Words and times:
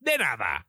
de 0.00 0.18
nada. 0.18 0.66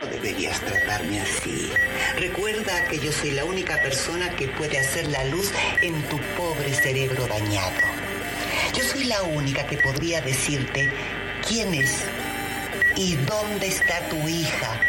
No 0.00 0.08
deberías 0.08 0.60
tratarme 0.60 1.20
así. 1.20 1.70
Recuerda 2.16 2.88
que 2.88 2.98
yo 2.98 3.12
soy 3.12 3.30
la 3.32 3.44
única 3.44 3.80
persona 3.82 4.34
que 4.34 4.48
puede 4.48 4.78
hacer 4.78 5.06
la 5.08 5.24
luz 5.26 5.52
en 5.80 6.02
tu 6.08 6.18
pobre 6.36 6.74
cerebro 6.74 7.26
dañado. 7.28 7.80
Yo 8.74 8.82
soy 8.82 9.04
la 9.04 9.22
única 9.22 9.64
que 9.66 9.76
podría 9.78 10.20
decirte 10.20 10.90
quién 11.46 11.72
es 11.74 12.04
y 12.96 13.14
dónde 13.14 13.68
está 13.68 14.00
tu 14.08 14.16
hija. 14.28 14.80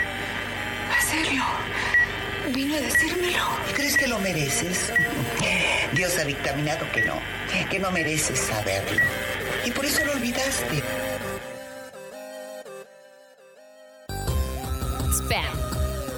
Basilio, 0.89 1.43
vino 2.51 2.75
a 2.75 2.79
decírmelo. 2.81 3.43
¿Crees 3.75 3.97
que 3.97 4.07
lo 4.07 4.19
mereces? 4.19 4.91
Dios 5.93 6.17
ha 6.17 6.25
dictaminado 6.25 6.85
que 6.91 7.05
no, 7.05 7.19
que 7.69 7.79
no 7.79 7.91
mereces 7.91 8.39
saberlo. 8.39 9.01
Y 9.65 9.71
por 9.71 9.85
eso 9.85 10.03
lo 10.05 10.13
olvidaste. 10.13 10.81
Spam. 15.11 15.55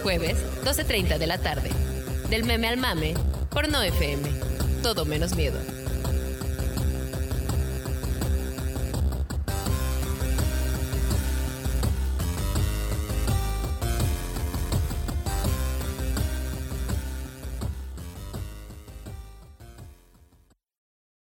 Jueves, 0.03 0.37
12.30 0.63 1.17
de 1.17 1.27
la 1.27 1.37
tarde. 1.37 1.69
Del 2.29 2.43
meme 2.43 2.67
al 2.67 2.77
mame, 2.77 3.13
por 3.49 3.69
No 3.69 3.81
FM. 3.81 4.29
Todo 4.81 5.05
menos 5.05 5.35
miedo. 5.35 5.59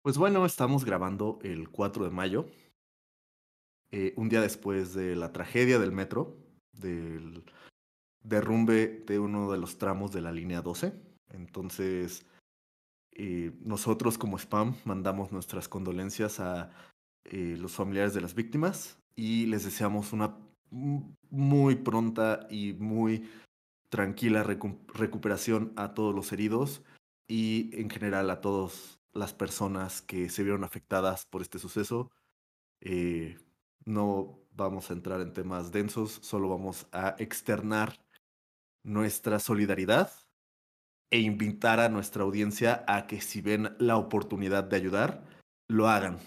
Pues 0.03 0.17
bueno, 0.17 0.45
estamos 0.45 0.83
grabando 0.83 1.39
el 1.43 1.69
4 1.69 2.03
de 2.03 2.11
mayo, 2.11 2.45
eh, 3.89 4.13
un 4.17 4.27
día 4.27 4.41
después 4.41 4.93
de 4.93 5.15
la 5.15 5.31
tragedia 5.31 5.79
del 5.79 5.93
metro, 5.93 6.35
del 6.73 7.45
derrumbe 8.21 9.01
de 9.07 9.19
uno 9.19 9.49
de 9.49 9.57
los 9.57 9.77
tramos 9.77 10.11
de 10.11 10.19
la 10.19 10.33
línea 10.33 10.61
12. 10.61 10.91
Entonces, 11.29 12.25
eh, 13.13 13.53
nosotros 13.61 14.17
como 14.17 14.37
spam 14.37 14.75
mandamos 14.83 15.31
nuestras 15.31 15.69
condolencias 15.69 16.41
a 16.41 16.69
eh, 17.23 17.55
los 17.57 17.71
familiares 17.71 18.13
de 18.13 18.19
las 18.19 18.35
víctimas 18.35 18.99
y 19.15 19.45
les 19.45 19.63
deseamos 19.63 20.11
una 20.11 20.35
muy 20.69 21.75
pronta 21.75 22.45
y 22.49 22.73
muy 22.73 23.29
tranquila 23.87 24.43
recu 24.43 24.79
recuperación 24.93 25.71
a 25.77 25.93
todos 25.93 26.13
los 26.13 26.33
heridos 26.33 26.83
y 27.25 27.69
en 27.79 27.89
general 27.89 28.29
a 28.31 28.41
todas 28.41 28.99
las 29.13 29.33
personas 29.33 30.01
que 30.01 30.29
se 30.29 30.43
vieron 30.43 30.63
afectadas 30.63 31.25
por 31.25 31.41
este 31.41 31.59
suceso. 31.59 32.11
Eh, 32.81 33.37
no 33.85 34.39
vamos 34.51 34.89
a 34.89 34.93
entrar 34.93 35.21
en 35.21 35.33
temas 35.33 35.71
densos, 35.71 36.19
solo 36.21 36.49
vamos 36.49 36.87
a 36.91 37.15
externar 37.19 37.99
nuestra 38.83 39.39
solidaridad 39.39 40.11
e 41.09 41.19
invitar 41.19 41.79
a 41.79 41.89
nuestra 41.89 42.23
audiencia 42.23 42.83
a 42.87 43.07
que 43.07 43.21
si 43.21 43.41
ven 43.41 43.75
la 43.79 43.97
oportunidad 43.97 44.63
de 44.63 44.75
ayudar, 44.75 45.23
lo 45.67 45.87
hagan, 45.87 46.19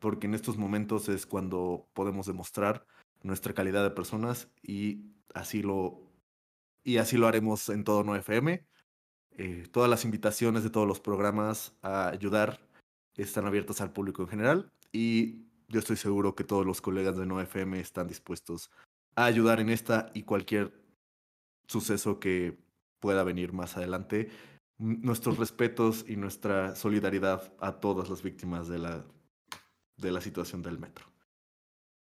porque 0.00 0.26
en 0.26 0.34
estos 0.34 0.56
momentos 0.56 1.08
es 1.08 1.26
cuando 1.26 1.88
podemos 1.94 2.26
demostrar 2.26 2.86
nuestra 3.22 3.54
calidad 3.54 3.82
de 3.82 3.90
personas 3.90 4.48
y 4.62 5.14
así 5.34 5.62
lo 5.62 6.04
y 6.84 6.98
así 6.98 7.16
lo 7.16 7.26
haremos 7.26 7.70
en 7.70 7.82
todo 7.82 8.04
9FM. 8.04 8.66
Eh, 9.36 9.66
todas 9.72 9.90
las 9.90 10.04
invitaciones 10.04 10.62
de 10.62 10.70
todos 10.70 10.86
los 10.86 11.00
programas 11.00 11.74
a 11.82 12.08
ayudar 12.08 12.60
están 13.16 13.46
abiertas 13.46 13.80
al 13.80 13.92
público 13.92 14.22
en 14.22 14.28
general 14.28 14.70
y 14.92 15.44
yo 15.68 15.80
estoy 15.80 15.96
seguro 15.96 16.34
que 16.34 16.44
todos 16.44 16.64
los 16.64 16.80
colegas 16.80 17.16
de 17.16 17.24
9FM 17.24 17.76
están 17.76 18.06
dispuestos 18.06 18.70
a 19.16 19.24
ayudar 19.24 19.60
en 19.60 19.70
esta 19.70 20.10
y 20.14 20.22
cualquier 20.22 20.72
suceso 21.66 22.20
que 22.20 22.58
pueda 23.00 23.24
venir 23.24 23.52
más 23.52 23.76
adelante. 23.76 24.30
Nuestros 24.78 25.38
respetos 25.38 26.04
y 26.08 26.16
nuestra 26.16 26.76
solidaridad 26.76 27.52
a 27.60 27.80
todas 27.80 28.08
las 28.10 28.22
víctimas 28.22 28.68
de 28.68 28.78
la, 28.78 29.04
de 29.96 30.10
la 30.10 30.20
situación 30.20 30.62
del 30.62 30.78
metro. 30.78 31.06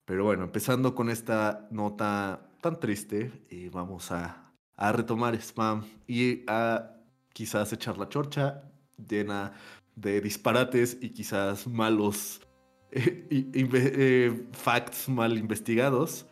Pero 0.06 0.24
bueno, 0.24 0.44
empezando 0.44 0.94
con 0.94 1.09
esta 1.09 1.68
nota 1.72 2.52
tan 2.62 2.80
triste, 2.80 3.46
y 3.50 3.69
vamos 3.69 4.12
a, 4.12 4.53
a 4.75 4.91
retomar 4.91 5.35
spam 5.35 5.84
y 6.08 6.44
a 6.47 6.95
quizás 7.35 7.73
echar 7.73 7.97
la 7.97 8.07
chorcha 8.07 8.63
llena 9.09 9.51
de 9.96 10.22
disparates 10.22 10.97
y 11.01 11.09
quizás 11.09 11.68
malos 11.68 12.40
eh, 12.91 13.28
eh, 13.53 14.47
facts 14.53 15.09
mal 15.09 15.38
investigados. 15.38 16.25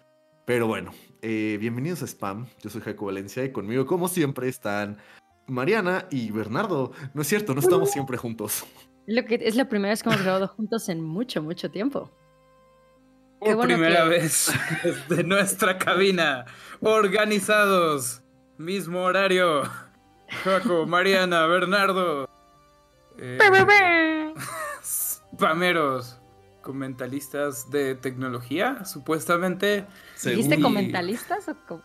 Pero 0.45 0.65
bueno, 0.65 0.91
eh, 1.21 1.57
bienvenidos 1.59 2.03
a 2.03 2.07
Spam. 2.07 2.47
Yo 2.61 2.69
soy 2.69 2.81
Jaco 2.81 3.05
Valencia 3.05 3.43
y 3.43 3.51
conmigo, 3.51 3.85
como 3.85 4.07
siempre, 4.07 4.47
están 4.47 4.97
Mariana 5.45 6.07
y 6.09 6.31
Bernardo. 6.31 6.93
No 7.13 7.21
es 7.21 7.27
cierto, 7.27 7.53
no 7.53 7.59
estamos 7.59 7.91
siempre 7.91 8.15
juntos. 8.15 8.65
Lo 9.05 9.25
que 9.25 9.39
es 9.41 9.57
la 9.57 9.67
primera 9.67 9.91
vez 9.91 10.03
que 10.03 10.09
hemos 10.09 10.21
grabado 10.21 10.47
juntos 10.47 10.87
en 10.87 11.01
mucho, 11.01 11.43
mucho 11.43 11.69
tiempo. 11.69 12.11
Por 13.41 13.55
bueno 13.55 13.75
primera 13.75 14.03
que... 14.03 14.09
vez 14.09 14.53
desde 15.09 15.23
nuestra 15.25 15.77
cabina, 15.77 16.45
organizados, 16.79 18.21
mismo 18.57 19.01
horario. 19.01 19.63
Jaco, 20.43 20.85
Mariana, 20.85 21.45
Bernardo. 21.45 22.29
Eh, 23.17 23.37
spameros 24.83 26.19
comentalistas 26.61 27.69
de 27.69 27.95
tecnología, 27.95 28.83
supuestamente. 28.85 29.85
¿Dijiste 30.23 30.59
comentalistas 30.59 31.47
o 31.49 31.55
com 31.67 31.81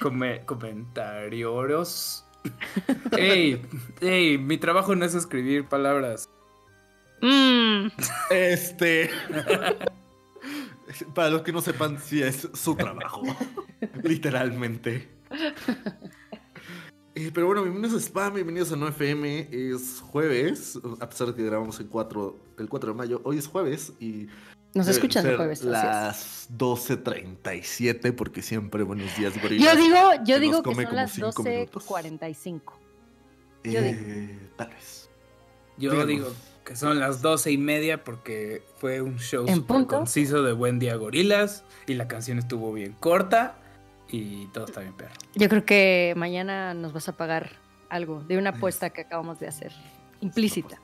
Come 0.00 0.44
comentarios? 0.44 2.24
ey, 3.16 3.60
ey, 4.00 4.38
mi 4.38 4.58
trabajo 4.58 4.94
no 4.94 5.04
es 5.04 5.14
escribir 5.14 5.66
palabras. 5.66 6.28
Mm. 7.20 7.88
Este. 8.30 9.10
Para 11.14 11.30
los 11.30 11.42
que 11.42 11.52
no 11.52 11.60
sepan, 11.60 11.98
sí 12.00 12.22
es 12.22 12.48
su 12.54 12.74
trabajo. 12.76 13.22
Literalmente. 14.02 15.08
Eh, 17.18 17.32
pero 17.34 17.46
bueno, 17.46 17.64
bienvenidos 17.64 18.00
a 18.00 18.06
Spam, 18.06 18.34
bienvenidos 18.34 18.70
a 18.70 18.76
9FM. 18.76 19.48
Es 19.50 20.00
jueves, 20.00 20.78
a 21.00 21.08
pesar 21.08 21.26
de 21.26 21.34
que 21.34 21.42
grabamos 21.42 21.80
el 21.80 21.88
4, 21.88 22.38
el 22.58 22.68
4 22.68 22.92
de 22.92 22.96
mayo. 22.96 23.20
Hoy 23.24 23.38
es 23.38 23.48
jueves 23.48 23.92
y. 23.98 24.28
Nos 24.72 24.86
escuchan 24.86 25.26
el 25.26 25.36
jueves. 25.36 25.64
Las 25.64 26.48
12.37, 26.56 28.14
porque 28.14 28.40
siempre 28.40 28.84
buenos 28.84 29.16
días, 29.16 29.32
gorilas. 29.42 29.74
Yo 29.74 29.82
digo, 29.82 29.98
yo 30.24 30.38
digo 30.38 30.62
que 30.62 30.72
son 30.72 30.94
las 30.94 31.18
12.45. 31.18 32.62
Yo 33.64 33.80
eh. 33.80 34.38
Tal 34.54 34.68
vez. 34.68 35.10
Yo 35.76 35.90
Díganos. 35.90 36.06
digo 36.06 36.32
que 36.64 36.76
son 36.76 37.00
las 37.00 37.20
12 37.20 37.50
y 37.50 37.58
media 37.58 38.04
porque 38.04 38.62
fue 38.76 39.00
un 39.00 39.18
show 39.18 39.48
super 39.48 39.86
conciso 39.86 40.44
de 40.44 40.52
Buen 40.52 40.78
Día 40.78 40.94
Gorilas 40.94 41.64
y 41.88 41.94
la 41.94 42.06
canción 42.06 42.38
estuvo 42.38 42.72
bien 42.72 42.94
corta 43.00 43.57
y 44.10 44.46
todo 44.46 44.66
está 44.66 44.80
bien 44.80 44.94
perro. 44.94 45.14
Yo 45.34 45.48
creo 45.48 45.64
que 45.64 46.14
mañana 46.16 46.74
nos 46.74 46.92
vas 46.92 47.08
a 47.08 47.16
pagar 47.16 47.50
algo 47.88 48.22
de 48.24 48.38
una 48.38 48.50
apuesta 48.50 48.90
que 48.90 49.02
acabamos 49.02 49.38
de 49.38 49.48
hacer, 49.48 49.72
implícita. 50.20 50.78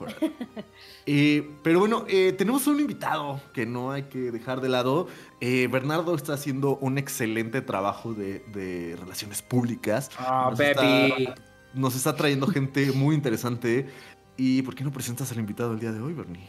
eh, 1.06 1.48
pero 1.62 1.78
bueno, 1.78 2.04
eh, 2.08 2.34
tenemos 2.36 2.66
un 2.66 2.80
invitado 2.80 3.40
que 3.52 3.66
no 3.66 3.92
hay 3.92 4.04
que 4.04 4.30
dejar 4.30 4.60
de 4.60 4.68
lado. 4.68 5.06
Eh, 5.40 5.68
Bernardo 5.70 6.14
está 6.14 6.34
haciendo 6.34 6.76
un 6.78 6.98
excelente 6.98 7.60
trabajo 7.62 8.12
de, 8.12 8.40
de 8.52 8.96
relaciones 8.98 9.42
públicas. 9.42 10.10
Ah, 10.18 10.52
oh, 10.52 11.32
nos 11.74 11.94
está 11.94 12.14
trayendo 12.16 12.46
gente 12.46 12.90
muy 12.92 13.14
interesante. 13.14 13.88
¿Y 14.36 14.62
por 14.62 14.74
qué 14.74 14.82
no 14.82 14.90
presentas 14.90 15.30
al 15.30 15.38
invitado 15.38 15.72
el 15.72 15.78
día 15.78 15.92
de 15.92 16.00
hoy, 16.00 16.14
Bernie? 16.14 16.48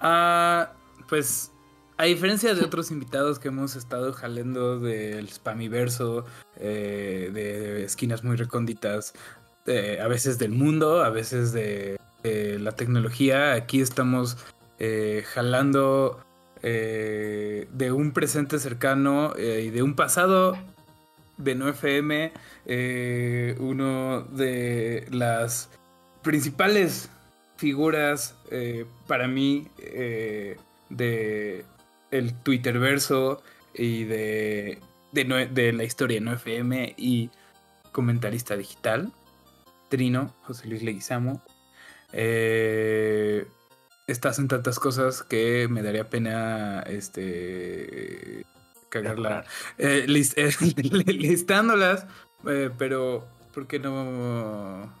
Ah, 0.00 0.72
pues 1.08 1.51
a 2.02 2.06
diferencia 2.06 2.52
de 2.56 2.64
otros 2.64 2.90
invitados 2.90 3.38
que 3.38 3.46
hemos 3.46 3.76
estado 3.76 4.12
jalando 4.12 4.80
del 4.80 5.28
spamiverso, 5.28 6.24
eh, 6.56 7.30
de 7.32 7.84
esquinas 7.84 8.24
muy 8.24 8.34
recónditas, 8.34 9.14
eh, 9.66 10.00
a 10.02 10.08
veces 10.08 10.36
del 10.36 10.50
mundo, 10.50 11.04
a 11.04 11.10
veces 11.10 11.52
de 11.52 12.00
la 12.24 12.72
tecnología. 12.72 13.52
Aquí 13.52 13.80
estamos 13.80 14.36
eh, 14.80 15.22
jalando 15.32 16.18
eh, 16.64 17.68
de 17.72 17.92
un 17.92 18.10
presente 18.10 18.58
cercano 18.58 19.32
y 19.38 19.70
de 19.70 19.82
un 19.84 19.94
pasado 19.94 20.58
de 21.36 21.54
No 21.54 21.68
FM, 21.68 22.32
uno 23.60 24.22
de 24.22 25.06
las 25.12 25.70
principales 26.22 27.10
figuras 27.58 28.34
para 29.06 29.28
mí 29.28 29.68
de 30.90 31.64
el 32.12 32.34
Twitterverso 32.34 33.42
y 33.74 34.04
de, 34.04 34.78
de, 35.12 35.72
la 35.72 35.82
historia 35.84 36.18
de 36.18 36.20
No 36.20 36.32
FM 36.34 36.94
y 36.96 37.30
comentarista 37.90 38.56
digital, 38.56 39.12
Trino, 39.88 40.34
José 40.42 40.68
Luis 40.68 40.82
Leguizamo. 40.82 41.42
Eh, 42.12 43.46
estás 44.06 44.38
en 44.38 44.48
tantas 44.48 44.78
cosas 44.78 45.22
que 45.22 45.66
me 45.68 45.82
daría 45.82 46.08
pena 46.08 46.82
este 46.82 48.44
cagarla 48.90 49.44
eh, 49.78 50.04
eh, 50.36 51.12
listándolas, 51.12 52.06
pero 52.76 53.26
¿por 53.54 53.66
qué 53.66 53.78
no 53.78 54.92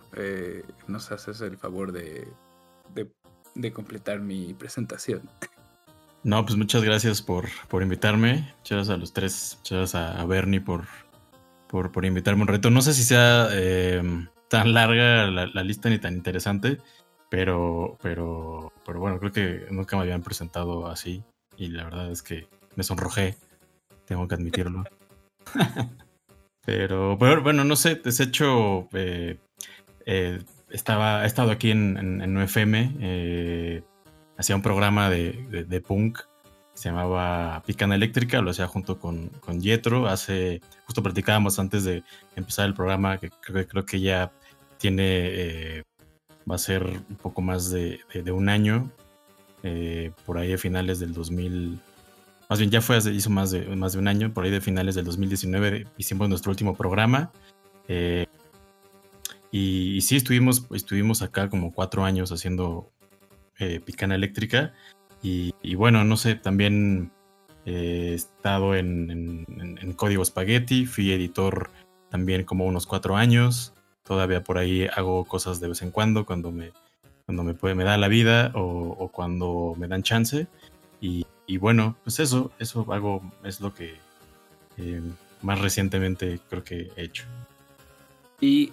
nos 0.88 1.12
haces 1.12 1.42
el 1.42 1.58
favor 1.58 1.92
de, 1.92 2.26
de, 3.54 3.72
completar 3.72 4.20
mi 4.20 4.54
presentación? 4.54 5.28
No, 6.24 6.44
pues 6.44 6.56
muchas 6.56 6.84
gracias 6.84 7.20
por, 7.20 7.48
por 7.68 7.82
invitarme. 7.82 8.52
Muchas 8.58 8.76
gracias 8.76 8.90
a 8.90 8.96
los 8.96 9.12
tres. 9.12 9.56
Muchas 9.58 9.78
gracias 9.78 10.18
a, 10.20 10.24
Bernie 10.24 10.60
por, 10.60 10.84
por, 11.68 11.90
por, 11.90 12.04
invitarme 12.04 12.42
un 12.42 12.48
reto. 12.48 12.70
No 12.70 12.80
sé 12.80 12.94
si 12.94 13.02
sea 13.02 13.48
tan 14.48 14.74
larga 14.74 15.26
la, 15.28 15.64
lista 15.64 15.88
ni 15.88 15.98
tan 15.98 16.14
interesante. 16.14 16.78
Pero, 17.28 17.96
pero, 18.02 18.72
pero 18.84 19.00
bueno, 19.00 19.18
creo 19.18 19.32
que 19.32 19.66
nunca 19.70 19.96
me 19.96 20.02
habían 20.02 20.22
presentado 20.22 20.86
así. 20.86 21.24
Y 21.56 21.68
la 21.68 21.84
verdad 21.84 22.10
es 22.10 22.22
que 22.22 22.46
me 22.76 22.84
sonrojé. 22.84 23.36
Tengo 24.04 24.28
que 24.28 24.34
admitirlo. 24.34 24.84
pero, 26.66 27.16
pero, 27.18 27.42
bueno, 27.42 27.64
no 27.64 27.74
sé, 27.74 27.96
desecho. 27.96 28.88
Eh, 28.92 29.38
eh, 30.04 30.42
estaba, 30.70 31.24
he 31.24 31.26
estado 31.26 31.50
aquí 31.50 31.70
en, 31.70 31.96
en, 32.20 32.36
UFM. 32.36 33.82
Eh, 34.42 34.44
hacía 34.44 34.56
un 34.56 34.62
programa 34.62 35.08
de, 35.08 35.66
de, 35.68 35.80
punk. 35.80 36.20
Se 36.74 36.88
llamaba 36.88 37.62
Picana 37.64 37.94
Eléctrica. 37.94 38.40
Lo 38.40 38.50
hacía 38.50 38.66
junto 38.66 38.98
con, 38.98 39.28
con 39.40 39.60
Yetro. 39.60 40.08
Hace. 40.08 40.60
Justo 40.86 41.02
platicábamos 41.02 41.58
antes 41.58 41.84
de 41.84 42.02
empezar 42.36 42.66
el 42.66 42.74
programa. 42.74 43.18
Que 43.18 43.30
creo, 43.30 43.66
creo 43.66 43.86
que 43.86 44.00
ya 44.00 44.30
tiene 44.78 45.84
va 46.50 46.56
a 46.56 46.58
ser 46.58 46.84
un 46.84 47.16
poco 47.16 47.42
más 47.42 47.70
de, 47.70 48.00
un 48.32 48.48
año, 48.48 48.90
eh, 49.62 50.12
por 50.26 50.38
ahí 50.38 50.48
de 50.48 50.58
finales 50.58 50.98
del 50.98 51.14
2000, 51.14 51.78
más 52.48 52.58
bien 52.58 52.70
ya 52.70 52.80
fue, 52.80 52.98
hizo 53.12 53.30
más 53.30 53.50
de, 53.50 53.64
más 53.76 53.92
de 53.92 53.98
un 53.98 54.08
año, 54.08 54.32
por 54.32 54.44
ahí 54.44 54.50
de 54.50 54.60
finales 54.60 54.94
del 54.94 55.04
2019 55.04 55.86
hicimos 55.96 56.28
nuestro 56.28 56.50
último 56.50 56.76
programa. 56.76 57.30
Eh, 57.88 58.26
y, 59.50 60.00
sí, 60.00 60.16
estuvimos, 60.16 60.66
estuvimos 60.72 61.22
acá 61.22 61.48
como 61.48 61.72
cuatro 61.72 62.04
años 62.04 62.32
haciendo 62.32 62.90
eh, 63.58 63.80
Picana 63.80 64.14
Eléctrica. 64.14 64.72
Y, 65.22 65.52
bueno, 65.76 66.02
no 66.04 66.16
sé, 66.16 66.34
también 66.34 67.12
he 67.64 68.14
estado 68.14 68.74
en, 68.74 69.46
en, 69.80 69.92
Código 69.92 70.24
Spaghetti, 70.24 70.84
fui 70.84 71.12
editor 71.12 71.70
también 72.10 72.42
como 72.42 72.66
unos 72.66 72.86
cuatro 72.86 73.16
años. 73.16 73.72
Todavía 74.02 74.42
por 74.42 74.58
ahí 74.58 74.88
hago 74.96 75.24
cosas 75.24 75.60
de 75.60 75.68
vez 75.68 75.80
en 75.82 75.92
cuando, 75.92 76.26
cuando 76.26 76.50
me, 76.50 76.72
cuando 77.24 77.44
me, 77.44 77.54
puede, 77.54 77.76
me 77.76 77.84
da 77.84 77.96
la 77.98 78.08
vida 78.08 78.50
o, 78.54 79.08
cuando 79.12 79.74
me 79.78 79.86
dan 79.86 80.02
chance. 80.02 80.48
Y, 81.00 81.24
bueno, 81.58 81.96
pues 82.02 82.18
eso, 82.18 82.50
eso 82.58 82.92
hago, 82.92 83.22
es 83.44 83.60
lo 83.60 83.74
que 83.74 83.94
eh, 84.78 85.02
más 85.42 85.60
recientemente 85.60 86.40
creo 86.48 86.64
que 86.64 86.90
he 86.96 87.04
hecho. 87.04 87.24
Y 88.40 88.72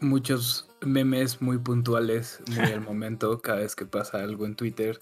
muchos 0.00 0.67
memes 0.80 1.42
muy 1.42 1.58
puntuales, 1.58 2.40
muy 2.48 2.72
al 2.72 2.80
momento, 2.80 3.38
cada 3.42 3.60
vez 3.60 3.74
que 3.74 3.86
pasa 3.86 4.22
algo 4.22 4.46
en 4.46 4.54
Twitter. 4.54 4.98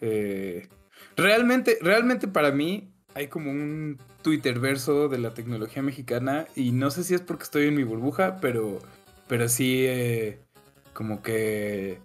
Eh, 0.00 0.68
realmente, 1.16 1.78
realmente 1.80 2.28
para 2.28 2.52
mí 2.52 2.90
hay 3.14 3.28
como 3.28 3.50
un 3.50 3.98
Twitter 4.22 4.58
verso 4.60 5.08
de 5.08 5.18
la 5.18 5.34
tecnología 5.34 5.82
mexicana 5.82 6.46
y 6.54 6.72
no 6.72 6.90
sé 6.90 7.04
si 7.04 7.14
es 7.14 7.20
porque 7.20 7.44
estoy 7.44 7.66
en 7.66 7.74
mi 7.74 7.82
burbuja, 7.82 8.38
pero, 8.40 8.78
pero 9.26 9.48
sí 9.48 9.84
eh, 9.86 10.38
como 10.92 11.22
que 11.22 11.98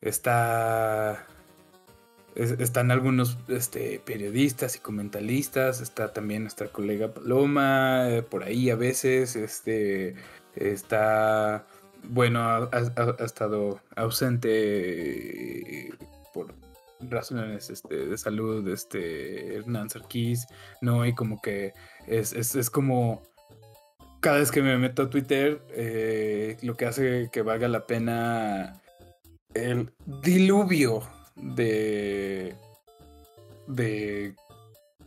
está... 0.00 1.26
están 2.34 2.90
algunos 2.90 3.38
este, 3.48 4.00
periodistas 4.04 4.76
y 4.76 4.78
comentaristas, 4.78 5.80
está 5.80 6.12
también 6.12 6.42
nuestra 6.42 6.68
colega 6.68 7.12
Paloma, 7.12 8.08
eh, 8.08 8.22
por 8.22 8.44
ahí 8.44 8.70
a 8.70 8.76
veces, 8.76 9.36
este, 9.36 10.14
está, 10.54 11.66
bueno, 12.04 12.40
ha 12.40 13.24
estado 13.24 13.80
ausente 13.96 15.90
por 16.32 16.54
razones 17.00 17.70
este, 17.70 18.06
de 18.06 18.18
salud, 18.18 18.66
este, 18.68 19.56
Hernán 19.56 19.90
Sarkis, 19.90 20.46
¿no? 20.80 21.06
Y 21.06 21.14
como 21.14 21.40
que 21.40 21.72
es, 22.06 22.32
es, 22.32 22.70
como 22.70 23.22
cada 24.20 24.38
vez 24.38 24.50
que 24.50 24.62
me 24.62 24.78
meto 24.78 25.02
a 25.02 25.10
Twitter, 25.10 25.62
eh, 25.70 26.56
lo 26.62 26.76
que 26.76 26.86
hace 26.86 27.28
que 27.32 27.42
valga 27.42 27.68
la 27.68 27.86
pena 27.86 28.80
el 29.54 29.92
diluvio 30.22 31.02
de, 31.36 32.54
de 33.66 34.34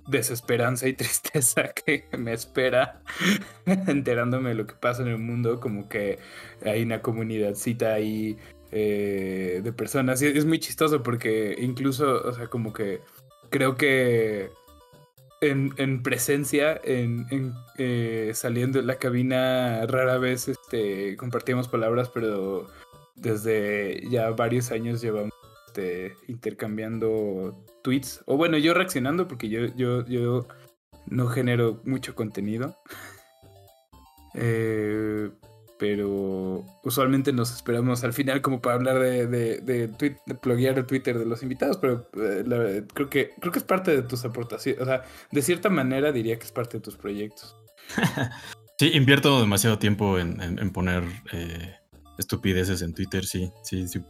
desesperanza 0.07 0.87
y 0.87 0.93
tristeza 0.97 1.69
que 1.73 2.05
me 2.17 2.33
espera 2.33 3.01
enterándome 3.65 4.49
de 4.49 4.55
lo 4.55 4.67
que 4.67 4.75
pasa 4.75 5.01
en 5.01 5.09
el 5.09 5.17
mundo, 5.17 5.59
como 5.59 5.89
que 5.89 6.19
hay 6.65 6.83
una 6.83 7.01
comunidadcita 7.01 7.93
ahí 7.93 8.37
eh, 8.71 9.61
de 9.63 9.73
personas. 9.73 10.21
Y 10.21 10.27
es 10.27 10.45
muy 10.45 10.59
chistoso 10.59 11.03
porque 11.03 11.55
incluso, 11.59 12.21
o 12.23 12.33
sea, 12.33 12.47
como 12.47 12.73
que 12.73 13.01
creo 13.49 13.75
que 13.75 14.49
en, 15.41 16.01
presencia, 16.01 16.79
en, 16.83 17.53
eh, 17.77 18.31
saliendo 18.33 18.79
de 18.79 18.85
la 18.85 18.97
cabina, 18.97 19.85
rara 19.85 20.17
vez 20.17 20.47
este, 20.47 21.15
compartíamos 21.17 21.67
palabras, 21.67 22.09
pero 22.09 22.67
desde 23.15 24.01
ya 24.09 24.31
varios 24.31 24.71
años 24.71 25.01
llevamos 25.01 25.33
este, 25.75 26.15
intercambiando 26.27 27.65
tweets. 27.83 28.23
O 28.25 28.37
bueno, 28.37 28.57
yo 28.57 28.73
reaccionando 28.73 29.27
porque 29.27 29.49
yo, 29.49 29.65
yo, 29.75 30.05
yo 30.05 30.47
no 31.07 31.27
genero 31.27 31.81
mucho 31.85 32.15
contenido. 32.15 32.77
Eh, 34.37 35.31
pero 35.79 36.65
usualmente 36.83 37.31
nos 37.31 37.53
esperamos 37.53 38.03
al 38.03 38.11
final 38.11 38.41
como 38.41 38.61
para 38.61 38.75
hablar 38.75 38.99
de, 38.99 39.27
de, 39.27 39.59
de, 39.61 39.87
tweet, 39.87 40.17
pluguear 40.41 40.77
el 40.77 40.85
Twitter 40.85 41.17
de 41.17 41.25
los 41.25 41.41
invitados, 41.41 41.77
pero 41.77 42.09
eh, 42.17 42.83
creo, 42.93 43.09
que, 43.09 43.31
creo 43.39 43.53
que 43.53 43.59
es 43.59 43.63
parte 43.63 43.95
de 43.95 44.01
tus 44.01 44.25
aportaciones, 44.25 44.81
o 44.81 44.85
sea, 44.85 45.05
de 45.31 45.41
cierta 45.41 45.69
manera 45.69 46.11
diría 46.11 46.37
que 46.37 46.43
es 46.43 46.51
parte 46.51 46.79
de 46.79 46.81
tus 46.81 46.97
proyectos. 46.97 47.55
sí, 48.77 48.91
invierto 48.93 49.39
demasiado 49.39 49.79
tiempo 49.79 50.19
en, 50.19 50.41
en, 50.41 50.69
poner 50.73 51.05
eh, 51.31 51.75
estupideces 52.17 52.81
en 52.81 52.93
Twitter, 52.93 53.23
sí, 53.23 53.53
sí, 53.63 53.87
sí. 53.87 54.03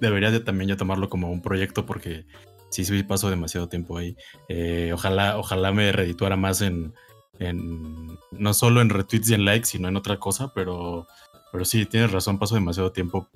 Debería 0.00 0.30
de 0.30 0.40
también 0.40 0.68
ya 0.68 0.76
tomarlo 0.76 1.08
como 1.08 1.30
un 1.30 1.42
proyecto 1.42 1.86
porque 1.86 2.26
sí, 2.70 2.84
sí 2.84 3.02
paso 3.02 3.30
demasiado 3.30 3.68
tiempo 3.68 3.98
ahí. 3.98 4.16
Eh, 4.48 4.90
ojalá, 4.92 5.38
ojalá 5.38 5.72
me 5.72 5.92
redituara 5.92 6.36
más 6.36 6.60
en 6.62 6.92
no 7.38 8.54
solo 8.54 8.80
en 8.80 8.90
retweets 8.90 9.30
y 9.30 9.34
en 9.34 9.44
likes, 9.44 9.66
sino 9.66 9.88
en 9.88 9.96
otra 9.96 10.18
cosa, 10.18 10.52
pero, 10.54 11.06
pero 11.52 11.64
sí, 11.64 11.86
tienes 11.86 12.12
razón, 12.12 12.38
paso 12.38 12.54
demasiado 12.54 12.92
tiempo 12.92 13.28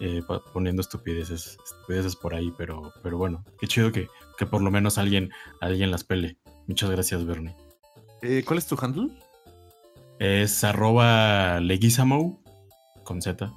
eh, 0.00 0.22
poniendo 0.52 0.80
estupideces, 0.80 1.58
estupideces 1.64 2.16
por 2.16 2.34
ahí, 2.34 2.52
pero, 2.56 2.92
pero 3.02 3.18
bueno, 3.18 3.44
qué 3.60 3.66
chido 3.66 3.90
que, 3.90 4.08
que 4.36 4.46
por 4.46 4.62
lo 4.62 4.70
menos 4.70 4.98
alguien, 4.98 5.30
alguien 5.60 5.90
las 5.90 6.04
pele. 6.04 6.36
Muchas 6.66 6.90
gracias, 6.90 7.24
Bernie. 7.24 7.56
Eh, 8.22 8.44
¿Cuál 8.46 8.58
es 8.58 8.66
tu 8.66 8.76
handle? 8.80 9.10
Es 10.18 10.64
arroba 10.64 11.60
leguizamo 11.60 12.42
con 13.04 13.22
Z. 13.22 13.52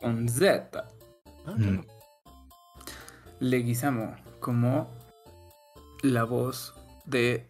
Con 0.00 0.28
Z. 0.28 0.88
Ah, 1.48 1.56
mm. 1.56 1.84
Leguizamo, 3.40 4.16
como 4.40 4.90
la 6.02 6.24
voz 6.24 6.74
de 7.06 7.48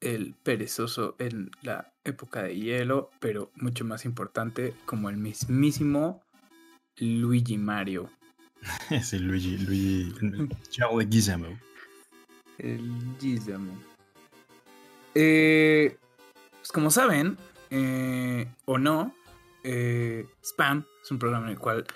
el 0.00 0.34
perezoso 0.42 1.16
en 1.18 1.50
la 1.62 1.92
época 2.04 2.42
de 2.42 2.56
hielo, 2.56 3.10
pero 3.20 3.50
mucho 3.56 3.84
más 3.84 4.04
importante 4.04 4.74
como 4.86 5.10
el 5.10 5.16
mismísimo 5.16 6.22
Luigi 6.96 7.58
Mario. 7.58 8.10
sí, 9.02 9.18
Luigi, 9.18 9.58
Luigi, 9.58 10.14
Charles 10.70 11.08
Gizamo. 11.10 11.58
El 12.58 13.16
Gizamo. 13.18 13.72
Eh, 15.14 15.96
pues 16.58 16.72
como 16.72 16.90
saben, 16.90 17.36
eh, 17.70 18.48
o 18.64 18.78
no, 18.78 19.14
eh, 19.64 20.26
Spam 20.42 20.84
es 21.02 21.10
un 21.10 21.18
programa 21.18 21.46
en 21.46 21.52
el 21.52 21.58
cual 21.58 21.86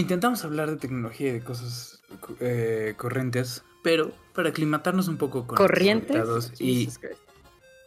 intentamos 0.00 0.44
hablar 0.44 0.70
de 0.70 0.76
tecnología 0.76 1.28
y 1.28 1.32
de 1.32 1.40
cosas 1.44 2.02
eh, 2.40 2.94
corrientes, 2.96 3.64
pero 3.82 4.12
para 4.34 4.50
aclimatarnos 4.50 5.08
un 5.08 5.16
poco 5.18 5.46
con 5.46 5.56
¿Corrientes? 5.56 6.16
los 6.26 6.52
y 6.60 6.88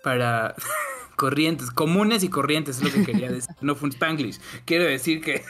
para 0.03 0.55
corrientes, 1.15 1.71
comunes 1.71 2.23
y 2.23 2.29
corrientes 2.29 2.77
es 2.77 2.83
lo 2.83 2.91
que 2.91 3.03
quería 3.11 3.31
decir. 3.31 3.55
No 3.61 3.75
fue 3.75 3.87
un 3.87 3.93
Spanglish. 3.93 4.39
Quiero 4.65 4.85
decir 4.85 5.21
que 5.21 5.43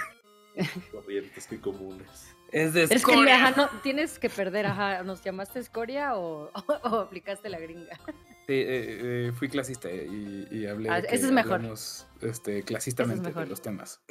Corrientes 0.92 1.48
que 1.48 1.60
comunes. 1.60 2.36
es 2.52 2.74
de 2.74 2.84
Es 2.84 2.90
que 2.90 2.96
escoria. 2.96 3.36
ajá, 3.48 3.54
no, 3.56 3.70
tienes 3.82 4.20
que 4.20 4.30
perder, 4.30 4.66
ajá, 4.66 5.04
¿nos 5.04 5.24
llamaste 5.24 5.60
escoria 5.60 6.16
o, 6.18 6.52
o 6.84 6.96
aplicaste 7.00 7.50
la 7.50 7.60
gringa? 7.60 7.98
Sí, 8.48 8.54
eh, 8.58 9.28
eh, 9.28 9.32
fui 9.38 9.48
clasista 9.48 9.90
y, 9.90 10.48
y 10.52 10.66
hablé 10.66 10.90
Ah, 10.90 11.00
de 11.02 11.08
que 11.08 11.16
eso 11.16 11.28
es 11.28 11.32
mejor. 11.32 11.54
hablamos, 11.54 12.08
este, 12.22 12.64
clasistamente 12.64 13.30
mejor. 13.30 13.44
de 13.44 13.50
los 13.50 13.62
temas. 13.62 14.02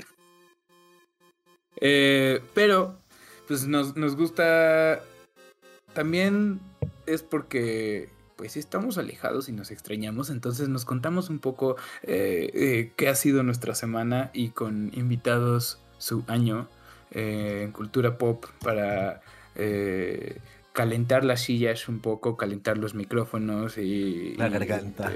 Eh, 1.76 2.40
pero, 2.54 2.96
pues 3.48 3.66
nos, 3.66 3.96
nos 3.96 4.16
gusta. 4.16 5.00
También 5.92 6.60
es 7.06 7.22
porque, 7.22 8.08
pues, 8.36 8.56
estamos 8.56 8.98
alejados 8.98 9.48
y 9.48 9.52
nos 9.52 9.70
extrañamos. 9.70 10.30
Entonces, 10.30 10.68
nos 10.68 10.84
contamos 10.84 11.30
un 11.30 11.38
poco 11.38 11.76
eh, 12.02 12.50
eh, 12.54 12.92
qué 12.96 13.08
ha 13.08 13.14
sido 13.14 13.42
nuestra 13.42 13.74
semana 13.74 14.30
y 14.32 14.50
con 14.50 14.90
invitados 14.94 15.78
su 15.98 16.24
año 16.26 16.68
eh, 17.12 17.62
en 17.64 17.72
cultura 17.72 18.18
pop 18.18 18.44
para 18.62 19.20
eh, 19.56 20.38
calentar 20.72 21.24
las 21.24 21.40
sillas 21.40 21.88
un 21.88 21.98
poco, 21.98 22.36
calentar 22.36 22.78
los 22.78 22.94
micrófonos 22.94 23.78
y. 23.78 24.34
La 24.36 24.48
garganta. 24.48 25.12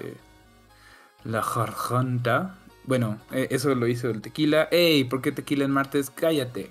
la 1.24 1.40
garganta. 1.40 2.56
Bueno, 2.86 3.18
eh, 3.32 3.48
eso 3.50 3.74
lo 3.74 3.86
hizo 3.86 4.10
el 4.10 4.20
tequila. 4.20 4.68
¡Ey! 4.70 5.04
¿Por 5.04 5.22
qué 5.22 5.32
tequila 5.32 5.64
en 5.64 5.70
martes? 5.70 6.10
Cállate. 6.10 6.70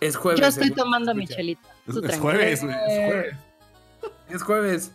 Es 0.00 0.16
jueves. 0.16 0.40
Yo 0.40 0.46
estoy 0.46 0.70
tomando 0.70 1.12
se 1.12 1.16
mi 1.16 1.24
escucha. 1.24 1.36
chelita. 1.38 1.74
Es, 1.86 1.96
es 1.96 2.18
jueves, 2.18 2.64
güey. 2.64 2.76
Es 2.76 3.06
jueves. 3.10 3.36
Es 4.30 4.42
jueves. 4.42 4.92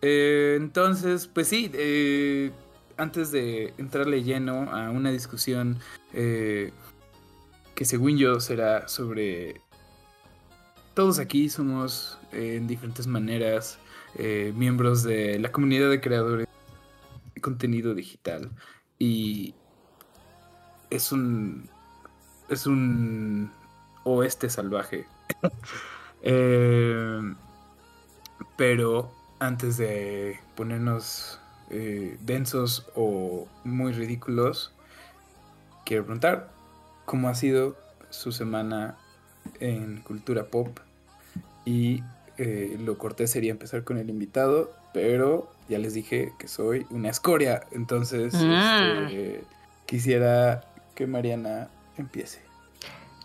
Eh, 0.00 0.54
entonces, 0.56 1.26
pues 1.26 1.48
sí, 1.48 1.70
eh, 1.74 2.52
antes 2.96 3.32
de 3.32 3.74
entrarle 3.78 4.22
lleno 4.22 4.70
a 4.72 4.90
una 4.90 5.10
discusión 5.10 5.78
eh, 6.12 6.72
que 7.74 7.84
según 7.84 8.16
yo 8.18 8.40
será 8.40 8.88
sobre... 8.88 9.60
Todos 10.94 11.18
aquí 11.20 11.48
somos 11.48 12.18
eh, 12.32 12.56
en 12.56 12.66
diferentes 12.66 13.06
maneras 13.06 13.78
eh, 14.16 14.52
miembros 14.56 15.02
de 15.04 15.38
la 15.38 15.52
comunidad 15.52 15.90
de 15.90 16.00
creadores 16.00 16.48
de 17.34 17.40
contenido 17.40 17.94
digital 17.94 18.50
y 18.98 19.54
es 20.90 21.12
un 21.12 21.68
es 22.48 22.66
un 22.66 23.50
oeste 24.04 24.48
salvaje. 24.50 25.06
Eh, 26.22 27.20
pero 28.56 29.12
antes 29.38 29.76
de 29.76 30.40
ponernos 30.56 31.38
eh, 31.70 32.18
densos 32.22 32.86
o 32.96 33.46
muy 33.62 33.92
ridículos, 33.92 34.72
quiero 35.86 36.02
preguntar 36.04 36.50
cómo 37.04 37.28
ha 37.28 37.36
sido 37.36 37.76
su 38.10 38.32
semana 38.32 38.96
en 39.60 39.98
cultura 40.02 40.46
pop. 40.46 40.80
Y 41.64 42.02
eh, 42.36 42.76
lo 42.80 42.98
cortés 42.98 43.30
sería 43.30 43.52
empezar 43.52 43.84
con 43.84 43.96
el 43.96 44.10
invitado, 44.10 44.72
pero 44.92 45.52
ya 45.68 45.78
les 45.78 45.94
dije 45.94 46.32
que 46.38 46.48
soy 46.48 46.84
una 46.90 47.10
escoria. 47.10 47.62
Entonces 47.70 48.34
Ah. 48.36 49.02
este, 49.06 49.44
quisiera 49.86 50.64
que 50.98 51.06
Mariana 51.06 51.70
empiece. 51.96 52.40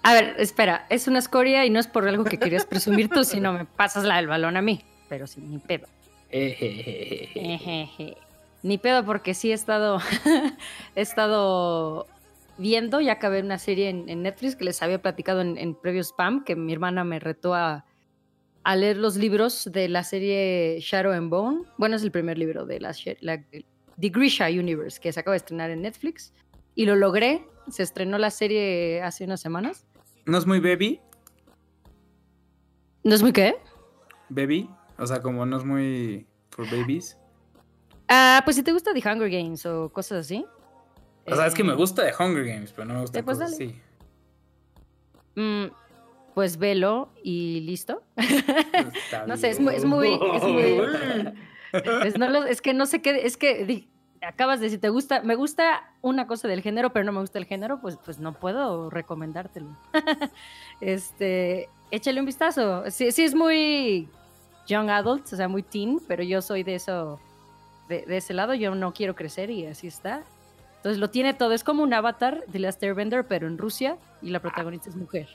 A 0.03 0.13
ver, 0.13 0.35
espera, 0.37 0.85
es 0.91 1.07
una 1.07 1.17
escoria 1.17 1.65
y 1.65 1.71
no 1.71 1.79
es 1.79 1.87
por 1.87 2.07
algo 2.07 2.23
que 2.23 2.37
querías 2.37 2.65
presumir 2.65 3.09
tú, 3.09 3.23
sino 3.23 3.51
me 3.51 3.65
pasas 3.65 4.03
la 4.03 4.17
del 4.17 4.27
balón 4.27 4.57
a 4.57 4.61
mí. 4.61 4.83
Pero 5.09 5.25
sí, 5.25 5.41
ni 5.41 5.57
pedo. 5.57 5.87
Ni 8.61 8.77
pedo, 8.77 9.03
porque 9.05 9.33
sí 9.33 9.49
he 9.49 9.55
estado, 9.55 9.99
he 10.95 11.01
estado 11.01 12.05
viendo, 12.59 13.01
ya 13.01 13.13
acabé 13.13 13.41
una 13.41 13.57
serie 13.57 13.89
en, 13.89 14.21
Netflix 14.21 14.55
que 14.55 14.65
les 14.65 14.83
había 14.83 15.01
platicado 15.01 15.41
en, 15.41 15.57
en 15.57 15.75
spam, 16.03 16.43
que 16.43 16.55
mi 16.55 16.73
hermana 16.73 17.03
me 17.03 17.19
retó 17.19 17.55
a, 17.55 17.85
leer 18.75 18.97
los 18.97 19.17
libros 19.17 19.67
de 19.71 19.89
la 19.89 20.03
serie 20.03 20.77
Shadow 20.79 21.11
and 21.11 21.31
Bone. 21.31 21.63
Bueno, 21.79 21.95
es 21.95 22.03
el 22.03 22.11
primer 22.11 22.37
libro 22.37 22.67
de 22.67 22.79
la, 22.79 22.93
la 23.21 23.43
The 23.99 24.09
Grisha 24.09 24.45
Universe, 24.47 25.01
que 25.01 25.11
se 25.11 25.19
acaba 25.19 25.33
de 25.33 25.37
estrenar 25.37 25.71
en 25.71 25.81
Netflix. 25.81 26.33
Y 26.75 26.85
lo 26.85 26.95
logré. 26.95 27.45
Se 27.69 27.83
estrenó 27.83 28.17
la 28.17 28.29
serie 28.31 29.01
hace 29.01 29.23
unas 29.23 29.39
semanas. 29.41 29.85
¿No 30.25 30.37
es 30.37 30.45
muy 30.45 30.59
baby? 30.59 30.99
¿No 33.03 33.15
es 33.15 33.21
muy 33.21 33.31
qué? 33.33 33.55
¿Baby? 34.29 34.69
O 34.97 35.05
sea, 35.07 35.21
como 35.21 35.45
no 35.45 35.57
es 35.57 35.63
muy 35.65 36.25
for 36.49 36.65
babies. 36.69 37.17
Ah, 38.07 38.41
pues 38.45 38.55
si 38.55 38.63
te 38.63 38.71
gusta 38.71 38.93
The 38.93 38.99
Hunger 39.07 39.29
Games 39.29 39.65
o 39.65 39.89
cosas 39.91 40.25
así. 40.25 40.45
O 41.25 41.35
sea, 41.35 41.47
es 41.47 41.53
que 41.53 41.61
eh, 41.61 41.65
me 41.65 41.73
gusta 41.73 42.03
de 42.03 42.13
Hunger 42.17 42.45
Games, 42.45 42.71
pero 42.73 42.85
no 42.85 42.93
me 42.95 43.01
gusta 43.01 43.19
Eh, 43.19 43.23
pues 43.23 43.37
cosas 43.37 43.57
dale. 43.57 43.71
así. 43.71 43.81
mm, 45.35 45.65
pues 46.33 46.57
velo 46.57 47.11
y 47.23 47.61
listo. 47.61 48.03
No 49.27 49.37
sé, 49.37 49.49
es 49.51 49.59
muy, 49.59 49.75
es 49.75 49.85
muy, 49.85 50.07
es 50.35 50.43
muy- 50.43 50.63
bien. 50.63 51.33
pues 51.71 52.17
no 52.17 52.29
lo- 52.29 52.45
es 52.45 52.61
que 52.61 52.73
no 52.73 52.85
sé 52.85 53.01
qué, 53.01 53.25
es 53.25 53.37
que 53.37 53.87
acabas 54.25 54.59
de 54.59 54.65
decir, 54.67 54.79
te 54.79 54.89
gusta, 54.89 55.21
me 55.21 55.35
gusta 55.35 55.91
una 56.01 56.27
cosa 56.27 56.47
del 56.47 56.61
género, 56.61 56.91
pero 56.91 57.05
no 57.05 57.11
me 57.11 57.19
gusta 57.19 57.39
el 57.39 57.45
género, 57.45 57.79
pues, 57.79 57.97
pues 58.03 58.19
no 58.19 58.33
puedo 58.33 58.89
recomendártelo. 58.89 59.67
este, 60.81 61.69
échale 61.91 62.19
un 62.19 62.25
vistazo. 62.25 62.89
Sí, 62.89 63.11
sí 63.11 63.23
es 63.23 63.35
muy 63.35 64.07
young 64.67 64.89
adult, 64.89 65.31
o 65.31 65.35
sea, 65.35 65.47
muy 65.47 65.63
teen, 65.63 65.99
pero 66.07 66.23
yo 66.23 66.41
soy 66.41 66.63
de 66.63 66.75
eso, 66.75 67.19
de, 67.89 68.05
ese 68.07 68.33
lado, 68.33 68.53
yo 68.53 68.73
no 68.75 68.93
quiero 68.93 69.15
crecer 69.15 69.49
y 69.49 69.65
así 69.65 69.87
está. 69.87 70.23
Entonces 70.77 70.99
lo 70.99 71.09
tiene 71.09 71.33
todo, 71.33 71.53
es 71.53 71.63
como 71.63 71.83
un 71.83 71.93
avatar 71.93 72.45
de 72.47 72.59
Last 72.59 72.81
Airbender, 72.83 73.25
pero 73.25 73.47
en 73.47 73.57
Rusia, 73.57 73.97
y 74.21 74.29
la 74.29 74.39
protagonista 74.39 74.89
es 74.89 74.95
mujer. 74.95 75.27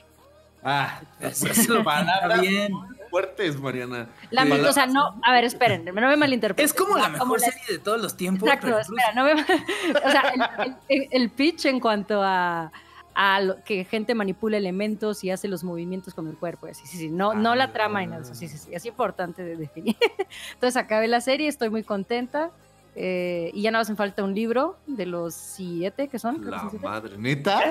Ah, 0.63 0.99
Eso 1.19 1.47
eso 1.47 1.79
está 1.79 2.37
bien. 2.41 2.73
fuertes, 3.09 3.59
Mariana. 3.59 4.07
La, 4.29 4.43
Sí. 4.45 4.51
O 4.51 4.73
sea, 4.73 4.85
no, 4.85 5.19
a 5.23 5.31
ver, 5.31 5.43
esperen, 5.45 5.85
no 5.85 5.93
me 5.93 6.17
malinterpreten. 6.17 6.65
Es 6.65 6.73
como 6.73 6.97
la 6.97 7.09
mejor 7.09 7.39
la- 7.39 7.47
serie 7.47 7.63
de 7.69 7.79
todos 7.79 8.01
los 8.01 8.15
tiempos. 8.17 8.47
Exacto, 8.47 8.67
pero 8.67 8.79
espera, 8.79 9.13
no 9.15 9.23
me... 9.23 9.33
O 10.05 10.11
sea, 10.11 10.33
el, 10.59 10.75
el- 10.89 11.07
el 11.11 11.29
pitch 11.29 11.65
en 11.65 11.79
cuanto 11.79 12.21
a, 12.21 12.71
a 13.15 13.41
lo- 13.41 13.63
que 13.63 13.85
gente 13.85 14.13
manipula 14.15 14.57
elementos 14.57 15.23
y 15.23 15.31
hace 15.31 15.47
los 15.47 15.63
movimientos 15.63 16.13
con 16.13 16.27
el 16.27 16.37
cuerpo, 16.37 16.67
sí, 16.73 16.85
sí, 16.85 16.97
sí, 16.97 17.09
no, 17.09 17.33
no 17.33 17.55
la 17.55 17.71
trama 17.73 18.03
y 18.03 18.07
nada, 18.07 18.19
de 18.19 18.25
eso, 18.25 18.35
sí, 18.35 18.47
sí, 18.47 18.57
sí, 18.57 18.69
es 18.73 18.85
importante 18.85 19.43
de 19.43 19.55
definir. 19.55 19.95
Entonces 20.53 20.77
acabé 20.77 21.07
la 21.07 21.21
serie, 21.21 21.47
estoy 21.47 21.69
muy 21.69 21.83
contenta 21.83 22.51
eh, 22.95 23.51
y 23.53 23.61
ya 23.61 23.71
no 23.71 23.79
hacen 23.79 23.95
falta 23.95 24.23
un 24.23 24.33
libro 24.35 24.77
de 24.87 25.05
los 25.05 25.33
siete 25.33 26.07
que 26.07 26.19
son. 26.19 26.41
que 26.41 26.49
La 26.49 26.59
son 26.61 26.69
siete. 26.71 26.85
madre, 26.85 27.17
neta. 27.17 27.61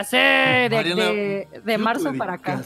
Ah, 0.00 0.04
sí, 0.04 0.16
de, 0.16 1.48
de- 1.64 1.78
marzo 1.78 2.12
para 2.14 2.34
acá. 2.34 2.62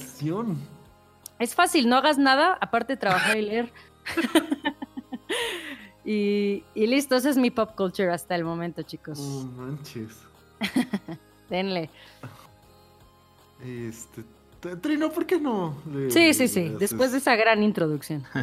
Es 1.38 1.54
fácil, 1.54 1.88
no 1.88 1.96
hagas 1.96 2.18
nada 2.18 2.56
aparte 2.60 2.94
de 2.94 2.96
trabajar 2.98 3.36
y 3.36 3.42
leer. 3.42 3.72
y, 6.04 6.62
y 6.74 6.86
listo, 6.86 7.16
ese 7.16 7.30
es 7.30 7.36
mi 7.36 7.50
pop 7.50 7.72
culture 7.76 8.12
hasta 8.12 8.34
el 8.34 8.44
momento, 8.44 8.82
chicos. 8.82 9.18
No 9.18 9.44
manches. 9.62 10.16
Denle. 11.50 11.90
Este. 13.64 14.24
Trino, 14.80 15.10
¿por 15.10 15.26
qué 15.26 15.38
no? 15.38 15.76
le- 15.92 16.10
Sí, 16.10 16.32
sí, 16.34 16.48
sí. 16.48 16.74
Después 16.78 17.12
de 17.12 17.18
esa 17.18 17.36
gran 17.36 17.62
introducción. 17.62 18.24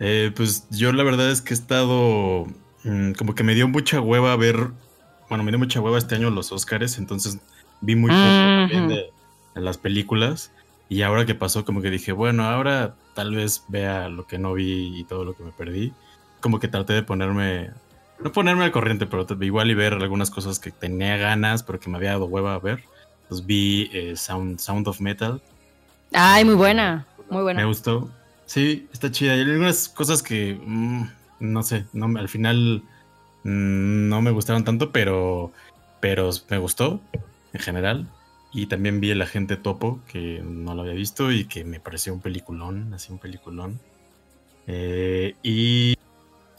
Eh, 0.00 0.32
pues 0.34 0.66
yo 0.70 0.92
la 0.92 1.04
verdad 1.04 1.30
es 1.30 1.40
que 1.40 1.54
he 1.54 1.56
estado 1.56 2.46
mm, 2.84 3.12
como 3.12 3.34
que 3.34 3.44
me 3.44 3.54
dio 3.54 3.68
mucha 3.68 4.00
hueva 4.00 4.34
ver, 4.36 4.70
bueno, 5.28 5.44
me 5.44 5.50
dio 5.50 5.58
mucha 5.58 5.80
hueva 5.80 5.98
este 5.98 6.14
año 6.16 6.30
los 6.30 6.52
Oscars, 6.52 6.98
entonces 6.98 7.38
vi 7.80 7.94
muy 7.96 8.10
poco 8.10 8.22
también 8.24 8.84
Ujú. 8.84 8.94
de, 8.94 9.10
de 9.54 9.60
las 9.60 9.78
películas 9.78 10.50
y 10.88 11.02
ahora 11.02 11.26
que 11.26 11.34
pasó 11.34 11.64
como 11.64 11.80
que 11.80 11.90
dije, 11.90 12.12
bueno, 12.12 12.44
ahora 12.44 12.94
tal 13.14 13.34
vez 13.34 13.64
vea 13.68 14.08
lo 14.08 14.26
que 14.26 14.38
no 14.38 14.52
vi 14.54 14.98
y 14.98 15.04
todo 15.04 15.24
lo 15.24 15.34
que 15.34 15.44
me 15.44 15.52
perdí. 15.52 15.92
Como 16.40 16.60
que 16.60 16.68
traté 16.68 16.92
de 16.92 17.02
ponerme, 17.02 17.70
no 18.22 18.32
ponerme 18.32 18.64
al 18.64 18.72
corriente, 18.72 19.06
pero 19.06 19.26
igual 19.40 19.70
y 19.70 19.74
ver 19.74 19.94
algunas 19.94 20.30
cosas 20.30 20.58
que 20.58 20.70
tenía 20.70 21.16
ganas, 21.16 21.62
pero 21.62 21.80
que 21.80 21.88
me 21.88 21.96
había 21.96 22.10
dado 22.10 22.26
hueva 22.26 22.54
a 22.54 22.58
ver. 22.58 22.84
Entonces 23.22 23.46
vi 23.46 23.88
eh, 23.92 24.14
Sound, 24.16 24.58
Sound 24.58 24.86
of 24.88 25.00
Metal, 25.00 25.40
Ay, 26.12 26.44
muy 26.44 26.54
buena. 26.54 27.06
Muy 27.28 27.38
me 27.38 27.42
buena. 27.42 27.64
gustó. 27.64 28.08
Sí, 28.46 28.88
está 28.92 29.10
chida. 29.10 29.36
Y 29.36 29.40
hay 29.40 29.50
algunas 29.50 29.88
cosas 29.88 30.22
que 30.22 30.54
mm, 30.54 31.04
no 31.40 31.62
sé, 31.62 31.86
al 31.94 32.28
final 32.28 32.82
mm, 33.44 34.08
no 34.08 34.22
me 34.22 34.30
gustaron 34.30 34.64
tanto, 34.64 34.92
pero, 34.92 35.52
pero 36.00 36.30
me 36.50 36.58
gustó 36.58 37.00
en 37.52 37.60
general. 37.60 38.08
Y 38.52 38.66
también 38.66 39.00
vi 39.00 39.10
El 39.10 39.22
Agente 39.22 39.56
Topo, 39.56 40.00
que 40.06 40.40
no 40.44 40.74
lo 40.74 40.82
había 40.82 40.94
visto 40.94 41.32
y 41.32 41.46
que 41.46 41.64
me 41.64 41.80
pareció 41.80 42.14
un 42.14 42.20
peliculón, 42.20 42.94
así 42.94 43.12
un 43.12 43.18
peliculón. 43.18 43.80
Eh, 44.66 45.34
y, 45.42 45.96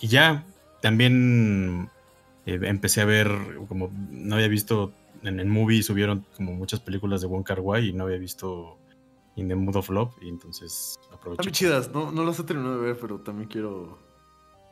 y 0.02 0.08
ya, 0.08 0.44
también 0.82 1.90
eh, 2.46 2.60
empecé 2.64 3.02
a 3.02 3.06
ver, 3.06 3.30
como 3.70 3.92
no 4.12 4.36
había 4.36 4.50
visto, 4.50 4.92
en 5.24 5.40
el 5.40 5.48
movie 5.48 5.84
subieron 5.84 6.26
como 6.36 6.54
muchas 6.54 6.82
películas 6.82 7.22
de 7.22 7.28
Wong 7.28 7.44
Kar 7.44 7.62
Wai 7.62 7.90
y 7.90 7.94
no 7.94 8.04
había 8.04 8.18
visto 8.18 8.78
in 9.38 9.48
the 9.48 9.56
mood 9.56 9.76
of 9.76 9.90
love 9.90 10.14
y 10.22 10.30
entonces 10.30 11.00
aprovecho. 11.32 11.42
Están 11.42 11.46
bien 11.46 11.54
chidas, 11.54 11.92
no, 11.94 12.12
no 12.12 12.24
las 12.24 12.40
he 12.40 12.44
terminado 12.44 12.80
de 12.80 12.88
ver, 12.88 12.98
pero 13.00 13.20
también 13.20 13.50
quiero 13.50 14.00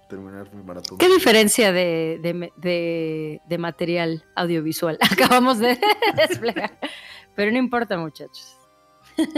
terminar 0.09 0.53
mi 0.53 0.63
maratón. 0.63 0.97
¿Qué 0.97 1.09
diferencia 1.09 1.71
de, 1.71 2.19
de 2.21 2.51
de- 2.57 3.41
de 3.47 3.57
material 3.57 4.25
audiovisual 4.35 4.97
acabamos 5.11 5.59
de 5.59 5.79
desplegar? 6.15 6.79
Pero 7.35 7.51
no 7.51 7.57
importa, 7.57 7.97
muchachos. 7.97 8.57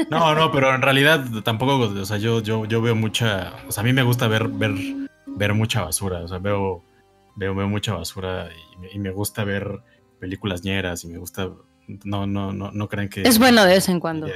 No, 0.09 0.33
no, 0.35 0.51
pero 0.51 0.73
en 0.73 0.81
realidad 0.81 1.25
tampoco, 1.43 1.77
o 1.79 2.05
sea, 2.05 2.17
yo, 2.17 2.41
yo, 2.41 2.65
yo 2.65 2.81
veo 2.81 2.95
mucha, 2.95 3.53
o 3.67 3.71
sea, 3.71 3.81
a 3.81 3.83
mí 3.83 3.91
me 3.93 4.03
gusta 4.03 4.27
ver, 4.27 4.47
ver, 4.47 4.71
ver 5.25 5.53
mucha 5.53 5.81
basura, 5.81 6.19
o 6.21 6.27
sea, 6.29 6.37
veo, 6.37 6.81
veo, 7.35 7.53
veo 7.53 7.67
mucha 7.67 7.93
basura 7.93 8.49
y 8.73 8.77
me, 8.77 8.91
y 8.93 8.99
me 8.99 9.11
gusta 9.11 9.43
ver 9.43 9.79
películas 10.19 10.63
ñeras 10.63 11.03
y 11.03 11.09
me 11.09 11.17
gusta, 11.17 11.49
no, 12.05 12.25
no, 12.25 12.53
no, 12.53 12.71
no 12.71 12.87
crean 12.87 13.09
que... 13.09 13.23
Es 13.23 13.37
bueno 13.37 13.65
de 13.65 13.73
vez 13.73 13.89
en 13.89 13.99
cuando. 13.99 14.27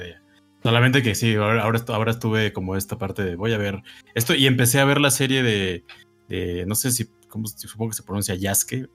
Solamente 0.61 1.01
que 1.01 1.15
sí, 1.15 1.35
ahora, 1.35 1.63
ahora, 1.63 1.79
ahora 1.87 2.11
estuve 2.11 2.51
como 2.51 2.75
esta 2.75 2.97
parte 2.97 3.23
de 3.23 3.35
voy 3.35 3.53
a 3.53 3.57
ver 3.57 3.81
esto 4.13 4.35
y 4.35 4.45
empecé 4.45 4.79
a 4.79 4.85
ver 4.85 4.99
la 4.99 5.09
serie 5.11 5.41
de, 5.41 5.85
de 6.27 6.65
no 6.65 6.75
sé 6.75 6.91
si, 6.91 7.09
¿cómo, 7.29 7.47
supongo 7.47 7.91
que 7.91 7.95
se 7.95 8.03
pronuncia 8.03 8.35
Yasuke, 8.35 8.89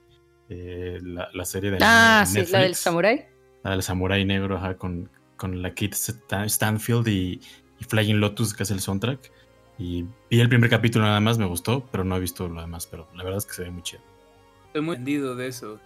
eh, 0.49 0.99
la, 1.01 1.27
la 1.33 1.45
serie 1.45 1.71
de 1.71 1.79
Ah, 1.81 2.23
sí, 2.27 2.33
Netflix, 2.35 2.51
la 2.51 2.59
del 2.59 2.75
samurái. 2.75 3.25
la 3.63 3.71
del 3.71 3.81
samurái 3.83 4.25
negro, 4.25 4.57
ajá, 4.57 4.77
con, 4.77 5.09
con 5.37 5.61
la 5.63 5.73
Kit 5.73 5.93
Stan- 5.93 6.47
Stanfield 6.47 7.07
y, 7.07 7.39
y 7.79 7.83
Flying 7.83 8.19
Lotus, 8.19 8.53
que 8.53 8.61
es 8.63 8.69
el 8.71 8.79
soundtrack. 8.79 9.31
Y 9.79 10.05
vi 10.29 10.39
el 10.39 10.47
primer 10.49 10.69
capítulo 10.69 11.03
nada 11.05 11.19
más, 11.19 11.37
me 11.39 11.45
gustó, 11.47 11.85
pero 11.91 12.03
no 12.03 12.15
he 12.15 12.19
visto 12.19 12.47
lo 12.47 12.61
demás, 12.61 12.85
pero 12.87 13.09
la 13.15 13.23
verdad 13.23 13.39
es 13.39 13.45
que 13.47 13.53
se 13.53 13.63
ve 13.63 13.71
muy 13.71 13.81
chido. 13.81 14.03
Estoy 14.67 14.81
muy 14.83 14.95
vendido 14.97 15.35
de 15.35 15.47
eso. 15.47 15.79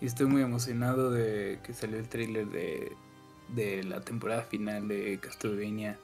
Y 0.00 0.06
estoy 0.06 0.26
muy 0.26 0.42
emocionado 0.42 1.12
de 1.12 1.60
que 1.62 1.72
salió 1.72 1.96
el 1.98 2.08
tráiler 2.08 2.48
de, 2.48 2.92
de 3.52 3.84
la 3.84 4.00
temporada 4.00 4.42
final 4.42 4.88
de 4.88 5.18
Castlevania. 5.20 5.98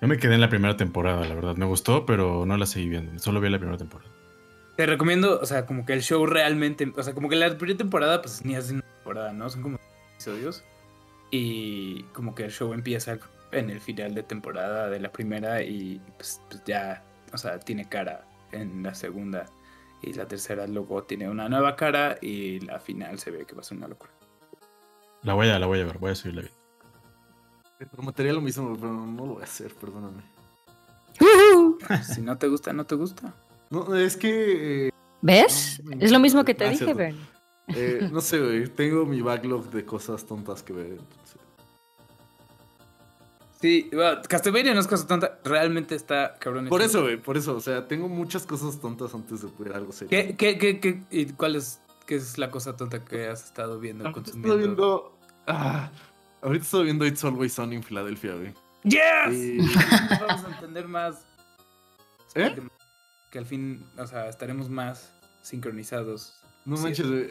Yo 0.00 0.08
me 0.08 0.18
quedé 0.18 0.34
en 0.34 0.40
la 0.40 0.48
primera 0.48 0.76
temporada, 0.76 1.26
la 1.26 1.34
verdad, 1.34 1.56
me 1.56 1.64
gustó, 1.64 2.06
pero 2.06 2.44
no 2.44 2.56
la 2.56 2.66
seguí 2.66 2.88
viendo, 2.88 3.18
solo 3.18 3.40
vi 3.40 3.48
la 3.48 3.58
primera 3.58 3.78
temporada. 3.78 4.10
Te 4.76 4.86
recomiendo, 4.86 5.38
o 5.38 5.46
sea, 5.46 5.66
como 5.66 5.84
que 5.84 5.92
el 5.92 6.02
show 6.02 6.26
realmente, 6.26 6.92
o 6.96 7.02
sea, 7.02 7.14
como 7.14 7.28
que 7.28 7.36
la 7.36 7.56
primera 7.56 7.78
temporada, 7.78 8.20
pues 8.22 8.44
ni 8.44 8.56
es 8.56 8.70
una 8.70 8.82
temporada, 8.82 9.32
¿no? 9.32 9.48
Son 9.50 9.62
como 9.62 9.78
episodios. 10.14 10.64
Y 11.30 12.02
como 12.14 12.34
que 12.34 12.44
el 12.44 12.50
show 12.50 12.72
empieza 12.72 13.18
en 13.52 13.70
el 13.70 13.80
final 13.80 14.14
de 14.14 14.22
temporada 14.22 14.90
de 14.90 15.00
la 15.00 15.12
primera 15.12 15.62
y 15.62 16.00
pues, 16.16 16.40
pues 16.48 16.62
ya, 16.64 17.02
o 17.32 17.38
sea, 17.38 17.58
tiene 17.58 17.88
cara 17.88 18.24
en 18.50 18.82
la 18.82 18.94
segunda. 18.94 19.46
Y 20.02 20.12
la 20.14 20.26
tercera 20.26 20.66
luego 20.66 21.04
tiene 21.04 21.28
una 21.28 21.48
nueva 21.48 21.76
cara 21.76 22.18
y 22.20 22.60
la 22.60 22.80
final 22.80 23.18
se 23.18 23.30
ve 23.30 23.44
que 23.46 23.54
va 23.54 23.60
a 23.60 23.64
ser 23.64 23.78
una 23.78 23.88
locura. 23.88 24.11
La 25.22 25.34
voy 25.34 25.48
a, 25.48 25.58
la 25.58 25.66
voy 25.66 25.80
a 25.80 25.84
ver, 25.84 25.98
voy 25.98 26.10
a 26.10 26.14
subirla 26.14 26.42
bien. 26.42 26.52
Pero 27.78 28.02
material 28.02 28.36
lo 28.36 28.40
mismo, 28.40 28.76
pero 28.76 28.92
no 28.92 29.26
lo 29.26 29.32
voy 29.34 29.42
a 29.42 29.44
hacer, 29.44 29.74
perdóname. 29.74 30.22
Si 32.14 32.20
no 32.20 32.36
te 32.38 32.48
gusta, 32.48 32.72
no 32.72 32.84
te 32.84 32.94
gusta. 32.94 33.32
No, 33.70 33.94
es 33.94 34.16
que. 34.16 34.88
eh, 34.88 34.90
¿Ves? 35.20 35.80
No, 35.84 35.96
Es 36.00 36.10
lo 36.10 36.18
mismo 36.18 36.44
que 36.44 36.54
te 36.54 36.68
dije, 36.68 36.86
no. 36.86 36.94
Bernie. 36.94 37.20
eh, 37.68 38.08
no 38.12 38.20
sé, 38.20 38.40
güey. 38.40 38.68
Tengo 38.68 39.04
mi 39.06 39.20
backlog 39.20 39.70
de 39.70 39.84
cosas 39.84 40.24
tontas 40.24 40.62
que 40.62 40.72
ver. 40.72 40.86
Entonces. 40.92 41.36
Sí, 43.60 43.88
bueno, 43.92 44.20
Castlevania 44.28 44.74
no 44.74 44.80
es 44.80 44.88
cosa 44.88 45.06
tonta, 45.06 45.38
realmente 45.44 45.94
está 45.94 46.36
cabrón. 46.40 46.66
Por 46.68 46.82
eso, 46.82 47.02
güey, 47.02 47.16
por 47.16 47.36
eso. 47.36 47.56
O 47.56 47.60
sea, 47.60 47.86
tengo 47.86 48.08
muchas 48.08 48.44
cosas 48.44 48.80
tontas 48.80 49.14
antes 49.14 49.42
de 49.42 49.48
ver 49.58 49.74
algo 49.74 49.92
serio. 49.92 50.08
¿Qué, 50.10 50.34
qué, 50.36 50.58
qué, 50.58 50.80
qué, 50.80 51.02
y 51.10 51.26
cuál 51.26 51.54
es, 51.56 51.80
qué 52.12 52.16
es 52.18 52.36
la 52.36 52.50
cosa 52.50 52.76
tonta 52.76 53.02
que 53.04 53.26
has 53.28 53.44
estado 53.44 53.80
viendo, 53.80 54.04
Ahorita 54.04 54.14
consumiendo? 54.22 54.48
estoy 54.54 54.66
viendo. 54.66 55.18
Ah, 55.46 55.90
ahorita 56.42 56.64
estoy 56.64 56.84
viendo 56.84 57.06
It's 57.06 57.24
Always 57.24 57.54
Sunny 57.54 57.76
en 57.76 57.82
Filadelfia, 57.82 58.34
güey. 58.34 58.52
¡Yes! 58.84 59.32
Y- 59.32 59.58
Vamos 60.20 60.44
a 60.44 60.50
entender 60.54 60.88
más. 60.88 61.24
¿Eh? 62.34 62.54
Que 63.30 63.38
al 63.38 63.46
fin, 63.46 63.86
o 63.96 64.06
sea, 64.06 64.28
estaremos 64.28 64.68
más 64.68 65.10
sincronizados. 65.40 66.34
No 66.66 66.76
Sí. 66.76 66.82
manches, 66.82 67.08
güey. 67.08 67.28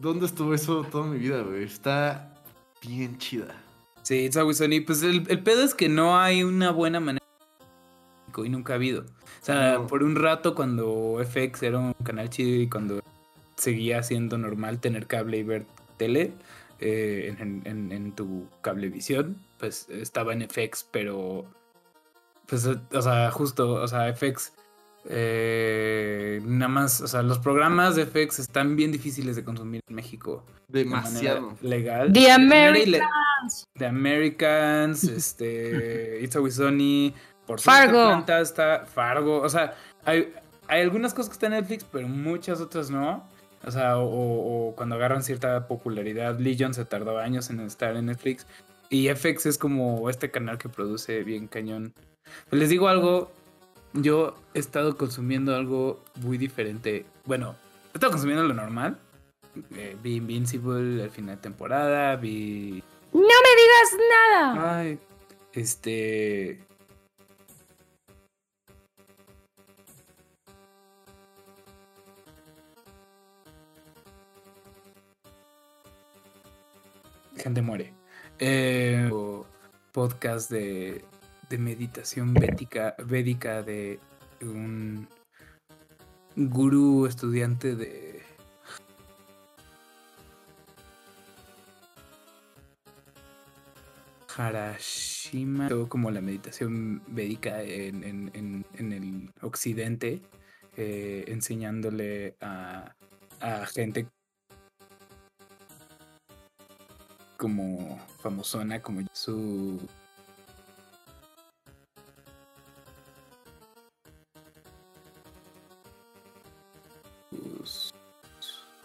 ¿Dónde 0.00 0.26
estuvo 0.26 0.52
eso 0.54 0.82
toda 0.84 1.06
mi 1.06 1.18
vida, 1.18 1.40
güey? 1.42 1.64
Está 1.64 2.34
bien 2.82 3.16
chida. 3.18 3.54
Sí, 4.02 4.26
It's 4.26 4.36
Always 4.36 4.58
Sunny. 4.58 4.80
Pues 4.80 5.02
el, 5.02 5.24
el 5.28 5.42
pedo 5.42 5.62
es 5.62 5.74
que 5.74 5.88
no 5.88 6.18
hay 6.18 6.42
una 6.44 6.70
buena 6.72 7.00
manera 7.00 7.20
y 8.44 8.48
nunca 8.48 8.74
ha 8.74 8.76
habido. 8.76 9.02
O 9.02 9.44
sea, 9.44 9.74
No. 9.74 9.86
por 9.86 10.02
un 10.02 10.14
rato 10.16 10.54
cuando 10.54 11.18
FX 11.24 11.62
era 11.62 11.78
un 11.78 11.92
canal 12.04 12.28
chido 12.30 12.60
y 12.62 12.68
cuando 12.68 13.00
seguía 13.60 14.02
siendo 14.02 14.38
normal 14.38 14.80
tener 14.80 15.06
cable 15.06 15.38
y 15.38 15.42
ver 15.44 15.66
tele 15.96 16.32
eh, 16.80 17.34
en, 17.38 17.62
en- 17.64 17.92
en 17.92 18.12
tu 18.12 18.46
cablevisión, 18.62 19.36
pues 19.58 19.86
estaba 19.90 20.32
en 20.32 20.42
FX, 20.48 20.86
pero 20.90 21.44
pues, 22.46 22.64
eh, 22.66 22.76
o 22.92 23.02
sea, 23.02 23.30
justo, 23.30 23.74
o 23.74 23.86
sea, 23.86 24.12
FX 24.14 24.52
eh, 25.08 26.40
nada 26.44 26.68
más, 26.68 27.00
o 27.00 27.06
sea, 27.08 27.22
los 27.22 27.38
programas 27.38 27.96
de 27.96 28.06
FX 28.06 28.38
están 28.38 28.76
bien 28.76 28.92
difíciles 28.92 29.36
de 29.36 29.44
consumir 29.44 29.80
en 29.88 29.94
México. 29.94 30.44
de 30.68 30.84
manera 30.84 31.08
Demasiado. 31.10 31.56
legal. 31.62 32.12
The 32.12 32.30
Americans. 32.32 33.66
The 33.74 33.86
Americans, 33.86 35.04
este, 35.04 36.20
It's 36.22 36.34
Always 36.36 36.54
Sunny, 36.54 37.14
por 37.46 37.60
Fargo. 37.60 38.24
Está 38.40 38.84
Fargo, 38.86 39.40
o 39.40 39.48
sea, 39.48 39.74
hay, 40.04 40.32
hay 40.68 40.82
algunas 40.82 41.12
cosas 41.14 41.28
que 41.30 41.34
están 41.34 41.52
en 41.54 41.60
Netflix, 41.60 41.84
pero 41.90 42.06
muchas 42.08 42.60
otras 42.60 42.90
no. 42.90 43.26
O 43.64 43.70
sea, 43.70 43.98
o, 43.98 44.74
cuando 44.76 44.94
agarran 44.94 45.22
cierta 45.22 45.66
popularidad, 45.66 46.38
Legion 46.38 46.74
se 46.74 46.84
tardó 46.84 47.18
años 47.18 47.50
en 47.50 47.60
estar 47.60 47.96
en 47.96 48.06
Netflix. 48.06 48.46
Y 48.88 49.08
FX 49.08 49.46
es 49.46 49.58
como 49.58 50.08
este 50.10 50.30
canal 50.30 50.58
que 50.58 50.68
produce 50.68 51.22
bien 51.22 51.46
cañón. 51.46 51.92
Pues 52.48 52.60
les 52.60 52.68
digo 52.70 52.88
algo, 52.88 53.30
yo 53.92 54.34
he 54.54 54.58
estado 54.58 54.96
consumiendo 54.96 55.54
algo 55.54 56.02
muy 56.16 56.38
diferente. 56.38 57.04
Bueno, 57.24 57.54
he 57.92 57.98
estado 57.98 58.12
consumiendo 58.12 58.44
lo 58.44 58.54
normal. 58.54 58.98
Eh, 59.74 59.96
vi 60.02 60.16
Invincible 60.16 61.02
al 61.02 61.10
final 61.10 61.36
de 61.36 61.42
temporada, 61.42 62.16
vi 62.16 62.82
No 63.12 63.20
me 63.20 63.26
digas 63.26 63.96
nada. 64.10 64.78
Ay, 64.78 64.98
este. 65.52 66.60
Gente 77.42 77.62
muere. 77.62 77.92
Eh, 78.38 79.08
podcast 79.92 80.50
de, 80.50 81.04
de 81.48 81.58
meditación 81.58 82.34
védica, 82.34 82.94
védica 82.98 83.62
de 83.62 83.98
un 84.42 85.08
gurú 86.36 87.06
estudiante 87.06 87.74
de 87.76 88.22
Harashima, 94.40 95.68
como 95.88 96.10
la 96.10 96.20
meditación 96.20 97.02
védica 97.08 97.62
en, 97.62 98.04
en- 98.04 98.30
en- 98.34 98.64
en 98.78 98.92
el 98.92 99.30
occidente, 99.42 100.20
eh, 100.76 101.24
enseñándole 101.28 102.36
a, 102.40 102.94
a 103.40 103.66
gente 103.66 104.06
como 107.40 107.98
famosona, 108.22 108.82
como 108.82 109.00
su... 109.14 109.80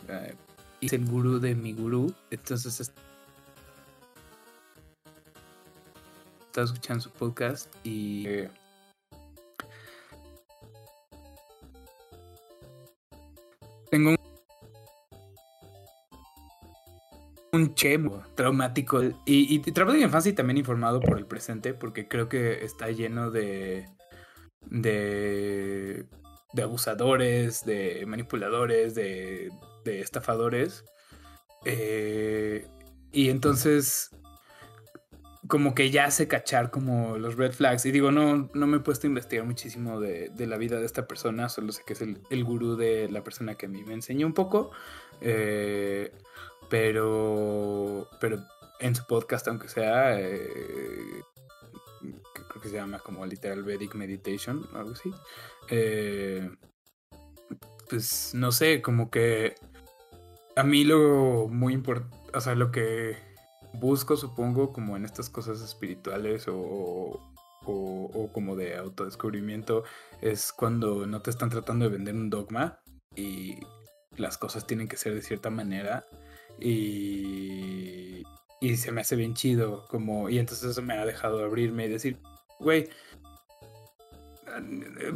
eh, 0.07 0.33
es 0.81 0.93
el 0.93 1.05
gurú 1.05 1.39
de 1.39 1.53
mi 1.55 1.73
gurú, 1.73 2.13
entonces 2.31 2.79
es- 2.79 2.91
estaba 6.45 6.65
escuchando 6.65 7.01
su 7.03 7.09
podcast 7.11 7.73
y 7.83 8.25
un 17.55 17.73
chemo 17.75 18.23
traumático 18.35 19.03
y, 19.03 19.15
y, 19.25 19.55
y 19.55 19.71
trabajo 19.71 19.97
de 19.97 20.03
infancia 20.03 20.31
y 20.31 20.33
también 20.33 20.57
informado 20.57 20.99
por 20.99 21.17
el 21.17 21.25
presente 21.25 21.73
porque 21.73 22.07
creo 22.07 22.29
que 22.29 22.63
está 22.65 22.91
lleno 22.91 23.31
de 23.31 23.87
de 24.61 26.05
de 26.53 26.63
abusadores, 26.63 27.65
de 27.65 28.05
manipuladores, 28.07 28.95
de, 28.95 29.51
de 29.83 29.99
estafadores. 29.99 30.85
Eh, 31.65 32.65
y 33.11 33.29
entonces 33.29 34.09
como 35.47 35.75
que 35.75 35.91
ya 35.91 36.09
sé 36.11 36.27
cachar 36.27 36.71
como 36.71 37.17
los 37.17 37.35
red 37.35 37.51
flags. 37.51 37.85
Y 37.85 37.91
digo, 37.91 38.11
no, 38.11 38.49
no 38.53 38.67
me 38.67 38.77
he 38.77 38.79
puesto 38.79 39.05
a 39.05 39.09
investigar 39.09 39.45
muchísimo 39.45 39.99
de, 39.99 40.29
de 40.29 40.47
la 40.47 40.57
vida 40.57 40.79
de 40.79 40.85
esta 40.85 41.07
persona, 41.07 41.49
solo 41.49 41.71
sé 41.71 41.83
que 41.85 41.93
es 41.93 42.01
el, 42.01 42.19
el 42.29 42.43
gurú 42.43 42.75
de 42.75 43.09
la 43.09 43.23
persona 43.23 43.55
que 43.55 43.67
a 43.67 43.69
mí 43.69 43.83
me 43.83 43.93
enseñó 43.93 44.25
un 44.25 44.33
poco. 44.33 44.71
Eh, 45.21 46.11
pero, 46.69 48.09
pero 48.19 48.45
en 48.79 48.95
su 48.95 49.05
podcast, 49.05 49.47
aunque 49.47 49.67
sea, 49.69 50.19
eh, 50.19 51.21
creo 52.33 52.61
que 52.61 52.69
se 52.69 52.75
llama 52.75 52.99
como 52.99 53.25
literal 53.25 53.63
Vedic 53.63 53.95
Meditation 53.95 54.67
o 54.73 54.77
algo 54.77 54.91
así. 54.91 55.11
Eh, 55.69 56.49
pues 57.89 58.33
no 58.33 58.51
sé, 58.51 58.81
como 58.81 59.09
que 59.09 59.55
a 60.55 60.63
mí 60.63 60.83
lo 60.83 61.47
muy 61.47 61.73
importante, 61.73 62.17
o 62.33 62.41
sea, 62.41 62.55
lo 62.55 62.71
que 62.71 63.17
busco, 63.73 64.17
supongo, 64.17 64.73
como 64.73 64.95
en 64.95 65.05
estas 65.05 65.29
cosas 65.29 65.61
espirituales 65.61 66.47
o, 66.47 66.55
o, 66.55 68.11
o 68.13 68.31
como 68.31 68.55
de 68.55 68.77
autodescubrimiento, 68.77 69.83
es 70.21 70.51
cuando 70.51 71.05
no 71.05 71.21
te 71.21 71.29
están 71.29 71.49
tratando 71.49 71.85
de 71.85 71.91
vender 71.91 72.15
un 72.15 72.29
dogma 72.29 72.79
y 73.15 73.59
las 74.17 74.37
cosas 74.37 74.65
tienen 74.65 74.87
que 74.87 74.97
ser 74.97 75.13
de 75.13 75.21
cierta 75.21 75.49
manera 75.49 76.05
y, 76.59 78.23
y 78.61 78.77
se 78.77 78.91
me 78.91 79.01
hace 79.01 79.15
bien 79.15 79.33
chido, 79.33 79.85
como, 79.87 80.29
y 80.29 80.39
entonces 80.39 80.71
eso 80.71 80.81
me 80.81 80.93
ha 80.93 81.05
dejado 81.05 81.43
abrirme 81.43 81.85
y 81.85 81.89
decir, 81.89 82.17
güey, 82.59 82.89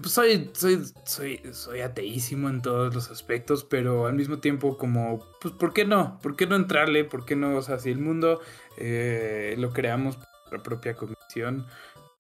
pues 0.02 0.14
soy, 0.14 0.50
soy, 0.54 0.84
soy, 1.06 1.42
soy 1.54 1.82
ateísimo 1.82 2.50
en 2.50 2.62
todos 2.62 2.94
los 2.94 3.10
aspectos, 3.10 3.64
pero 3.64 4.06
al 4.08 4.14
mismo 4.14 4.40
tiempo 4.40 4.78
como, 4.78 5.26
pues, 5.40 5.54
¿por 5.54 5.72
qué 5.74 5.86
no? 5.86 6.20
¿Por 6.22 6.36
qué 6.36 6.46
no 6.46 6.56
entrarle? 6.56 7.06
¿Por 7.06 7.26
qué 7.26 7.36
no? 7.36 7.56
O 7.56 7.62
sea, 7.62 7.80
si 7.80 7.90
el 7.90 8.00
mundo 8.00 8.42
eh, 8.78 9.56
lo 9.58 9.72
creamos 9.72 10.18
por 10.18 10.58
la 10.58 10.64
propia 10.64 10.94
comisión, 10.96 11.66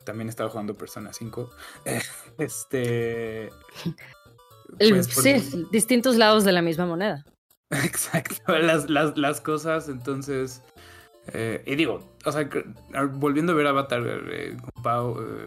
también 0.06 0.30
estaba 0.30 0.50
jugando 0.50 0.78
Persona 0.78 1.12
5, 1.12 1.52
este... 2.38 3.50
El- 4.78 4.92
pues, 4.92 5.08
por- 5.14 5.24
sí, 5.24 5.66
distintos 5.72 6.16
lados 6.16 6.44
de 6.46 6.52
la 6.54 6.62
misma 6.62 6.86
moneda. 6.86 7.26
Exacto, 7.86 8.58
las, 8.58 8.90
las, 8.90 9.18
las 9.18 9.42
cosas, 9.42 9.90
entonces... 9.90 10.64
eh, 11.34 11.64
y 11.66 11.76
digo, 11.76 12.00
o 12.26 12.32
sea, 12.32 12.50
ah, 12.96 13.04
volviendo 13.06 13.54
a 13.54 13.56
ver 13.56 13.68
Avatar 13.68 14.02
eh, 14.32 14.58
con 14.60 14.84
Pau, 14.84 15.22
eh, 15.22 15.46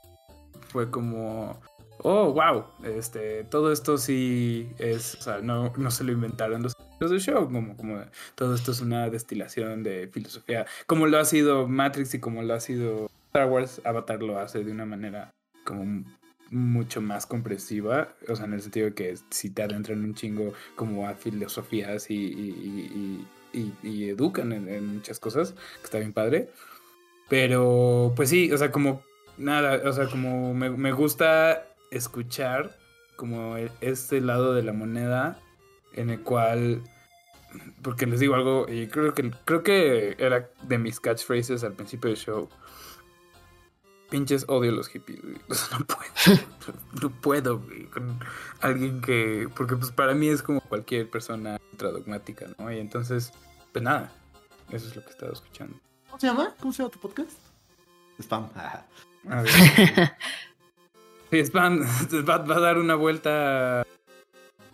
fue 0.69 0.91
como... 0.91 1.61
Oh, 2.05 2.33
wow, 2.33 2.65
este, 2.85 3.45
todo 3.45 3.71
esto 3.71 3.97
sí 3.97 4.69
es, 4.79 5.15
o 5.17 5.23
sea, 5.23 5.39
no, 5.41 5.73
no 5.77 5.91
se 5.91 6.03
lo 6.03 6.11
inventaron 6.13 6.63
los 6.63 6.75
del 7.11 7.21
show, 7.21 7.45
como, 7.45 7.77
como 7.77 8.03
todo 8.35 8.55
esto 8.55 8.73
es 8.73 8.81
una 8.81 9.09
destilación 9.11 9.83
de 9.83 10.09
filosofía, 10.09 10.67
como 10.87 11.07
lo 11.07 11.19
ha 11.19 11.25
sido 11.25 11.67
Matrix 11.69 12.15
y 12.15 12.21
como 12.21 12.43
lo 12.43 12.55
ha 12.55 12.61
sido 12.61 13.11
Star 13.27 13.49
Wars, 13.49 13.81
Avatar 13.85 14.23
lo 14.23 14.39
hace 14.39 14.63
de 14.63 14.71
una 14.73 14.87
manera 14.87 15.31
como 15.65 16.05
mucho 16.53 17.01
más 17.01 17.27
comprensiva, 17.27 18.15
o 18.29 18.37
sea, 18.37 18.45
en 18.45 18.53
el 18.53 18.63
sentido 18.63 18.87
de 18.87 18.95
que 18.95 19.15
si 19.31 19.51
te 19.51 19.63
adentran 19.63 20.05
un 20.05 20.15
chingo 20.15 20.53
como 20.77 21.09
a 21.09 21.15
filosofías 21.15 22.11
y, 22.11 22.15
y- 22.15 23.27
y- 23.83 24.09
educan 24.09 24.53
en, 24.53 24.69
en 24.69 24.95
muchas 24.95 25.19
cosas, 25.19 25.53
que 25.53 25.85
está 25.85 25.99
bien 25.99 26.13
padre. 26.13 26.51
Pero, 27.29 28.13
pues 28.17 28.29
sí, 28.31 28.53
o 28.53 28.59
sea, 28.59 28.71
como 28.71 29.03
nada, 29.39 29.89
o 29.89 29.93
sea, 29.93 30.07
como 30.09 30.55
me, 30.55 30.71
me 30.71 30.93
gusta 30.93 31.67
escuchar 31.91 32.77
como 33.17 33.57
e- 33.57 33.71
este 33.81 34.21
lado 34.21 34.55
de 34.55 34.63
la 34.63 34.73
moneda 34.73 35.39
en 35.95 36.11
el 36.11 36.21
cual, 36.21 36.83
porque 37.83 38.07
les 38.07 38.21
digo 38.21 38.35
algo, 38.35 38.67
y 38.69 38.87
creo 38.89 39.15
que, 39.15 39.31
creo 39.45 39.63
que 39.63 40.17
era 40.19 40.51
de 40.63 40.79
mis 40.79 41.01
catchphrases 41.01 41.65
al 41.65 41.75
principio 41.75 42.09
del 42.11 42.19
show. 42.19 42.49
Pinches 44.13 44.45
odio 44.47 44.73
a 44.73 44.75
los 44.75 44.89
hippies, 44.89 45.23
güey. 45.23 45.37
O 45.49 45.55
sea, 45.55 45.79
no 45.79 45.87
puedo. 45.87 46.43
No 47.01 47.09
puedo, 47.09 47.59
güey, 47.61 47.87
con 47.87 48.21
alguien 48.61 49.01
que. 49.01 49.49
Porque, 49.57 49.75
pues, 49.75 49.91
para 49.91 50.13
mí 50.13 50.29
es 50.29 50.43
como 50.43 50.61
cualquier 50.61 51.09
persona 51.09 51.59
ultradogmática, 51.73 52.49
¿no? 52.59 52.71
Y 52.71 52.79
entonces, 52.79 53.33
pues 53.73 53.83
nada. 53.83 54.13
Eso 54.71 54.87
es 54.87 54.95
lo 54.95 55.01
que 55.01 55.09
he 55.09 55.13
estado 55.13 55.33
escuchando. 55.33 55.75
¿Cómo 56.09 56.21
se 56.21 56.27
llama? 56.27 56.55
¿Cómo 56.61 56.73
se 56.75 56.83
llama 56.83 56.91
tu 56.91 56.99
podcast? 56.99 57.39
Spam. 58.21 58.51
A 59.31 59.43
ver. 59.43 59.51
Sí, 61.31 61.39
Spam 61.47 61.81
va, 62.29 62.37
va 62.37 62.57
a 62.57 62.61
dar 62.61 62.77
una 62.77 62.95
vuelta 62.95 63.87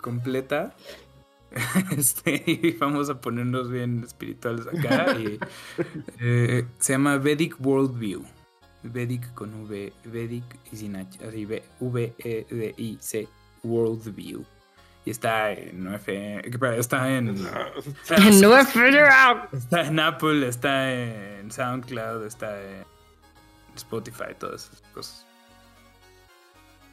completa. 0.01 0.75
Este, 1.97 2.43
y 2.45 2.73
vamos 2.73 3.09
a 3.09 3.21
ponernos 3.21 3.71
bien 3.71 4.03
espirituales 4.03 4.67
acá. 4.67 5.17
y, 5.17 5.39
eh, 6.19 6.67
se 6.79 6.93
llama 6.93 7.19
Vedic 7.19 7.57
Worldview. 7.61 8.25
Vedic 8.83 9.33
con 9.35 9.53
V, 9.65 9.93
Vedic 10.05 10.45
y 10.73 10.77
sin 10.77 10.97
H, 10.97 11.19
así 11.27 11.45
V, 11.47 11.63
V 11.81 12.15
E 12.19 12.47
D 12.51 12.75
I 12.77 12.99
C 13.01 13.29
Worldview. 13.65 14.45
Y 15.05 15.11
está 15.11 15.53
en 15.53 15.87
FM, 15.95 16.43
está 16.79 17.11
en 17.17 17.27
No 17.27 17.33
Federal. 18.67 19.49
Está 19.53 19.87
en 19.87 19.99
Apple, 20.01 20.47
está 20.47 20.93
en 20.93 21.51
SoundCloud, 21.51 22.27
está 22.27 22.61
en 22.63 22.85
Spotify, 23.75 24.35
todas 24.39 24.65
esas 24.67 24.83
cosas. 24.93 25.27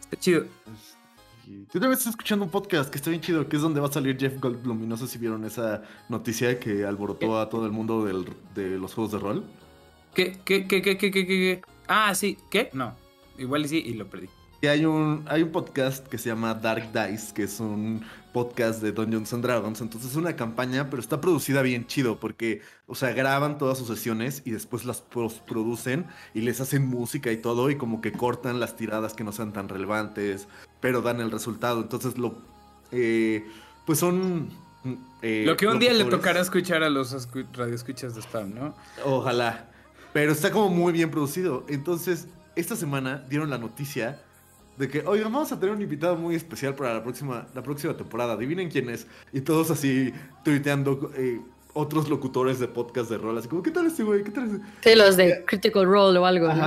Está 0.04 0.18
chido. 0.18 0.46
Yo 1.48 1.66
también 1.80 1.94
estoy 1.94 2.10
escuchando 2.12 2.46
un 2.46 2.52
podcast 2.52 2.90
que 2.90 2.98
está 2.98 3.10
bien 3.10 3.22
chido, 3.22 3.48
que 3.48 3.56
es 3.58 3.62
donde 3.62 3.80
va 3.80 3.88
a 3.88 3.92
salir 3.92 4.18
Jeff 4.18 4.40
Goldblum. 4.40 4.84
Y 4.84 4.88
no 4.88 4.98
sé 4.98 5.08
si 5.08 5.18
vieron 5.20 5.44
esa 5.46 5.84
noticia 6.10 6.60
que 6.60 6.86
alborotó 6.86 7.40
a 7.40 7.50
todo 7.50 7.66
el 7.66 7.72
mundo 7.72 8.04
del- 8.06 8.26
de 8.56 8.78
los 8.80 8.94
juegos 8.94 9.12
de 9.12 9.20
rol. 9.20 9.46
¿Qué, 10.14 10.40
qué, 10.46 10.66
qué, 10.68 10.82
qué, 10.82 10.98
qué, 10.98 11.12
qué, 11.12 11.26
qué? 11.28 11.62
Ah, 11.88 12.14
sí. 12.16 12.38
¿Qué? 12.50 12.70
No. 12.74 12.96
Igual 13.38 13.66
y 13.66 13.68
sí, 13.68 13.84
y 13.86 13.94
lo 13.94 14.08
perdí. 14.10 14.30
Y 14.62 14.68
hay 14.68 14.86
un, 14.86 15.24
hay 15.28 15.44
un 15.44 15.52
podcast 15.52 16.08
que 16.08 16.18
se 16.18 16.30
llama 16.30 16.54
Dark 16.56 16.92
Dice, 16.92 17.34
que 17.34 17.44
es 17.44 17.60
un 17.60 18.04
podcast 18.34 18.82
de 18.82 18.92
Dungeons 18.94 19.32
and 19.34 19.44
Dragons. 19.44 19.82
Entonces 19.82 20.12
es 20.12 20.16
una 20.18 20.36
campaña, 20.36 20.90
pero 20.90 21.02
está 21.02 21.22
producida 21.22 21.62
bien 21.62 21.86
chido, 21.86 22.20
porque, 22.20 22.62
o 22.88 22.96
sea, 22.96 23.12
graban 23.12 23.58
todas 23.58 23.78
sus 23.78 23.88
sesiones 23.88 24.42
y 24.46 24.52
después 24.52 24.86
las 24.86 25.02
producen 25.02 26.08
y 26.34 26.42
les 26.42 26.62
hacen 26.62 26.88
música 26.88 27.32
y 27.32 27.38
todo, 27.38 27.70
y 27.70 27.76
como 27.76 28.02
que 28.02 28.12
cortan 28.14 28.60
las 28.60 28.76
tiradas 28.76 29.14
que 29.14 29.24
no 29.24 29.32
sean 29.34 29.54
tan 29.54 29.70
relevantes, 29.70 30.48
pero 30.80 31.02
dan 31.02 31.20
el 31.22 31.32
resultado. 31.32 31.82
Entonces 31.82 32.18
lo. 32.18 32.36
eh, 32.92 33.46
pues 33.86 34.00
son. 34.00 34.50
eh, 35.22 35.44
lo 35.46 35.58
que 35.58 35.68
un 35.68 35.80
día 35.80 35.94
le 35.94 36.06
tocará 36.06 36.40
escuchar 36.40 36.82
a 36.82 36.90
los 36.90 37.14
escu- 37.14 37.46
radioescuchas 37.54 38.16
de 38.16 38.22
Spam, 38.22 38.56
¿no? 38.56 38.74
Ojalá. 39.04 39.70
Pero 40.16 40.32
está 40.32 40.50
como 40.50 40.70
muy 40.70 40.94
bien 40.94 41.12
producido. 41.12 41.66
Entonces, 41.68 42.30
esta 42.56 42.78
semana 42.78 43.26
dieron 43.30 43.50
la 43.50 43.58
noticia 43.58 44.22
de 44.78 44.88
que, 44.88 45.04
oigan, 45.06 45.30
vamos 45.30 45.52
a 45.52 45.60
tener 45.60 45.76
un 45.76 45.82
invitado 45.82 46.16
muy 46.16 46.36
especial 46.36 46.74
para 46.74 46.94
la 46.94 47.04
próxima, 47.04 47.46
la 47.54 47.62
próxima 47.62 47.98
temporada. 47.98 48.32
Adivinen 48.32 48.72
quién 48.72 48.90
es. 48.90 49.08
Y 49.34 49.42
todos 49.42 49.72
así 49.72 50.14
tuiteando 50.46 51.12
eh, 51.18 51.42
otros 51.74 52.08
locutores 52.08 52.60
de 52.60 52.70
podcast 52.70 53.10
de 53.10 53.18
rol. 53.18 53.38
Así 53.38 53.50
como, 53.50 53.62
¿qué 53.62 53.72
tal 53.72 53.88
este 53.88 54.04
güey? 54.04 54.24
¿Qué 54.24 54.32
tal 54.32 54.46
este? 54.46 54.90
Sí, 54.90 54.96
los 54.98 55.18
de 55.18 55.44
Critical 55.44 55.84
Role 55.84 56.18
o 56.18 56.26
algo, 56.26 56.48
¿no? 56.48 56.64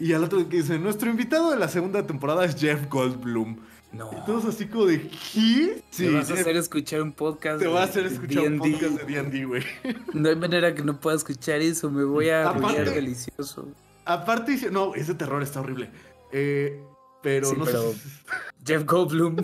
Y 0.00 0.12
al 0.12 0.24
otro 0.24 0.48
que 0.48 0.56
dice, 0.56 0.76
nuestro 0.76 1.08
invitado 1.08 1.52
de 1.52 1.58
la 1.60 1.68
segunda 1.68 2.04
temporada 2.04 2.44
es 2.44 2.56
Jeff 2.56 2.88
Goldblum. 2.90 3.56
No. 3.96 4.10
Y 4.12 4.24
todos 4.26 4.44
así 4.46 4.66
como 4.66 4.86
de, 4.86 5.08
¿qué? 5.32 5.82
te 5.96 6.10
vas 6.10 6.30
a 6.30 6.34
hacer 6.34 6.56
escuchar 6.56 7.02
un 7.02 7.12
podcast. 7.12 7.60
te 7.60 7.66
va 7.68 7.82
a 7.82 7.84
hacer 7.84 8.06
escuchar 8.06 8.48
un 8.48 8.58
podcast 8.58 9.00
de 9.00 9.04
D&D, 9.22 9.44
güey. 9.44 9.62
No 10.14 10.28
hay 10.28 10.36
manera 10.36 10.74
que 10.74 10.82
no 10.82 10.98
pueda 11.00 11.16
escuchar 11.16 11.60
eso. 11.60 11.90
Me 11.90 12.04
voy 12.04 12.28
a 12.30 12.48
Aparte- 12.50 12.84
delicioso. 12.90 13.68
Aparte 14.04 14.52
dice, 14.52 14.70
no, 14.70 14.94
ese 14.94 15.14
terror 15.14 15.42
está 15.42 15.60
horrible. 15.60 15.90
Eh, 16.32 16.82
pero 17.22 17.46
Sí, 17.48 17.54
no 17.56 17.64
pero- 17.64 17.92
sé. 17.92 17.98
Jeff 18.66 18.84
Goldblum. 18.84 19.36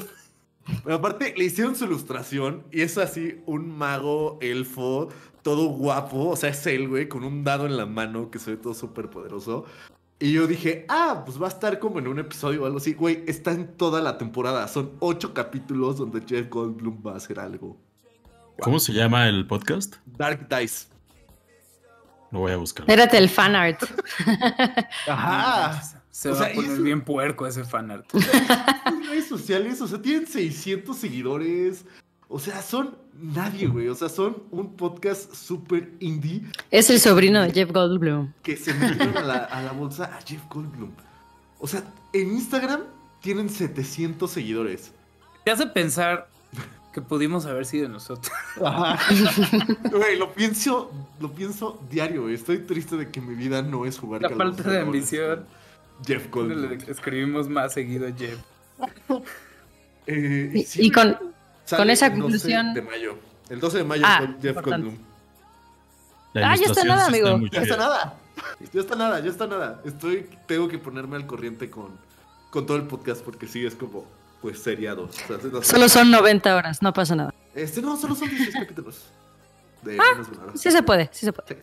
Pero 0.84 0.96
aparte 0.96 1.34
le 1.36 1.44
hicieron 1.44 1.74
su 1.74 1.84
ilustración 1.84 2.62
y 2.70 2.82
es 2.82 2.96
así 2.98 3.40
un 3.46 3.76
mago 3.76 4.38
elfo, 4.40 5.08
todo 5.42 5.66
guapo, 5.68 6.28
o 6.28 6.36
sea, 6.36 6.50
es 6.50 6.64
él, 6.66 6.88
güey, 6.88 7.08
con 7.08 7.24
un 7.24 7.42
dado 7.42 7.66
en 7.66 7.76
la 7.76 7.86
mano 7.86 8.30
que 8.30 8.38
se 8.38 8.52
ve 8.52 8.56
todo 8.56 8.74
súper 8.74 9.08
poderoso. 9.10 9.64
Y 10.22 10.32
yo 10.32 10.46
dije, 10.46 10.84
ah, 10.88 11.22
pues 11.24 11.40
va 11.40 11.46
a 11.46 11.48
estar 11.48 11.78
como 11.78 11.98
en 11.98 12.06
un 12.06 12.18
episodio 12.18 12.62
o 12.62 12.66
algo 12.66 12.76
así. 12.78 12.92
Güey, 12.92 13.24
está 13.26 13.52
en 13.52 13.74
toda 13.76 14.02
la 14.02 14.18
temporada. 14.18 14.68
Son 14.68 14.92
ocho 15.00 15.32
capítulos 15.32 15.96
donde 15.96 16.20
Jeff 16.26 16.48
Goldblum 16.50 17.02
va 17.06 17.14
a 17.14 17.16
hacer 17.16 17.40
algo. 17.40 17.80
¿Cómo 18.60 18.78
se 18.78 18.92
llama 18.92 19.26
el 19.28 19.46
podcast? 19.46 19.96
Dark 20.04 20.46
Dice. 20.48 20.88
Lo 22.30 22.40
voy 22.40 22.52
a 22.52 22.56
buscar. 22.58 22.82
Espérate 22.82 23.16
el 23.16 23.28
fan 23.30 23.56
art. 23.56 23.82
Ajá. 25.08 25.82
Se 26.10 26.28
O 26.28 26.32
va 26.32 26.38
sea, 26.38 26.48
a 26.48 26.54
poner 26.54 26.72
eso- 26.72 26.82
bien 26.82 27.00
puerco 27.02 27.46
ese 27.46 27.64
fanart. 27.64 28.04
Redes 29.08 29.28
sociales, 29.28 29.80
o 29.80 29.88
sea, 29.88 30.02
tienen 30.02 30.26
600 30.26 30.96
seguidores. 30.96 31.84
O 32.32 32.38
sea, 32.38 32.62
son 32.62 32.96
nadie, 33.20 33.66
güey. 33.66 33.88
O 33.88 33.94
sea, 33.94 34.08
son 34.08 34.36
un 34.52 34.76
podcast 34.76 35.34
súper 35.34 35.90
indie 35.98 36.42
Es 36.70 36.88
el 36.88 37.00
sobrino 37.00 37.42
de 37.42 37.50
Jeff 37.52 37.72
Goldblum. 37.72 38.32
que 38.42 38.56
se 38.56 38.72
metieron 38.72 39.16
a 39.18 39.22
la, 39.22 39.34
a 39.44 39.62
la 39.62 39.72
bolsa 39.72 40.04
a 40.16 40.20
Jeff 40.24 40.42
Goldblum. 40.48 40.92
O 41.58 41.66
sea, 41.66 41.82
en 42.12 42.30
Instagram 42.30 42.82
tienen 43.20 43.50
700 43.50 44.30
seguidores. 44.30 44.92
Te 45.44 45.50
hace 45.50 45.66
pensar 45.66 46.28
que 46.94 47.00
pudimos 47.02 47.46
haber 47.46 47.66
sido 47.66 47.88
nosotros. 47.88 48.32
Güey, 49.90 50.16
lo 50.18 50.32
pienso, 50.32 50.90
lo 51.20 51.32
pienso 51.32 51.80
diario, 51.90 52.22
güey. 52.22 52.34
Estoy 52.34 52.58
triste 52.58 52.96
de 52.96 53.10
que 53.10 53.20
mi 53.20 53.34
vida 53.34 53.60
no 53.62 53.86
es 53.86 53.98
jugar 53.98 54.22
La 54.22 54.30
falta 54.30 54.70
de 54.70 54.80
ambición. 54.80 55.44
Jeff 56.06 56.30
Goldblum. 56.30 56.70
Le 56.70 56.76
escribimos 56.90 57.48
más 57.48 57.74
seguido 57.74 58.06
a 58.06 58.12
Jeff. 58.12 58.38
Eh, 60.06 60.50
Y, 60.54 60.62
sí, 60.64 60.86
y 60.86 60.90
con, 60.90 61.16
sale 61.70 61.80
con 61.82 61.90
esa 61.90 62.06
el 62.06 62.12
12 62.12 62.22
conclusión- 62.22 62.74
de 62.74 62.82
mayo. 62.82 63.18
El 63.48 63.60
12 63.60 63.78
de 63.78 63.84
mayo 63.84 64.02
Ah, 64.06 64.18
fue 64.18 64.36
Jeff. 64.52 64.62
Goldblum. 64.64 64.96
Ah, 66.36 66.54
ya 66.56 66.66
está 66.66 66.84
nada, 66.84 67.06
amigo. 67.06 67.38
Ya 67.50 67.62
está 67.62 67.76
nada. 67.76 68.14
Ya 68.72 68.80
está 68.80 68.96
nada, 68.96 69.20
ya 69.20 69.30
está 69.30 69.46
nada. 69.46 69.80
Estoy, 69.84 70.28
tengo 70.46 70.68
que 70.68 70.78
ponerme 70.78 71.16
al 71.16 71.26
corriente 71.26 71.68
con, 71.68 71.88
con 72.50 72.64
todo 72.66 72.76
el 72.76 72.84
podcast 72.84 73.22
porque 73.22 73.46
sí 73.48 73.66
es 73.66 73.74
como, 73.74 74.06
pues, 74.40 74.62
seriado. 74.62 75.04
O 75.04 75.12
sea, 75.12 75.38
no. 75.52 75.62
Solo 75.62 75.88
son 75.88 76.10
90 76.10 76.54
horas, 76.56 76.80
no 76.82 76.92
pasa 76.92 77.14
nada. 77.16 77.34
Este, 77.54 77.82
no, 77.82 77.96
solo 77.96 78.14
son 78.14 78.28
16 78.30 78.54
capítulos. 78.54 79.06
De 79.82 79.98
hora. 79.98 80.22
Sí 80.54 80.70
se 80.70 80.82
puede, 80.82 81.08
sí 81.12 81.26
se 81.26 81.32
puede. 81.32 81.62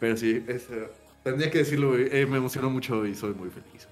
Pero 0.00 0.16
sí, 0.16 0.44
es, 0.48 0.62
eh, 0.70 0.90
tendría 1.22 1.50
que 1.50 1.58
decirlo, 1.58 1.96
eh, 1.98 2.26
me 2.26 2.38
emocionó 2.38 2.70
mucho 2.70 3.06
y 3.06 3.14
soy 3.14 3.34
muy 3.34 3.50
feliz. 3.50 3.86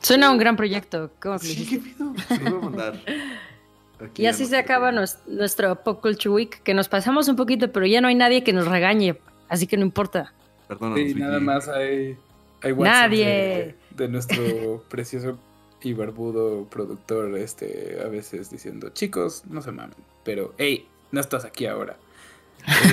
Suena 0.00 0.30
un 0.30 0.38
gran 0.38 0.56
proyecto. 0.56 1.10
¿Cómo 1.20 1.38
Sí, 1.38 1.66
qué 1.66 1.78
pido. 1.78 2.12
Se 2.28 2.38
lo 2.44 2.50
voy 2.50 2.58
a 2.58 2.62
mandar. 2.70 3.00
Aquí 4.00 4.22
Y 4.22 4.26
así 4.26 4.46
se 4.46 4.56
acaba 4.56 4.92
nues- 4.92 5.18
nuestro 5.26 5.74
Pop 5.82 6.00
Culture 6.00 6.30
Week, 6.30 6.62
que 6.62 6.72
nos 6.72 6.88
pasamos 6.88 7.26
un 7.28 7.34
poquito, 7.34 7.72
pero 7.72 7.84
ya 7.84 8.00
no 8.00 8.06
hay 8.08 8.14
nadie 8.14 8.44
que 8.44 8.52
nos 8.52 8.68
regañe, 8.68 9.18
así 9.48 9.66
que 9.66 9.76
no 9.76 9.82
importa. 9.82 10.32
Perdónanos, 10.68 11.00
Sí, 11.08 11.14
nada 11.16 11.40
más 11.40 11.66
hay, 11.66 12.16
hay 12.62 12.72
WhatsApp 12.72 12.94
Nadie. 13.10 13.24
De, 13.26 13.74
de 13.96 14.08
nuestro 14.08 14.84
precioso 14.88 15.36
y 15.82 15.94
barbudo 15.94 16.64
productor, 16.66 17.36
este, 17.38 17.98
a 18.04 18.08
veces 18.08 18.50
diciendo, 18.50 18.90
chicos, 18.90 19.42
no 19.50 19.62
se 19.62 19.72
mamen, 19.72 19.96
pero, 20.24 20.54
hey, 20.58 20.86
no 21.10 21.20
estás 21.20 21.44
aquí 21.44 21.66
ahora. 21.66 21.96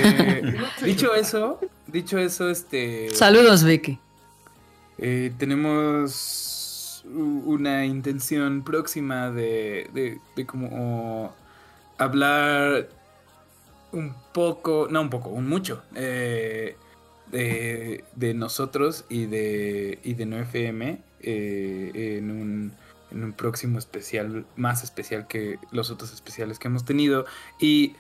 Eh, 0.02 0.56
dicho 0.84 1.14
eso, 1.14 1.60
dicho 1.88 2.18
eso, 2.18 2.50
este, 2.50 3.10
Saludos, 3.14 3.64
Vicky. 3.64 4.00
eh, 4.98 5.32
tenemos 5.38 6.55
una 7.14 7.86
intención 7.86 8.64
próxima 8.64 9.32
de, 9.32 9.90
de, 9.94 10.20
de 10.36 10.46
como 10.46 11.34
hablar 11.98 12.90
un 13.92 14.14
poco, 14.34 14.88
no 14.90 15.02
un 15.02 15.10
poco, 15.10 15.30
un 15.30 15.48
mucho, 15.48 15.84
eh, 15.96 16.76
de, 17.32 18.04
de 18.16 18.34
nosotros 18.34 19.06
y 19.10 19.26
de, 19.26 20.00
y 20.04 20.14
de 20.14 20.26
9FM 20.28 21.00
eh, 21.22 22.18
en, 22.18 22.32
un, 22.32 22.74
en 23.12 23.24
un 23.24 23.34
próximo 23.34 23.80
especial, 23.80 24.46
más 24.56 24.84
especial 24.84 25.28
que 25.28 25.60
los 25.72 25.90
otros 25.92 26.14
especiales 26.14 26.60
que 26.60 26.68
hemos 26.68 26.86
tenido. 26.86 27.26
Y 27.60 27.96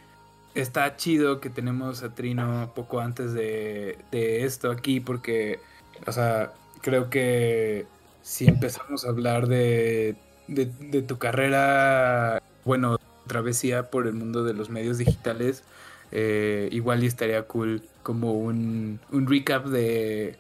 está 0.53 0.95
chido 0.95 1.39
que 1.39 1.49
tenemos 1.49 2.03
a 2.03 2.13
Trino 2.13 2.71
poco 2.75 2.99
antes 2.99 3.33
de, 3.33 3.97
de 4.11 4.45
esto 4.45 4.71
aquí 4.71 4.99
porque, 4.99 5.59
o 6.05 6.11
sea, 6.11 6.53
creo 6.81 7.09
que 7.09 7.87
si 8.25 8.47
empezamos 8.47 9.05
a 9.05 9.09
hablar 9.09 9.47
de, 9.47 10.15
de, 10.47 10.65
tu 11.03 11.19
carrera, 11.19 12.39
bueno, 12.63 12.97
travesía 13.27 13.91
por 13.91 14.07
el 14.07 14.15
mundo 14.15 14.43
de 14.43 14.55
los 14.55 14.71
medios 14.71 14.97
digitales, 14.97 15.63
eh, 16.11 16.67
igual 16.71 17.03
y 17.03 17.05
estaría 17.05 17.43
cool 17.43 17.83
como 18.01 18.33
un, 18.33 18.99
un 19.11 19.27
recap 19.27 19.67
de, 19.67 20.39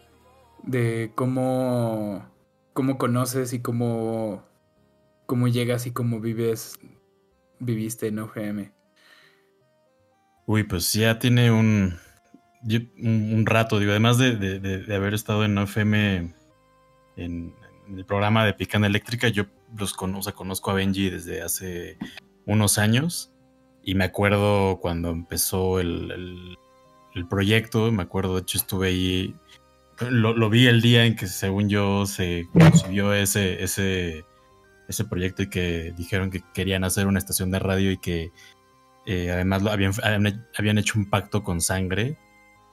de 0.63 1.11
cómo, 1.13 2.25
cómo 2.73 2.97
conoces 2.97 3.53
y 3.53 3.61
cómo, 3.61 4.43
cómo 5.27 5.47
llegas 5.47 5.85
y 5.85 5.91
cómo 5.91 6.19
vives, 6.19 6.79
viviste 7.59 8.07
en 8.07 8.17
OGM. 8.17 8.71
Uy, 10.47 10.63
pues 10.63 10.91
ya 10.91 11.19
tiene 11.19 11.51
un, 11.51 11.93
un, 12.97 13.45
rato, 13.45 13.77
digo, 13.77 13.91
además 13.91 14.17
de, 14.17 14.35
de- 14.35 14.95
haber 14.95 15.13
estado 15.13 15.45
en 15.45 15.55
OFM 15.55 16.33
en 17.17 17.53
el 17.87 18.05
programa 18.05 18.45
de 18.45 18.53
Picana 18.53 18.87
Eléctrica, 18.87 19.27
yo 19.29 19.45
los 19.77 19.93
cono- 19.93 20.19
o 20.19 20.21
sea, 20.21 20.33
conozco 20.33 20.71
a 20.71 20.75
Benji 20.75 21.09
desde 21.09 21.41
hace 21.41 21.97
unos 22.45 22.77
años 22.77 23.31
y 23.83 23.95
me 23.95 24.05
acuerdo 24.05 24.79
cuando 24.81 25.09
empezó 25.11 25.79
el, 25.79 26.11
el- 26.11 26.57
el 27.15 27.27
proyecto, 27.27 27.91
me 27.91 28.03
acuerdo, 28.03 28.35
de 28.35 28.41
hecho 28.41 28.57
estuve 28.57 28.89
ahí, 28.89 29.35
lo, 30.09 30.33
lo 30.35 30.49
vi 30.49 30.67
el 30.67 30.81
día 30.81 31.05
en 31.05 31.15
que 31.15 31.27
según 31.27 31.69
yo 31.69 32.05
se 32.05 32.45
concibió 32.51 33.13
ese, 33.13 33.63
ese, 33.63 34.25
ese 34.89 35.05
proyecto 35.05 35.41
y 35.43 35.49
que 35.49 35.93
dijeron 35.95 36.29
que 36.29 36.41
querían 36.53 36.83
hacer 36.83 37.07
una 37.07 37.19
estación 37.19 37.51
de 37.51 37.59
radio 37.59 37.91
y 37.91 37.97
que 37.97 38.31
eh, 39.05 39.31
además 39.31 39.61
lo 39.61 39.71
habían, 39.71 39.93
habían, 40.57 40.77
hecho 40.77 40.99
un 40.99 41.09
pacto 41.09 41.41
con 41.43 41.61
sangre. 41.61 42.17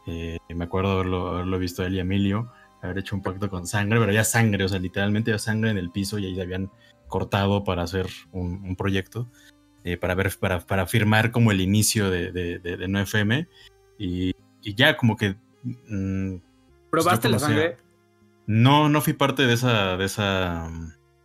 Eh, 0.08 0.38
me 0.48 0.64
acuerdo 0.64 0.92
haberlo, 0.92 1.28
haberlo 1.28 1.58
visto 1.60 1.84
él 1.84 1.94
y 1.94 2.00
Emilio, 2.00 2.50
haber 2.82 2.98
hecho 2.98 3.14
un 3.16 3.22
pacto 3.22 3.48
con 3.48 3.66
sangre, 3.66 3.98
pero 4.00 4.12
ya 4.12 4.24
sangre, 4.24 4.64
o 4.64 4.68
sea, 4.68 4.78
literalmente 4.78 5.30
ya 5.30 5.38
sangre 5.38 5.70
en 5.70 5.78
el 5.78 5.90
piso 5.90 6.18
y 6.18 6.26
ahí 6.26 6.34
se 6.34 6.42
habían 6.42 6.70
cortado 7.08 7.62
para 7.64 7.82
hacer 7.82 8.06
un, 8.32 8.62
un 8.64 8.76
proyecto, 8.76 9.28
eh, 9.84 9.96
para, 9.96 10.14
ver, 10.14 10.32
para, 10.40 10.60
para 10.60 10.86
firmar 10.86 11.30
como 11.30 11.52
el 11.52 11.60
inicio 11.60 12.10
de, 12.10 12.32
de, 12.32 12.58
de, 12.58 12.76
de 12.76 12.86
9FM. 12.88 13.48
Y, 13.98 14.32
y 14.62 14.74
ya 14.74 14.96
como 14.96 15.16
que... 15.16 15.36
mm, 15.62 16.36
¿Probaste 16.90 17.28
la 17.28 17.38
sangre? 17.38 17.76
No, 18.46 18.88
no 18.88 19.00
fui 19.00 19.12
parte 19.12 19.46
de 19.46 19.54
esa... 19.54 19.96
De 19.96 20.04
esa 20.06 20.68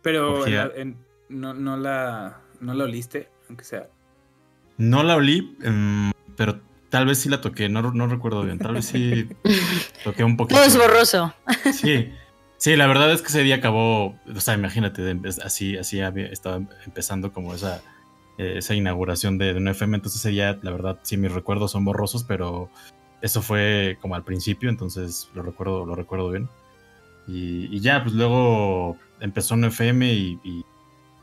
Pero 0.02 0.28
en 0.36 0.42
Orgía. 0.42 0.66
la- 0.66 0.74
en- 0.82 0.96
no, 1.28 1.52
no, 1.54 1.76
la, 1.76 2.40
no 2.60 2.72
la 2.74 2.84
oliste, 2.84 3.28
aunque 3.48 3.64
sea. 3.64 3.88
no 4.78 5.02
la 5.02 5.16
olí, 5.16 5.56
mm, 5.64 6.10
pero 6.36 6.60
tal 6.90 7.06
vez 7.06 7.18
sí 7.18 7.28
la 7.28 7.40
toqué, 7.40 7.68
no, 7.68 7.82
no 7.82 8.06
recuerdo 8.06 8.42
bien, 8.42 8.58
tal 8.58 8.74
vez 8.74 8.86
sí 8.86 9.28
toqué 10.04 10.24
un 10.24 10.36
poquito. 10.36 10.58
Todo 10.58 10.68
es 10.68 10.76
borroso. 10.76 11.34
Sí, 11.72 12.12
sí, 12.56 12.76
la 12.76 12.86
verdad 12.86 13.12
es 13.12 13.22
que 13.22 13.28
ese 13.28 13.42
día 13.42 13.56
acabó, 13.56 14.16
o 14.34 14.40
sea, 14.40 14.54
imagínate, 14.54 15.16
así, 15.44 15.76
así 15.76 16.00
había, 16.00 16.26
estaba 16.26 16.56
empezando 16.84 17.32
como 17.32 17.54
esa, 17.54 17.82
eh, 18.38 18.54
esa 18.56 18.74
inauguración 18.74 19.38
de, 19.38 19.52
de 19.52 19.58
un 19.58 19.68
FM, 19.68 19.96
entonces 19.96 20.20
ese 20.20 20.30
día, 20.30 20.58
la 20.62 20.70
verdad, 20.70 20.98
sí, 21.02 21.16
mis 21.16 21.32
recuerdos 21.32 21.72
son 21.72 21.84
borrosos, 21.84 22.24
pero 22.24 22.70
eso 23.20 23.42
fue 23.42 23.98
como 24.00 24.14
al 24.14 24.24
principio, 24.24 24.70
entonces 24.70 25.30
lo 25.34 25.42
recuerdo, 25.42 25.84
lo 25.84 25.94
recuerdo 25.94 26.30
bien. 26.30 26.48
Y, 27.26 27.74
y 27.74 27.80
ya, 27.80 28.02
pues 28.02 28.14
luego 28.14 28.96
empezó 29.20 29.54
un 29.54 29.64
FM 29.64 30.10
y, 30.12 30.40
y 30.42 30.64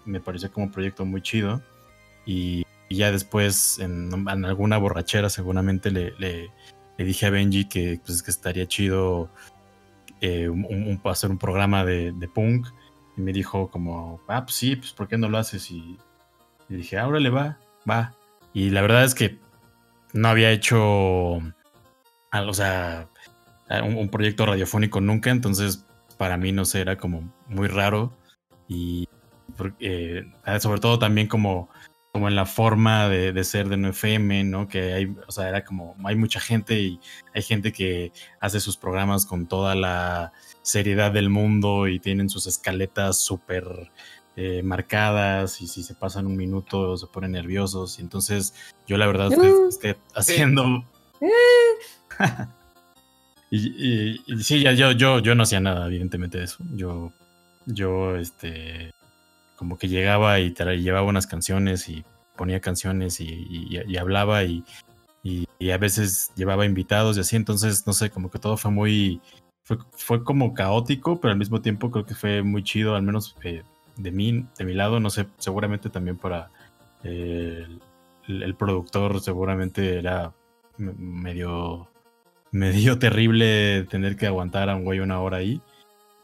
me 0.05 0.19
pareció 0.19 0.51
como 0.51 0.67
un 0.67 0.71
proyecto 0.71 1.03
muy 1.05 1.21
chido. 1.21 1.63
Y, 2.25 2.64
y 2.89 2.97
ya 2.97 3.11
después, 3.11 3.79
en, 3.79 4.27
alguna 4.27 4.77
borrachera, 4.77 5.29
seguramente 5.29 5.91
le, 5.91 6.13
le- 6.19 6.51
le 6.97 7.05
dije 7.05 7.25
a 7.25 7.29
Benji 7.29 7.65
que, 7.65 7.99
pues, 8.05 8.23
que 8.23 8.31
estaría 8.31 8.67
chido 8.67 9.29
eh, 10.21 10.47
un, 10.49 10.99
hacer 11.05 11.29
un 11.29 11.37
programa 11.37 11.83
de, 11.85 12.13
punk. 12.33 12.67
Y 13.17 13.21
me 13.21 13.31
dijo 13.33 13.69
como, 13.69 14.21
ah, 14.27 14.43
pues 14.43 14.55
sí, 14.55 14.75
pues 14.75 14.91
¿por 14.93 15.07
qué 15.07 15.17
no 15.17 15.29
lo 15.29 15.37
haces? 15.37 15.71
Y, 15.71 15.97
y 16.69 16.75
dije, 16.75 16.97
ahora 16.97 17.19
le 17.19 17.29
va, 17.29 17.57
va. 17.89 18.13
Y 18.53 18.69
la 18.69 18.81
verdad 18.81 19.03
es 19.03 19.15
que 19.15 19.39
no 20.13 20.27
había 20.29 20.51
hecho, 20.51 21.39
algo, 22.31 22.51
o 22.51 22.53
sea, 22.53 23.09
un, 23.83 23.97
un 23.97 24.09
proyecto 24.09 24.45
radiofónico 24.45 25.01
nunca, 25.01 25.31
entonces 25.31 25.85
para 26.17 26.37
mí, 26.37 26.51
no 26.51 26.65
sé, 26.65 26.81
era 26.81 26.97
como 26.97 27.29
muy 27.47 27.67
raro. 27.67 28.13
Y 28.67 29.07
eh, 29.79 30.25
sobre 30.59 30.79
todo 30.79 30.99
también 30.99 31.27
como, 31.27 31.69
como 32.15 32.29
en 32.29 32.35
la 32.37 32.45
forma 32.45 33.09
de, 33.09 33.33
de 33.33 33.43
ser 33.43 33.67
de 33.67 33.75
9FM, 33.75 34.45
¿no? 34.45 34.69
Que 34.69 34.93
hay, 34.93 35.13
o 35.27 35.31
sea, 35.33 35.49
era 35.49 35.65
como, 35.65 35.97
hay 36.05 36.15
mucha 36.15 36.39
gente 36.39 36.79
y 36.79 36.97
hay 37.33 37.41
gente 37.41 37.73
que 37.73 38.13
hace 38.39 38.61
sus 38.61 38.77
programas 38.77 39.25
con 39.25 39.47
toda 39.47 39.75
la 39.75 40.31
seriedad 40.61 41.11
del 41.11 41.29
mundo 41.29 41.89
y 41.89 41.99
tienen 41.99 42.29
sus 42.29 42.47
escaletas 42.47 43.17
súper 43.19 43.65
eh, 44.37 44.61
marcadas 44.63 45.59
y 45.59 45.67
si 45.67 45.83
se 45.83 45.93
pasan 45.93 46.25
un 46.25 46.37
minuto 46.37 46.95
se 46.95 47.07
ponen 47.07 47.33
nerviosos. 47.33 47.99
Y 47.99 48.03
entonces 48.03 48.53
yo 48.87 48.95
la 48.95 49.07
verdad 49.07 49.33
es 49.33 49.37
que, 49.37 49.67
es 49.67 49.77
que 49.77 49.97
haciendo 50.15 50.85
y, 53.51 53.57
y- 53.57 54.23
y 54.25 54.37
sí 54.41 54.61
ya 54.61 54.71
yo 54.71 54.93
yo 54.93 55.19
yo 55.19 55.35
no 55.35 55.43
hacía 55.43 55.59
nada 55.59 55.87
evidentemente 55.87 56.37
de 56.37 56.45
eso. 56.45 56.63
Yo 56.75 57.11
yo 57.65 58.15
este 58.15 58.93
como 59.55 59.77
que 59.77 59.87
llegaba 59.87 60.39
y 60.39 60.53
llevaba 60.53 61.07
unas 61.07 61.27
canciones 61.27 61.87
y 61.89 62.03
ponía 62.35 62.59
canciones 62.59 63.19
y, 63.21 63.77
hablaba 63.97 64.43
y, 64.43 64.63
y- 65.23 65.45
a 65.71 65.77
veces 65.77 66.31
llevaba 66.35 66.65
invitados 66.65 67.17
y 67.17 67.21
así, 67.21 67.35
entonces 67.35 67.87
no 67.87 67.93
sé, 67.93 68.09
como 68.11 68.29
que 68.29 68.37
todo 68.39 68.55
fue 68.57 68.69
muy, 68.71 69.21
fue, 69.63 69.77
fue 69.91 70.23
como 70.23 70.53
caótico, 70.53 71.19
pero 71.19 71.31
al 71.31 71.39
mismo 71.39 71.61
tiempo 71.61 71.89
creo 71.91 72.05
que 72.05 72.13
fue 72.15 72.43
muy 72.43 72.63
chido, 72.63 72.95
al 72.95 73.01
menos 73.03 73.35
eh, 73.43 73.63
de 73.97 74.11
mí, 74.11 74.45
de 74.57 74.65
mi 74.65 74.73
lado, 74.73 74.99
no 74.99 75.09
sé, 75.09 75.27
seguramente 75.37 75.89
también 75.89 76.17
para 76.17 76.51
eh, 77.03 77.65
el, 78.27 78.43
el 78.43 78.55
productor 78.55 79.21
seguramente 79.21 79.97
era 79.97 80.33
medio, 80.77 81.89
medio 82.51 82.99
terrible 82.99 83.83
tener 83.89 84.15
que 84.17 84.27
aguantar 84.27 84.69
a 84.69 84.75
un 84.75 84.83
güey 84.83 84.99
una 84.99 85.19
hora 85.21 85.37
ahí. 85.37 85.61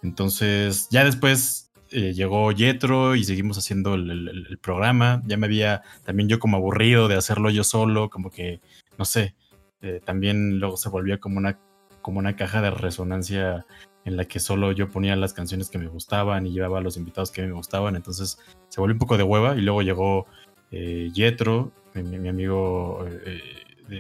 Entonces, 0.03 0.87
ya 0.89 1.03
después 1.03 1.70
eh, 1.91 2.13
llegó 2.13 2.51
Yetro 2.51 3.15
y 3.15 3.23
seguimos 3.23 3.57
haciendo 3.57 3.95
el, 3.95 4.57
programa. 4.61 5.21
Ya 5.25 5.37
me 5.37 5.47
había 5.47 5.81
también 6.05 6.29
yo 6.29 6.39
como 6.39 6.57
aburrido 6.57 7.07
de 7.07 7.15
hacerlo 7.15 7.49
yo 7.49 7.63
solo, 7.63 8.09
como 8.09 8.29
que, 8.31 8.61
no 8.97 9.05
sé, 9.05 9.35
eh, 9.81 9.99
también 10.03 10.59
luego 10.59 10.77
se 10.77 10.89
volvía 10.89 11.19
como 11.19 11.37
una, 11.37 11.59
como 12.01 12.19
una 12.19 12.35
caja 12.35 12.61
de 12.61 12.71
resonancia 12.71 13.65
en 14.05 14.17
la 14.17 14.25
que 14.25 14.39
solo 14.39 14.71
yo 14.71 14.89
ponía 14.89 15.15
las 15.15 15.33
canciones 15.33 15.69
que 15.69 15.77
me 15.77 15.87
gustaban 15.87 16.47
y 16.47 16.53
llevaba 16.53 16.79
a 16.79 16.81
los 16.81 16.97
invitados 16.97 17.31
que 17.31 17.41
me 17.41 17.51
gustaban. 17.51 17.95
Entonces 17.95 18.39
se 18.69 18.79
volvió 18.79 18.95
un 18.95 18.99
poco 18.99 19.17
de 19.17 19.23
hueva 19.23 19.55
y 19.57 19.61
luego 19.61 19.81
llegó 19.81 20.27
eh, 20.71 21.09
Yetro, 21.13 21.71
mi, 21.93 22.03
mi- 22.03 22.19
mi 22.19 22.29
amigo 22.29 23.05
eh, 23.07 23.41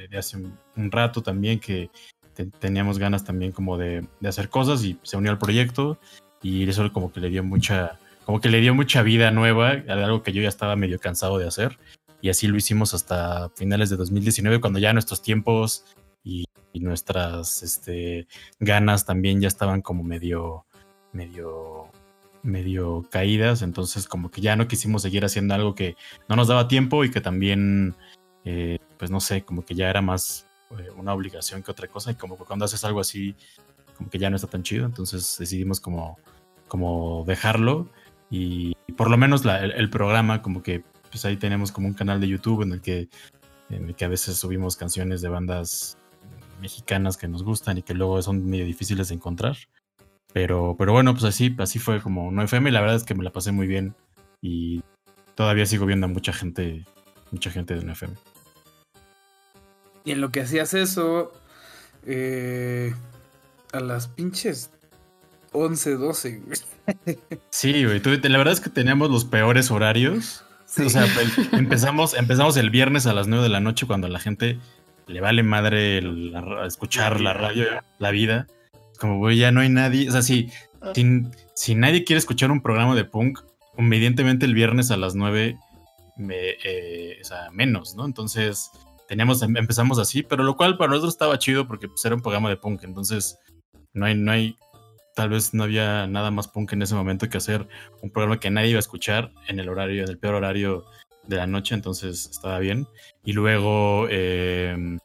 de- 0.09 0.17
hace 0.17 0.37
un, 0.37 0.91
rato 0.91 1.21
también 1.21 1.59
que 1.59 1.89
te- 2.33 2.45
teníamos 2.45 2.97
ganas 2.97 3.25
también 3.25 3.51
como 3.51 3.77
de 3.77 4.07
hacer 4.25 4.49
cosas 4.49 4.83
y 4.85 4.97
se 5.03 5.17
unió 5.17 5.31
al 5.31 5.37
proyecto 5.37 5.99
y 6.41 6.67
eso 6.67 6.91
como 6.91 7.11
que 7.11 7.19
le 7.19 7.29
dio 7.29 7.43
mucha, 7.43 7.99
como 8.25 8.41
que 8.41 8.49
le 8.49 8.61
dio 8.61 8.73
mucha 8.73 9.03
vida 9.03 9.31
nueva, 9.31 9.71
algo 9.87 10.23
que 10.23 10.33
yo 10.33 10.41
ya 10.41 10.49
estaba 10.49 10.75
medio 10.75 10.99
cansado 10.99 11.37
de 11.37 11.47
hacer. 11.47 11.77
Y 12.21 12.29
así 12.29 12.47
lo 12.47 12.57
hicimos 12.57 12.93
hasta 12.93 13.49
finales 13.49 13.89
de 13.89 13.97
2019 13.97 14.61
cuando 14.61 14.79
ya 14.79 14.93
nuestros 14.93 15.21
tiempos 15.21 15.85
y, 16.23 16.45
y 16.73 16.79
nuestras 16.79 17.63
este, 17.63 18.27
ganas 18.59 19.05
también 19.05 19.41
ya 19.41 19.47
estaban 19.47 19.81
como 19.81 20.03
medio, 20.03 20.65
medio, 21.13 21.87
medio 22.43 23.05
caídas, 23.09 23.61
entonces 23.61 24.07
como 24.07 24.29
que 24.29 24.41
ya 24.41 24.55
no 24.55 24.67
quisimos 24.67 25.01
seguir 25.01 25.25
haciendo 25.25 25.53
algo 25.55 25.75
que 25.75 25.95
no 26.29 26.35
nos 26.35 26.47
daba 26.47 26.67
tiempo 26.67 27.03
y 27.03 27.11
que 27.11 27.21
también, 27.21 27.95
eh, 28.45 28.77
pues 28.97 29.11
no 29.11 29.19
sé, 29.19 29.43
como 29.43 29.65
que 29.65 29.75
ya 29.75 29.89
era 29.89 30.01
más 30.01 30.45
eh, 30.79 30.89
una 30.95 31.13
obligación 31.13 31.63
que 31.63 31.71
otra 31.71 31.87
cosa. 31.87 32.11
Y 32.11 32.15
como 32.15 32.37
que 32.37 32.45
cuando 32.45 32.65
haces 32.65 32.83
algo 32.85 32.99
así, 32.99 33.35
que 34.09 34.19
ya 34.19 34.29
no 34.29 34.35
está 34.35 34.47
tan 34.47 34.63
chido, 34.63 34.85
entonces 34.85 35.37
decidimos 35.39 35.79
como, 35.79 36.17
como 36.67 37.23
dejarlo 37.25 37.89
y, 38.29 38.73
por 38.95 39.09
lo 39.09 39.17
menos 39.17 39.43
el, 39.45 39.89
programa 39.89 40.41
como 40.41 40.63
que 40.63 40.83
pues 41.09 41.25
ahí 41.25 41.37
tenemos 41.37 41.71
como 41.71 41.87
un 41.87 41.93
canal 41.93 42.21
de 42.21 42.27
YouTube 42.27 42.61
en 42.61 42.73
el 42.73 42.81
que 42.81 43.09
en 43.69 43.87
el 43.87 43.95
que 43.95 44.05
a 44.05 44.09
veces 44.09 44.37
subimos 44.37 44.75
canciones 44.75 45.21
de 45.21 45.29
bandas 45.29 45.97
mexicanas 46.61 47.17
que 47.17 47.27
nos 47.27 47.43
gustan 47.43 47.77
y 47.77 47.83
que 47.83 47.93
luego 47.93 48.21
son 48.21 48.45
medio 48.49 48.65
difíciles 48.65 49.09
de 49.09 49.15
encontrar. 49.15 49.57
Pero, 50.33 50.75
pero 50.77 50.93
bueno, 50.93 51.13
pues 51.13 51.25
así, 51.25 51.55
así 51.57 51.79
fue 51.79 52.01
como 52.01 52.31
no 52.31 52.43
FM 52.43 52.69
y 52.69 52.73
la 52.73 52.81
verdad 52.81 52.97
es 52.97 53.03
que 53.03 53.15
me 53.15 53.23
la 53.23 53.31
pasé 53.31 53.51
muy 53.51 53.67
bien 53.67 53.95
y 54.41 54.81
todavía 55.35 55.65
sigo 55.65 55.85
viendo 55.85 56.05
a 56.05 56.09
mucha 56.09 56.31
gente, 56.31 56.85
mucha 57.31 57.49
gente 57.49 57.75
de 57.75 57.83
no 57.83 57.93
FM. 57.93 58.13
Y 60.05 60.11
en 60.11 60.21
lo 60.21 60.31
que 60.31 60.41
hacías 60.41 60.73
eso, 60.73 61.33
eh, 62.05 62.93
a 63.73 63.79
las 63.79 64.07
pinches 64.07 64.71
11, 65.53 65.95
12, 65.95 66.39
güey. 66.45 66.57
Sí, 67.49 67.85
güey, 67.85 67.99
tú- 68.01 68.09
la 68.23 68.37
verdad 68.37 68.53
es 68.53 68.59
que 68.61 68.69
teníamos 68.69 69.09
los 69.09 69.25
peores 69.25 69.71
horarios. 69.71 70.43
Sí. 70.65 70.83
O 70.83 70.89
sea, 70.89 71.03
el- 71.05 71.59
empezamos, 71.59 72.13
empezamos 72.13 72.55
el 72.57 72.69
viernes 72.69 73.05
a 73.05 73.13
las 73.13 73.27
9 73.27 73.43
de 73.43 73.49
la 73.49 73.59
noche 73.59 73.85
cuando 73.85 74.07
a 74.07 74.09
la 74.09 74.19
gente 74.19 74.57
le 75.07 75.19
vale 75.19 75.43
madre 75.43 76.01
la 76.01 76.65
escuchar 76.65 77.19
la 77.19 77.33
radio, 77.33 77.65
la 77.99 78.11
vida. 78.11 78.47
Como, 78.99 79.17
güey, 79.17 79.37
ya 79.37 79.51
no 79.51 79.59
hay 79.61 79.69
nadie. 79.69 80.07
O 80.07 80.11
sea, 80.11 80.21
si, 80.21 80.49
si, 80.95 81.23
si 81.55 81.75
nadie 81.75 82.03
quiere 82.05 82.19
escuchar 82.19 82.51
un 82.51 82.61
programa 82.61 82.95
de 82.95 83.03
punk, 83.03 83.39
inmediatamente 83.77 84.45
el 84.45 84.53
viernes 84.53 84.91
a 84.91 84.97
las 84.97 85.15
9, 85.15 85.57
me, 86.17 86.51
eh, 86.63 87.17
o 87.21 87.25
sea, 87.25 87.49
menos, 87.51 87.95
¿no? 87.95 88.05
Entonces, 88.05 88.69
teníamos, 89.09 89.41
em- 89.41 89.57
empezamos 89.57 89.99
así, 89.99 90.23
pero 90.23 90.43
lo 90.43 90.55
cual 90.55 90.77
para 90.77 90.89
nosotros 90.91 91.13
estaba 91.13 91.37
chido 91.39 91.67
porque 91.67 91.89
pues, 91.89 92.05
era 92.05 92.15
un 92.15 92.21
programa 92.21 92.47
de 92.47 92.55
punk. 92.57 92.83
Entonces, 92.83 93.37
no 93.93 94.05
hay, 94.05 94.15
no 94.15 94.31
hay, 94.31 94.55
tal 95.15 95.29
vez 95.29 95.53
no 95.53 95.63
había 95.63 96.07
nada 96.07 96.31
más 96.31 96.47
punk 96.47 96.73
en 96.73 96.81
ese 96.81 96.95
momento 96.95 97.29
que 97.29 97.37
hacer 97.37 97.67
un 98.01 98.11
programa 98.11 98.39
que 98.39 98.49
nadie 98.49 98.69
iba 98.69 98.77
a 98.77 98.79
escuchar 98.79 99.31
en 99.47 99.59
el 99.59 99.69
horario, 99.69 100.03
en 100.03 100.09
el 100.09 100.17
peor 100.17 100.35
horario 100.35 100.85
de 101.27 101.35
la 101.35 101.47
noche, 101.47 101.75
entonces 101.75 102.27
estaba 102.31 102.59
bien. 102.59 102.87
Y 103.23 103.33
luego, 103.33 104.07
eh, 104.09 104.97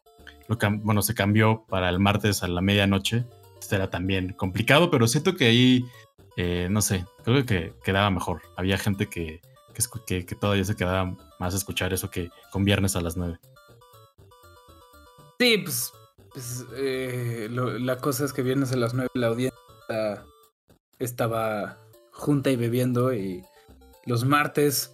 lo 0.49 0.57
bueno, 0.79 1.03
se 1.03 1.15
cambió 1.15 1.65
para 1.69 1.89
el 1.89 1.99
martes 1.99 2.43
a 2.43 2.49
la 2.49 2.61
medianoche. 2.61 3.25
Esto 3.61 3.77
era 3.77 3.91
también 3.91 4.33
complicado, 4.33 4.91
pero 4.91 5.09
siento 5.09 5.35
que 5.35 5.47
ahí, 5.47 5.85
eh, 6.37 6.69
no 6.71 6.81
sé, 6.83 7.05
creo 7.25 7.45
que 7.45 7.75
quedaba 7.85 8.11
mejor. 8.11 8.43
Había 8.57 8.79
gente 8.79 9.09
que, 9.09 9.41
que, 10.07 10.25
que- 10.25 10.35
todavía 10.37 10.65
se 10.65 10.77
quedaba 10.77 11.17
más 11.39 11.55
a 11.55 11.57
escuchar 11.57 11.93
eso 11.93 12.11
que 12.11 12.31
con 12.53 12.65
viernes 12.65 12.97
a 12.97 13.01
las 13.01 13.17
9. 13.17 13.39
Sí, 15.39 15.59
pues, 15.59 15.93
pues, 16.37 16.67
eh, 16.75 17.49
lo- 17.51 17.79
la 17.79 17.97
cosa 17.97 18.27
es 18.27 18.35
que 18.35 18.43
viernes 18.43 18.71
a 18.71 18.77
las 18.77 18.93
9 18.93 19.09
la 19.15 19.29
audiencia 19.29 20.23
estaba 20.99 21.79
junta 22.13 22.51
y 22.51 22.57
bebiendo 22.57 23.15
y 23.15 23.43
los 24.05 24.27
martes 24.27 24.93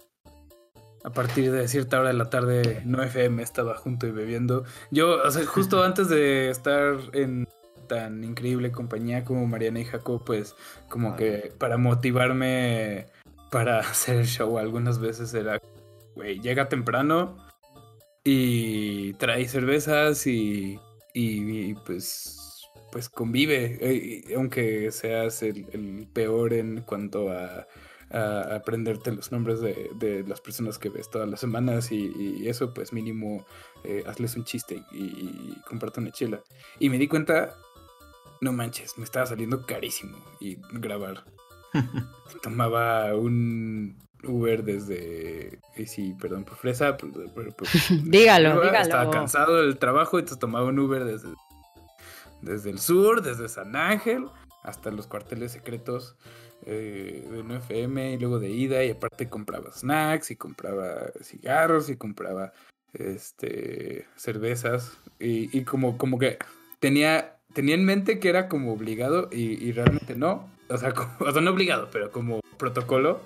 a 1.03 1.09
partir 1.11 1.51
de 1.51 1.67
cierta 1.67 1.99
hora 1.99 2.07
de 2.09 2.13
la 2.13 2.29
tarde 2.29 2.81
no 2.85 3.03
FM 3.03 3.43
estaba 3.43 3.75
junto 3.75 4.07
y 4.07 4.11
bebiendo. 4.11 4.63
Yo, 4.89 5.21
o 5.21 5.31
sea, 5.31 5.45
justo 5.45 5.83
antes 5.83 6.07
de 6.07 6.49
estar 6.49 6.95
en 7.11 7.45
tan 7.87 8.23
increíble 8.23 8.71
compañía 8.71 9.25
como 9.25 9.45
Mariana 9.45 9.81
y 9.81 9.85
Jacob, 9.85 10.23
pues 10.25 10.55
como 10.87 11.17
que 11.17 11.51
para 11.57 11.75
motivarme 11.75 13.07
para 13.51 13.79
hacer 13.91 14.15
el 14.15 14.27
show 14.27 14.57
algunas 14.57 14.97
veces 14.99 15.33
era, 15.33 15.59
güey, 16.15 16.39
llega 16.39 16.69
temprano 16.69 17.35
y 18.23 19.11
trae 19.15 19.45
cervezas 19.49 20.25
y, 20.25 20.79
y, 21.13 21.69
y, 21.69 21.73
pues 21.75 22.39
pues 22.91 23.09
convive, 23.09 23.79
eh, 23.81 24.35
aunque 24.35 24.91
seas 24.91 25.41
el, 25.41 25.65
el 25.73 26.07
peor 26.13 26.53
en 26.53 26.81
cuanto 26.81 27.31
a, 27.31 27.67
a 28.11 28.55
aprenderte 28.55 29.11
los 29.11 29.31
nombres 29.31 29.61
de, 29.61 29.89
de 29.95 30.23
las 30.23 30.41
personas 30.41 30.77
que 30.77 30.89
ves 30.89 31.09
todas 31.09 31.27
las 31.27 31.39
semanas 31.39 31.91
y, 31.91 32.11
y 32.15 32.47
eso, 32.47 32.71
pues 32.71 32.93
mínimo 32.93 33.47
eh, 33.83 34.03
hazles 34.05 34.35
un 34.35 34.43
chiste 34.43 34.83
y, 34.91 35.03
y 35.03 35.61
comparte 35.67 36.01
una 36.01 36.11
chela. 36.11 36.43
Y 36.79 36.89
me 36.89 36.99
di 36.99 37.07
cuenta, 37.07 37.55
no 38.41 38.53
manches, 38.53 38.95
me 38.99 39.05
estaba 39.05 39.25
saliendo 39.25 39.65
carísimo 39.65 40.17
y 40.39 40.57
grabar. 40.73 41.25
Tomaba 42.43 43.15
un 43.15 43.97
Uber 44.25 44.63
desde, 44.63 45.59
y 45.75 45.85
sí, 45.85 46.15
perdón 46.19 46.43
por 46.45 46.55
fresa, 46.57 46.97
pero, 46.97 47.11
pero- 47.35 47.51
pero- 47.55 47.69
Dígalo, 48.03 48.61
dígalo. 48.61 48.79
Estaba 48.81 49.11
cansado 49.11 49.55
del 49.61 49.77
trabajo 49.77 50.17
y 50.17 50.21
entonces 50.21 50.39
tomaba 50.39 50.65
un 50.67 50.79
Uber 50.79 51.03
desde, 51.05 51.29
desde 52.41 52.69
el 52.69 52.79
sur, 52.79 53.21
desde 53.21 53.49
San 53.49 53.75
Ángel, 53.75 54.25
hasta 54.63 54.91
los 54.91 55.07
cuarteles 55.07 55.51
secretos 55.51 56.15
eh, 56.65 57.27
de 57.29 57.43
9FM 57.43 58.13
y 58.13 58.17
luego 58.17 58.39
de 58.39 58.49
ida 58.49 58.83
y 58.85 58.91
aparte 58.91 59.27
compraba 59.29 59.71
snacks 59.73 60.31
y 60.31 60.37
compraba 60.37 61.11
cigarros 61.21 61.89
y 61.89 61.97
compraba 61.97 62.53
este 62.93 64.05
cervezas 64.15 64.97
y, 65.19 65.55
y 65.57 65.63
como, 65.63 65.97
como 65.97 66.17
que 66.19 66.37
tenía, 66.79 67.35
tenía 67.53 67.75
en 67.75 67.85
mente 67.85 68.19
que 68.19 68.29
era 68.29 68.47
como 68.47 68.71
obligado 68.73 69.27
y, 69.31 69.63
y 69.63 69.71
realmente 69.73 70.15
no. 70.15 70.49
O 70.69 70.77
sea, 70.77 70.91
como- 70.93 71.15
o 71.19 71.31
sea, 71.31 71.41
no 71.41 71.51
obligado, 71.51 71.89
pero 71.91 72.11
como 72.11 72.39
protocolo. 72.57 73.21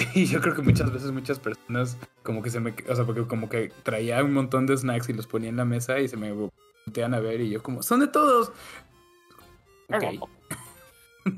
Y 0.14 0.26
yo 0.26 0.40
creo 0.40 0.54
que 0.54 0.62
muchas 0.62 0.92
veces 0.92 1.10
muchas 1.12 1.38
personas 1.38 1.96
como 2.22 2.42
que 2.42 2.50
se 2.50 2.60
me... 2.60 2.74
O 2.88 2.96
sea, 2.96 3.04
porque 3.04 3.26
como 3.26 3.48
que 3.48 3.72
traía 3.82 4.22
un 4.24 4.32
montón 4.32 4.66
de 4.66 4.76
snacks 4.76 5.08
y 5.08 5.12
los 5.12 5.26
ponía 5.26 5.50
en 5.50 5.56
la 5.56 5.64
mesa 5.64 6.00
y 6.00 6.08
se 6.08 6.16
me 6.16 6.32
voltean 6.32 7.14
a 7.14 7.20
ver 7.20 7.40
y 7.40 7.50
yo 7.50 7.62
como, 7.62 7.82
son 7.82 8.00
de 8.00 8.08
todos. 8.08 8.52
Ok. 9.88 10.04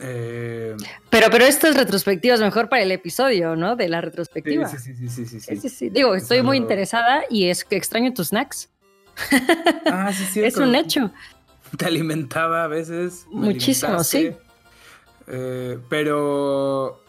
Eh, 0.00 0.76
Pero, 1.08 1.28
pero 1.30 1.46
estas 1.46 1.76
retrospectivas 1.76 2.40
mejor 2.40 2.68
para 2.68 2.82
el 2.82 2.92
episodio, 2.92 3.56
¿no? 3.56 3.74
De 3.76 3.88
la 3.88 4.00
retrospectiva. 4.00 4.66
sí, 4.66 4.76
sí, 4.78 4.94
sí, 4.94 5.08
sí, 5.08 5.40
sí, 5.40 5.56
Sí, 5.56 5.68
sí. 5.68 5.88
Digo, 5.88 6.14
estoy 6.14 6.42
muy 6.42 6.58
interesada 6.58 7.22
y 7.30 7.48
es 7.48 7.64
que 7.64 7.76
extraño 7.76 8.12
tus 8.12 8.28
snacks. 8.28 8.68
Ah, 9.86 10.12
sí, 10.12 10.40
Es 10.44 10.56
un 10.56 10.74
hecho. 10.74 11.10
Te 11.78 11.86
alimentaba 11.86 12.64
a 12.64 12.66
veces. 12.66 13.24
Muchísimo, 13.30 14.02
sí. 14.04 14.32
Eh, 15.26 15.78
pero 15.88 17.00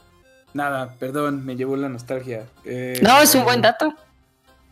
nada, 0.53 0.95
perdón, 0.99 1.45
me 1.45 1.55
llevó 1.55 1.75
la 1.75 1.89
nostalgia. 1.89 2.45
Eh, 2.63 2.99
No, 3.03 3.19
es 3.21 3.33
un 3.35 3.43
buen 3.43 3.61
dato. 3.61 3.93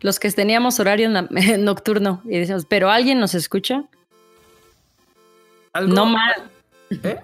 Los 0.02 0.20
que 0.20 0.30
teníamos 0.32 0.80
horario 0.80 1.10
nocturno 1.60 2.22
y 2.26 2.38
decíamos, 2.40 2.66
pero 2.66 2.90
alguien 2.90 3.20
nos 3.20 3.34
escucha. 3.36 3.84
algo- 5.74 5.94
No 5.96 6.06
mal. 6.06 6.52
¿Eh? 6.90 7.20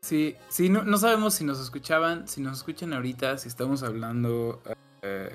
Sí, 0.00 0.34
sí, 0.48 0.68
no, 0.70 0.82
no 0.82 0.96
sabemos 0.96 1.34
si 1.34 1.44
nos 1.44 1.60
escuchaban, 1.60 2.26
si 2.26 2.40
nos 2.40 2.58
escuchan 2.58 2.92
ahorita, 2.94 3.36
si 3.36 3.48
estamos 3.48 3.82
hablando, 3.82 4.62
eh, 5.02 5.34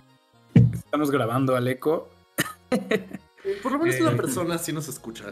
estamos 0.73 1.11
grabando 1.11 1.55
al 1.55 1.67
eco. 1.67 2.09
Por 3.61 3.71
lo 3.73 3.77
menos 3.79 3.95
Eh, 3.95 4.01
una 4.01 4.17
persona 4.17 4.57
sí 4.57 4.73
nos 4.73 4.87
escucha. 4.87 5.25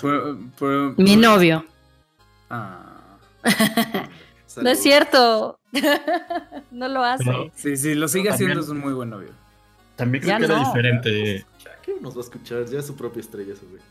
Por- 0.00 0.38
por- 0.52 0.98
Mi 0.98 1.16
novio. 1.16 1.64
Ah. 2.50 2.94
No 4.56 4.70
es 4.70 4.82
cierto. 4.82 5.60
no 6.70 6.88
lo 6.88 7.02
hace. 7.04 7.24
Pero- 7.24 7.50
Sí, 7.54 7.76
sí, 7.76 7.94
lo 7.94 8.08
sigue 8.08 8.30
También- 8.30 8.52
haciendo, 8.52 8.60
es 8.64 8.68
un 8.70 8.78
muy 8.80 8.92
buen 8.94 9.10
novio. 9.10 9.30
También 9.96 10.22
creo 10.22 10.34
Ya 10.34 10.38
que 10.38 10.44
era 10.52 10.58
no. 10.60 10.64
diferente. 10.66 11.44
¿Qué 11.82 11.94
nos 12.00 12.14
va 12.14 12.20
a 12.20 12.24
escuchar? 12.24 12.64
Ya 12.66 12.78
es 12.78 12.86
su 12.86 12.96
propia 12.96 13.20
estrella, 13.20 13.52
ese 13.54 13.66
güey. 13.66 13.82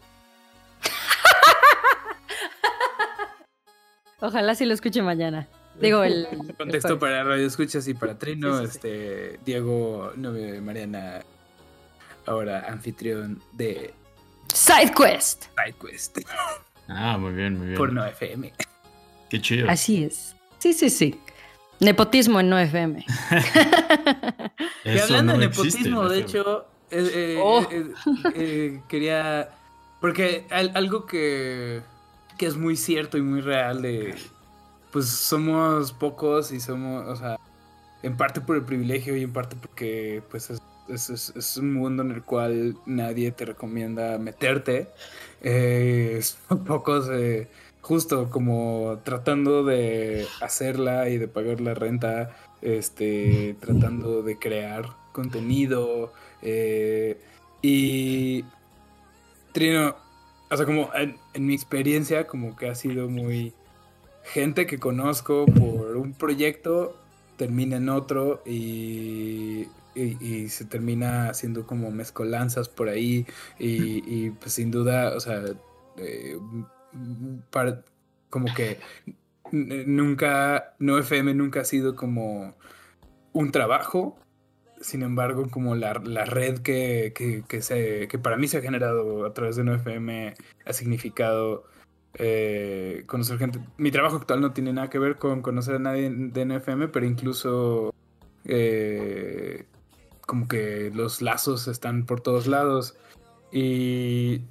Ojalá 4.20 4.56
sí 4.56 4.66
lo 4.66 4.74
escuche 4.74 5.02
mañana. 5.02 5.48
Digo, 5.82 6.04
el. 6.04 6.28
Contexto 6.58 6.98
para 6.98 7.24
Radio 7.24 7.46
Escuchas 7.46 7.88
y 7.88 7.94
para 7.94 8.18
Trino, 8.18 8.60
Sí, 8.60 8.66
sí, 8.66 8.72
sí. 8.72 8.78
este 8.78 9.40
Diego, 9.46 10.12
novio 10.16 10.54
de 10.54 10.62
Mariana, 10.62 11.22
ahora 12.26 12.66
anfitrión 12.68 13.42
de 13.52 13.94
SideQuest. 14.54 15.46
SideQuest 15.56 16.18
Ah, 16.88 17.18
muy 17.20 17.34
bien, 17.34 17.58
muy 17.58 17.68
bien. 17.68 17.78
por 17.78 17.94
No 17.94 18.04
FM. 18.06 18.54
Qué 19.30 19.42
chido. 19.42 19.70
Así 19.70 20.04
es. 20.06 20.36
Sí, 20.60 20.74
sí, 20.74 20.90
sí. 20.90 21.20
Nepotismo 21.80 22.40
en 22.40 22.50
no 22.50 22.58
FM. 22.60 23.06
Y 24.86 24.90
Eso 24.90 25.04
hablando 25.06 25.34
no 25.34 25.40
de 25.40 25.48
nepotismo, 25.48 26.08
de 26.10 26.20
hecho, 26.20 26.66
eh, 26.92 27.10
eh, 27.14 27.40
Oh. 27.42 27.68
eh, 27.70 27.92
eh, 28.36 28.82
quería. 28.88 29.50
Porque 30.00 30.46
al- 30.50 30.72
algo 30.76 31.06
que, 31.06 31.82
que 32.38 32.46
es 32.46 32.56
muy 32.56 32.76
cierto 32.78 33.18
y 33.18 33.22
muy 33.22 33.42
real 33.42 33.82
de. 33.82 34.16
Pues 34.92 35.08
somos 35.10 35.92
pocos 35.92 36.52
y 36.52 36.60
somos. 36.60 37.06
O 37.08 37.16
sea, 37.16 37.38
en 38.04 38.16
parte 38.16 38.40
por 38.42 38.56
el 38.56 38.64
privilegio 38.64 39.16
y 39.18 39.24
en 39.24 39.34
parte 39.34 39.56
porque, 39.60 40.24
pues, 40.32 40.50
es, 40.50 40.62
es- 40.88 41.10
es- 41.10 41.34
es 41.36 41.58
un 41.58 41.74
mundo 41.74 42.02
en 42.04 42.12
el 42.12 42.24
cual 42.24 42.78
nadie 42.86 43.32
te 43.32 43.46
recomienda 43.46 44.18
meterte. 44.18 44.88
Eh, 45.42 46.22
son 46.48 46.64
pocos. 46.64 47.10
Justo 47.88 48.30
como 48.30 49.00
tratando 49.06 49.64
de 49.64 50.28
hacerla 50.42 51.08
y 51.08 51.18
de 51.18 51.30
pagar 51.30 51.62
la 51.62 51.74
renta, 51.74 52.36
este, 52.62 53.56
tratando 53.62 54.24
de 54.24 54.38
crear 54.38 54.90
contenido. 55.14 56.12
eh, 56.42 57.18
y 57.62 58.44
Trino, 59.54 59.96
o 60.52 60.58
sea, 60.58 60.66
como 60.66 60.90
en, 60.94 61.18
mi 61.46 61.54
experiencia, 61.54 62.28
como 62.28 62.58
que 62.58 62.68
ha 62.68 62.76
sido 62.76 63.08
muy 63.08 63.54
gente 64.34 64.66
que 64.66 64.80
conozco 64.80 65.46
por 65.46 65.96
un 65.96 66.12
proyecto, 66.12 66.94
termina 67.38 67.78
en 67.78 67.88
otro 67.88 68.44
y, 68.46 69.66
y- 69.96 70.50
se 70.50 70.66
termina 70.66 71.30
haciendo 71.30 71.66
como 71.66 71.90
mezcolanzas 71.90 72.68
por 72.68 72.90
ahí 72.90 73.26
y, 73.60 74.32
pues 74.32 74.54
sin 74.54 74.72
duda, 74.72 75.16
o 75.16 75.22
sea, 75.22 75.42
eh, 75.98 76.38
para- 77.52 77.84
como 78.30 78.48
que 78.54 78.80
nunca, 79.52 80.76
no 80.80 80.98
FM 80.98 81.34
nunca 81.34 81.62
ha 81.62 81.66
sido 81.66 81.96
como 81.96 82.56
un 83.34 83.52
trabajo, 83.52 84.18
sin 84.82 85.02
embargo, 85.04 85.50
como 85.50 85.76
la, 85.76 85.94
la 86.04 86.26
red 86.26 86.60
que, 86.60 87.14
que, 87.16 87.44
que 87.48 87.62
se, 87.62 88.08
que 88.08 88.20
para 88.20 88.38
mí 88.38 88.48
se 88.48 88.58
ha 88.58 88.62
generado 88.62 89.26
a 89.26 89.34
través 89.34 89.56
de 89.56 89.64
no 89.64 89.74
FM 89.74 90.36
ha 90.66 90.74
significado 90.74 91.66
eh, 92.16 93.04
conocer 93.08 93.38
gente. 93.38 93.60
Mi 93.78 93.92
trabajo 93.92 94.18
actual 94.18 94.42
no 94.42 94.54
tiene 94.54 94.74
nada 94.74 94.90
que 94.90 95.00
ver 95.00 95.16
con 95.18 95.42
conocer 95.42 95.76
a 95.76 95.80
nadie 95.80 96.10
de 96.12 96.46
NFM, 96.46 96.88
pero 96.90 97.06
incluso 97.06 97.94
eh, 98.46 99.66
como 100.26 100.48
que 100.48 100.92
los 100.94 101.22
lazos 101.22 101.68
están 101.68 102.06
por 102.06 102.22
todos 102.22 102.48
lados. 102.48 102.98
Y 103.52 104.42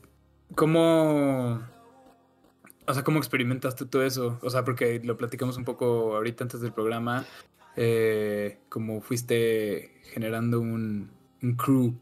cómo... 0.55 1.61
O 2.87 2.95
sea, 2.95 3.03
¿cómo 3.03 3.19
experimentaste 3.19 3.85
todo 3.87 4.05
eso? 4.05 4.39
O 4.43 4.51
sea, 4.51 4.65
porque 4.65 5.01
lo 5.03 5.17
platicamos 5.17 5.57
un 5.57 5.65
poco 5.65 6.15
ahorita 6.17 6.45
antes 6.45 6.61
del 6.61 6.73
programa. 6.73 7.25
Eh, 7.77 8.59
como 8.69 9.01
fuiste 9.01 10.01
generando 10.13 10.61
un, 10.61 11.11
un 11.43 11.55
crew. 11.57 11.95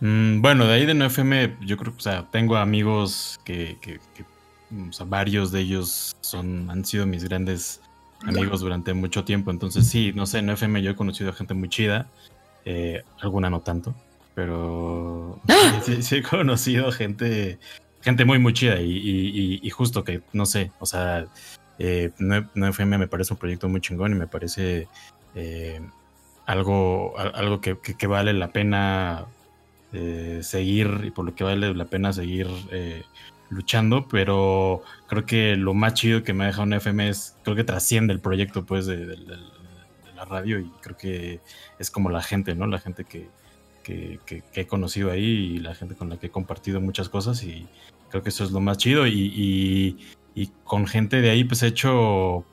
Mm, 0.00 0.40
bueno, 0.40 0.66
de 0.66 0.72
ahí 0.74 0.86
de 0.86 0.92
NFM, 0.94 1.58
yo 1.66 1.76
creo 1.76 1.92
que, 1.92 1.98
o 1.98 2.02
sea, 2.02 2.26
tengo 2.30 2.56
amigos 2.56 3.38
que, 3.44 3.76
que- 3.82 4.00
que, 4.14 4.24
mm, 4.70 4.88
o 4.88 4.92
sea, 4.92 5.06
varios 5.06 5.52
de 5.52 5.60
ellos 5.60 6.16
son, 6.22 6.70
han 6.70 6.84
sido 6.84 7.06
mis 7.06 7.24
grandes 7.24 7.80
amigos 8.26 8.60
durante 8.60 8.94
mucho 8.94 9.24
tiempo. 9.24 9.50
Entonces, 9.50 9.86
sí, 9.86 10.12
no 10.14 10.26
sé, 10.26 10.38
en 10.38 10.46
NFM 10.50 10.82
yo 10.82 10.90
he 10.90 10.96
conocido 10.96 11.30
a 11.30 11.34
gente 11.34 11.54
muy 11.54 11.68
chida, 11.68 12.08
eh, 12.64 13.02
alguna 13.20 13.50
no 13.50 13.60
tanto, 13.60 13.94
pero 14.34 15.38
sí, 15.84 16.02
sí 16.02 16.16
he 16.16 16.22
conocido 16.22 16.90
gente, 16.92 17.58
gente 18.02 18.24
muy, 18.24 18.38
muy 18.38 18.52
chida 18.52 18.80
y, 18.80 19.68
justo 19.70 20.04
que, 20.04 20.22
no 20.32 20.46
sé, 20.46 20.72
o 20.78 20.86
sea, 20.86 21.26
eh, 21.78 22.10
No- 22.18 22.48
NFM 22.54 22.98
me 22.98 23.08
parece 23.08 23.32
un 23.32 23.38
proyecto 23.38 23.68
muy 23.68 23.80
chingón 23.80 24.12
y 24.12 24.14
me 24.14 24.26
parece 24.26 24.88
eh, 25.34 25.80
algo, 26.46 27.18
al- 27.18 27.34
algo 27.34 27.60
que, 27.60 27.76
vale 28.06 28.32
la 28.32 28.48
pena 28.52 29.26
eh, 29.92 30.40
seguir 30.42 31.02
y 31.04 31.10
por 31.10 31.24
lo 31.24 31.34
que 31.34 31.44
vale 31.44 31.74
la 31.74 31.84
pena 31.86 32.12
seguir 32.12 32.48
eh, 32.70 33.02
luchando, 33.48 34.06
pero 34.08 34.82
creo 35.08 35.26
que 35.26 35.56
lo 35.56 35.74
más 35.74 35.94
chido 35.94 36.22
que 36.22 36.32
me 36.32 36.44
ha 36.44 36.48
dejado 36.48 36.64
un 36.64 36.74
FM 36.74 37.08
es, 37.08 37.36
creo 37.44 37.56
que 37.56 37.64
trasciende 37.64 38.12
el 38.12 38.20
proyecto 38.20 38.64
pues 38.64 38.86
de 38.86 39.16
la 40.16 40.24
radio 40.26 40.58
y 40.60 40.70
creo 40.82 40.96
que 40.96 41.40
es 41.78 41.90
como 41.90 42.10
la 42.10 42.22
gente, 42.22 42.54
¿no? 42.54 42.66
La 42.66 42.78
gente 42.78 43.04
que, 43.04 43.28
que, 44.26 44.42
he 44.54 44.66
conocido 44.66 45.10
ahí 45.10 45.24
y 45.24 45.58
la 45.58 45.74
gente 45.74 45.94
con 45.94 46.08
la 46.08 46.18
que 46.18 46.26
he 46.26 46.30
compartido 46.30 46.80
muchas 46.80 47.08
cosas 47.08 47.42
y 47.44 47.66
creo 48.10 48.22
que 48.22 48.30
eso 48.30 48.44
es 48.44 48.50
lo 48.50 48.60
más 48.60 48.78
chido 48.78 49.06
y, 49.06 49.98
con 50.64 50.86
gente 50.86 51.20
de 51.20 51.28
ahí 51.30 51.44
pues 51.44 51.62
he 51.62 51.66
hecho 51.66 52.46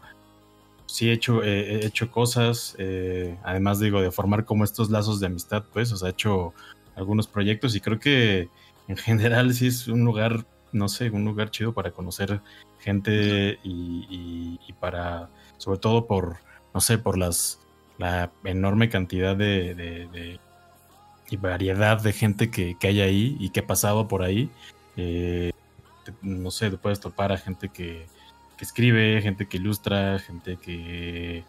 sí 0.88 1.10
he 1.10 1.14
hecho, 1.14 1.44
eh, 1.44 1.82
he 1.82 1.86
hecho 1.86 2.10
cosas, 2.12 2.76
eh, 2.80 3.38
además 3.44 3.80
digo, 3.80 4.02
de 4.02 4.12
formar 4.12 4.46
como 4.46 4.64
estos 4.64 4.90
lazos 4.90 5.20
de 5.20 5.28
amistad, 5.28 5.64
pues, 5.72 5.92
o 5.92 5.98
sea, 5.98 6.10
he 6.10 6.12
hecho 6.12 6.54
algunos 6.96 7.28
proyectos 7.28 7.76
y 7.76 7.82
creo 7.82 8.00
que 8.00 8.50
en 8.88 8.98
general 8.98 9.54
sí 9.54 9.68
es 9.68 9.88
un 9.88 10.04
lugar, 10.04 10.46
no 10.72 10.88
sé, 10.88 11.10
un 11.10 11.26
lugar 11.26 11.52
chido 11.52 11.74
para 11.74 11.92
conocer 11.92 12.42
gente 12.80 13.60
y, 13.64 14.58
para, 14.80 15.30
sobre 15.58 15.80
todo 15.80 16.08
por, 16.08 16.38
no 16.74 16.82
sé, 16.82 16.98
por 16.98 17.18
las, 17.18 17.60
la 17.98 18.32
enorme 18.44 18.90
cantidad 18.90 19.36
de- 19.36 20.40
y 21.30 21.38
variedad 21.38 22.01
de 22.01 22.13
gente 22.13 22.49
que, 22.49 22.75
que 22.78 22.88
hay 22.88 23.01
ahí 23.01 23.38
y 23.39 23.49
que 23.49 23.61
ha 23.61 23.67
pasado 23.67 24.07
por 24.07 24.23
ahí. 24.23 24.49
Eh, 24.95 25.51
no 26.21 26.51
sé, 26.51 26.69
te 26.69 26.78
puedes 26.78 26.99
topar 26.99 27.32
a 27.32 27.38
gente 27.38 27.69
que, 27.69 28.07
que 28.57 28.63
escribe, 28.63 29.21
gente 29.21 29.47
que 29.47 29.57
ilustra, 29.57 30.19
gente 30.19 30.57
que 30.57 31.43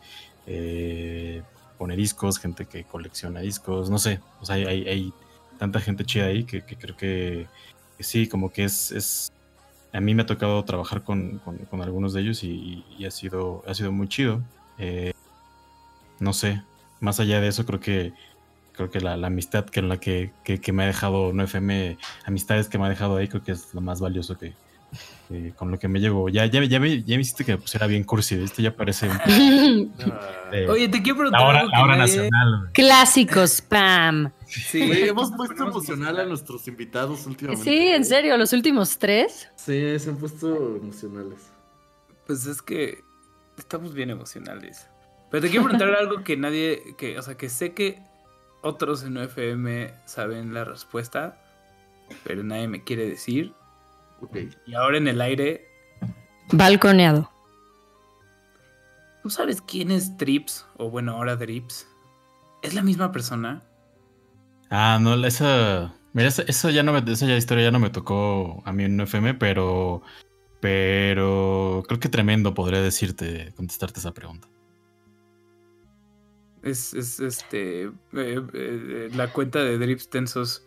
eh, 0.47 1.43
pone 1.79 1.95
discos, 1.97 2.39
gente 2.39 2.67
que 2.67 2.85
colecciona 2.85 3.41
discos, 3.41 3.89
no 3.89 3.99
sé, 3.99 4.21
o 4.41 4.45
sea, 4.47 4.57
hay, 4.57 4.65
hay- 4.67 5.13
tanta 5.59 5.81
gente 5.81 6.05
chida 6.05 6.27
ahí 6.27 6.45
que, 6.45 6.63
que 6.65 6.77
creo 6.77 6.97
que, 6.97 7.47
sí, 7.99 8.29
como 8.29 8.53
que 8.53 8.63
es, 8.65 8.93
es, 8.93 9.33
a 9.93 10.01
mí 10.01 10.15
me 10.15 10.23
ha 10.23 10.27
tocado 10.27 10.65
trabajar 10.65 11.03
con, 11.03 11.39
con- 11.41 11.83
algunos 11.83 12.13
de 12.13 12.21
ellos 12.21 12.45
y, 12.45 12.85
y 12.97 13.05
ha, 13.07 13.11
sido, 13.11 13.65
ha 13.67 13.75
sido 13.75 13.91
muy 13.91 14.07
chido. 14.09 14.41
Eh, 14.79 15.13
no 16.21 16.33
sé, 16.33 16.63
más 17.01 17.19
allá 17.19 17.41
de 17.41 17.49
eso 17.49 17.67
creo 17.67 17.81
que 17.81 18.13
creo 18.79 18.91
que 18.91 19.01
la, 19.01 19.17
la 19.19 19.27
amistad 19.27 19.67
que, 19.67 19.83
la 19.83 19.99
que, 19.99 20.31
que- 20.45 20.61
que 20.61 20.73
me 20.73 20.85
ha 20.85 20.87
dejado 20.87 21.33
no 21.35 21.43
FM, 21.43 21.99
amistades 22.25 22.69
que 22.69 22.79
me 22.79 22.87
ha 22.87 22.89
dejado 22.89 23.17
ahí, 23.19 23.29
creo 23.29 23.43
que 23.43 23.53
es 23.53 23.75
lo 23.75 23.81
más 23.83 24.01
valioso 24.01 24.39
que, 24.39 24.55
que 25.29 25.53
con 25.57 25.71
lo 25.71 25.79
que 25.79 25.89
me 25.89 25.99
llevo. 26.01 26.29
Ya, 26.31 26.47
ya, 26.47 26.63
ya, 26.65 26.81
me, 26.81 27.03
ya 27.03 27.17
me 27.17 27.23
hiciste 27.23 27.45
que 27.45 27.59
pusiera 27.59 27.87
bien 27.87 28.05
cursi, 28.05 28.37
esto 28.37 28.63
ya 28.63 28.75
parece 28.75 29.09
un 29.11 29.93
de- 30.53 30.69
Oye, 30.71 30.89
te 30.89 31.03
quiero 31.03 31.19
preguntar 31.19 31.41
la 31.43 31.47
hora, 31.49 31.59
algo 31.61 31.71
la 31.73 31.77
que 31.77 31.83
hora 31.83 31.97
nadie- 31.97 32.17
nacional. 32.17 32.59
güey. 32.61 32.73
Clásicos, 32.73 33.51
spam. 33.57 34.33
Sí, 34.47 34.81
hemos 34.83 35.31
puesto 35.37 35.63
emocional 35.65 36.21
a 36.21 36.25
nuestros 36.25 36.67
invitados 36.69 37.27
últimamente. 37.27 37.65
Sí, 37.71 37.77
en 37.89 38.05
serio, 38.05 38.37
los 38.39 38.53
últimos 38.55 38.97
tres. 38.97 39.51
Sí, 39.57 39.99
se 39.99 40.09
han 40.09 40.17
puesto 40.17 40.77
emocionales. 40.77 41.51
Pues 42.27 42.47
es 42.47 42.63
que 42.63 43.03
estamos 43.59 43.93
bien 43.93 44.11
emocionales. 44.11 44.87
Pero 45.31 45.43
te 45.43 45.51
quiero 45.51 45.65
preguntar 45.67 45.95
algo 46.01 46.25
que 46.25 46.39
nadie, 46.39 46.95
que, 46.97 47.19
o 47.19 47.23
sea, 47.23 47.37
que 47.37 47.51
sé 47.51 47.75
que 47.75 47.99
otros 48.63 49.03
en 49.05 49.17
UFM 49.17 49.93
saben 50.05 50.55
la 50.55 50.65
respuesta, 50.65 51.41
pero 52.25 52.43
nadie 52.43 52.69
me 52.69 52.85
quiere 52.85 53.09
decir. 53.09 53.53
Ok. 54.21 54.37
Y 54.67 54.75
ahora 54.75 54.99
en 54.99 55.09
el 55.09 55.21
aire, 55.21 55.69
Balconeado. 56.53 57.31
¿tú 59.23 59.31
sabes 59.31 59.61
quién 59.61 59.91
es 59.91 60.17
Trips? 60.17 60.67
O 60.77 60.91
bueno, 60.91 61.13
ahora 61.13 61.37
Drips. 61.37 61.87
¿Es 62.63 62.75
la 62.75 62.83
misma 62.83 63.13
persona? 63.13 63.63
Ah, 64.71 64.99
no, 65.01 65.15
esa. 65.27 65.95
Mira, 66.13 66.29
esa, 66.29 66.43
esa 66.43 66.71
ya 66.71 66.83
no 66.83 66.93
me, 66.93 67.13
esa 67.13 67.27
ya 67.27 67.37
historia 67.37 67.65
ya 67.65 67.71
no 67.71 67.79
me 67.79 67.91
tocó 67.91 68.63
a 68.65 68.73
mí 68.73 68.85
en 68.85 69.01
FM, 69.01 69.35
pero. 69.35 70.03
Pero 70.61 71.85
creo 71.87 72.01
que 72.01 72.09
tremendo 72.09 72.53
podría 72.53 72.83
decirte, 72.83 73.53
contestarte 73.55 74.01
esa 74.01 74.13
pregunta. 74.13 74.49
Es, 76.69 76.95
es 76.95 77.21
este. 77.21 77.85
eh, 77.85 77.91
eh, 78.53 79.09
la 79.15 79.33
cuenta 79.33 79.63
de 79.65 79.79
Drips 79.79 80.09
Tensos, 80.09 80.67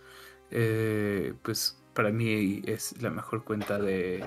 eh, 0.50 1.34
pues 1.44 1.78
para 1.94 2.10
mí 2.12 2.62
es 2.66 3.00
la 3.02 3.10
mejor 3.10 3.44
cuenta 3.44 3.78
de, 3.80 4.24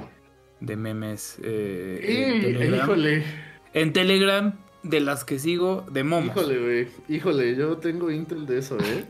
de 0.61 0.77
memes. 0.77 1.39
eh, 1.43 2.35
en 2.35 2.43
Telegram. 2.43 2.81
híjole, 2.85 3.25
En 3.73 3.93
Telegram, 3.93 4.55
de 4.83 5.01
las 5.01 5.25
que 5.25 5.39
sigo, 5.39 5.85
de 5.91 6.05
momos. 6.05 6.37
híjole, 6.37 6.59
güey. 6.59 6.89
Híjole, 7.09 7.57
yo 7.57 7.77
tengo 7.79 8.11
Intel 8.11 8.47
de 8.47 8.59
eso, 8.59 8.77
¿eh? 8.81 9.05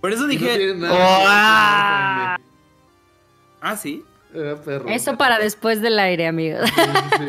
Por 0.00 0.12
eso 0.12 0.22
no 0.22 0.28
dije. 0.28 0.58
ver 0.58 0.78
con 0.78 0.84
ah, 0.90 2.36
sí. 3.76 4.04
FM. 4.32 4.48
Era 4.48 4.60
perro. 4.60 4.88
Eso 4.88 5.16
para 5.16 5.38
después 5.38 5.80
del 5.80 5.98
aire, 5.98 6.26
amigos. 6.26 6.68
Sí, 6.68 6.82
sí. 7.18 7.26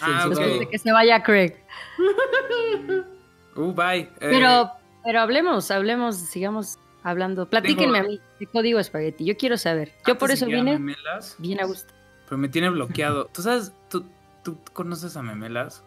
Ah. 0.00 0.26
Después 0.28 0.58
de 0.60 0.68
que 0.68 0.78
se 0.78 0.90
vaya 0.90 1.22
Craig. 1.22 1.52
Uh, 3.56 3.72
bye. 3.72 4.00
Eh, 4.00 4.08
Pero, 4.20 4.70
pero 5.04 5.20
hablemos, 5.20 5.70
hablemos, 5.70 6.16
sigamos 6.16 6.78
hablando. 7.02 7.48
Platíquenme 7.48 7.98
a 7.98 8.02
mí 8.04 8.20
de 8.40 8.46
código 8.46 8.78
espagueti. 8.78 9.24
Yo 9.24 9.36
quiero 9.36 9.56
saber. 9.58 9.92
Yo 10.06 10.16
por 10.18 10.30
eso 10.30 10.46
vine 10.46 10.72
Memelas, 10.78 11.34
bien 11.38 11.60
a 11.60 11.64
gusto. 11.64 11.92
pero 12.26 12.38
me 12.38 12.48
tiene 12.48 12.70
bloqueado. 12.70 13.26
¿Tú 13.32 13.42
sabes? 13.42 13.72
¿Tú, 13.88 14.04
tú 14.42 14.56
conoces 14.72 15.16
a 15.16 15.22
Memelas? 15.22 15.82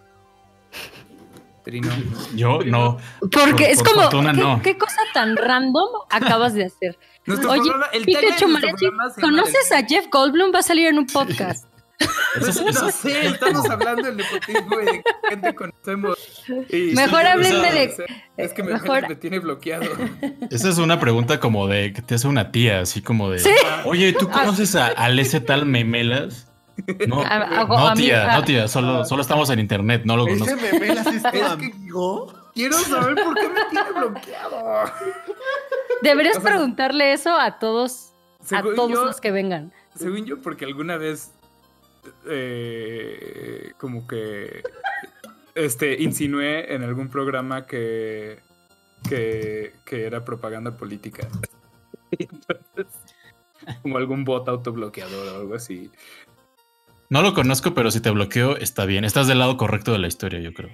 Trino. 1.64 1.90
Yo 2.36 2.60
no. 2.64 2.98
Porque 3.22 3.52
Por- 3.52 3.62
es 3.62 3.78
por 3.80 3.88
como, 3.88 4.02
fortuna, 4.04 4.34
¿qué, 4.34 4.40
no. 4.42 4.62
qué 4.62 4.78
cosa 4.78 5.02
tan 5.14 5.36
random 5.36 5.90
acabas 6.12 6.54
de 6.54 6.66
hacer? 6.66 6.98
Nuestro 7.26 7.50
Oye, 7.50 7.62
programa- 7.62 7.88
el 7.92 8.06
Pikachu 8.06 8.48
Mariachi, 8.48 8.86
¿conoces 9.20 9.72
a 9.72 9.84
Jeff 9.84 10.06
Goldblum? 10.12 10.54
Va 10.54 10.60
a 10.60 10.64
salir 10.64 10.86
en 10.88 11.00
un 11.00 11.08
podcast. 11.08 11.66
Eso 12.00 12.50
es- 12.50 12.58
eso 12.58 12.86
No 12.86 12.92
sé, 12.92 13.26
estamos 13.28 13.70
hablando 13.70 14.04
del 14.04 14.18
nepotismo 14.18 14.82
y 14.82 14.86
de 14.86 14.92
qué 15.04 15.30
gente 15.30 15.56
conocemos. 15.56 16.44
Y- 16.70 16.94
Mejor 16.94 17.22
Sí, 17.22 17.28
háblenme 17.28 17.72
de- 17.72 18.06
Es 18.38 18.52
que 18.54 18.64
me, 18.64 18.74
mejor- 18.74 19.08
me 19.08 19.16
tiene 19.16 19.40
bloqueado. 19.40 19.86
Esa 20.52 20.70
es 20.70 20.78
una 20.78 21.00
pregunta 21.00 21.40
como 21.40 21.68
de 21.68 21.94
que 21.94 22.02
te 22.02 22.16
hace 22.16 22.28
una 22.28 22.52
tía, 22.52 22.82
así 22.82 23.02
como 23.02 23.30
de. 23.30 23.40
Sí. 23.40 23.52
Oye, 23.86 24.12
¿tú 24.14 24.30
conoces 24.30 24.76
a, 24.76 24.88
al 24.88 25.18
ese 25.20 25.40
tal 25.40 25.66
Memelas? 25.66 26.52
No, 27.08 27.22
A- 27.22 27.28
a- 27.62 27.64
no, 27.66 27.88
a 27.88 27.96
mí- 27.96 28.02
tía, 28.04 28.34
a- 28.34 28.38
no, 28.40 28.44
tía, 28.44 28.68
solo, 28.68 29.06
solo 29.06 29.22
estamos 29.22 29.50
en 29.50 29.60
internet, 29.60 30.02
no 30.04 30.18
lo 30.18 30.28
¿Ese 30.28 30.40
conozco. 30.40 30.62
Memelas 30.74 31.08
es 31.08 31.22
tu 31.24 31.28
Es 31.30 31.32
que- 31.34 31.42
amigo? 31.44 32.34
Quiero 32.54 32.78
saber 32.80 33.16
por 33.24 33.36
qué 33.36 33.48
me 33.50 33.66
tiene 33.70 33.92
bloqueado. 33.92 34.92
Deberías 36.02 36.38
O 36.38 36.42
sea, 36.42 36.50
preguntarle 36.52 37.14
eso 37.14 37.38
a 37.40 37.60
todos, 37.60 38.14
a 38.52 38.62
todos 38.62 38.92
yo- 38.92 39.06
los 39.06 39.22
que 39.22 39.32
vengan. 39.32 39.72
Según 39.98 40.26
yo, 40.26 40.42
porque 40.42 40.66
alguna 40.66 40.98
vez 40.98 41.32
eh, 42.28 43.72
como 43.78 44.08
que 44.08 44.64
este 45.56 46.02
insinué 46.02 46.74
en 46.74 46.84
algún 46.84 47.10
programa 47.10 47.66
que 47.66 48.40
que, 49.08 49.74
que 49.86 50.06
era 50.06 50.26
propaganda 50.26 50.76
política. 50.78 51.28
Entonces, 52.12 52.88
como 53.84 53.98
algún 53.98 54.24
bot 54.24 54.48
autobloqueador 54.50 55.28
o 55.28 55.36
algo 55.42 55.56
así. 55.56 55.92
No 57.10 57.22
lo 57.22 57.34
conozco, 57.36 57.74
pero 57.76 57.92
si 57.92 58.00
te 58.02 58.10
bloqueo, 58.10 58.58
está 58.58 58.86
bien. 58.86 59.06
Estás 59.06 59.28
del 59.28 59.38
lado 59.40 59.58
correcto 59.58 59.92
de 59.92 60.00
la 60.00 60.08
historia, 60.08 60.40
yo 60.40 60.54
creo. 60.54 60.72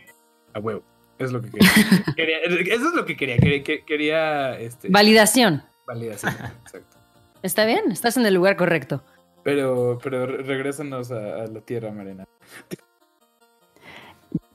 A 0.54 0.60
huevo. 0.60 0.84
Es 1.20 1.32
lo 1.34 1.42
que 1.42 1.52
quería. 1.52 1.70
Quería- 2.16 2.40
eso 2.74 2.88
es 2.88 2.94
lo 2.96 3.06
que 3.06 3.16
quería. 3.18 3.38
Quería, 3.38 3.64
que- 3.64 3.84
quería 3.86 4.58
este, 4.60 4.88
Validación. 4.90 5.64
validación. 5.86 6.34
Exacto. 6.64 6.98
¿Está 7.44 7.66
bien? 7.66 7.92
Estás 7.92 8.16
en 8.18 8.26
el 8.26 8.34
lugar 8.34 8.56
correcto. 8.56 9.04
Pero, 9.44 9.98
pero 10.02 10.26
re- 10.26 10.44
regrésanos 10.44 11.12
a, 11.12 11.46
la 11.48 11.62
tierra, 11.62 11.92
Marina. 11.92 12.26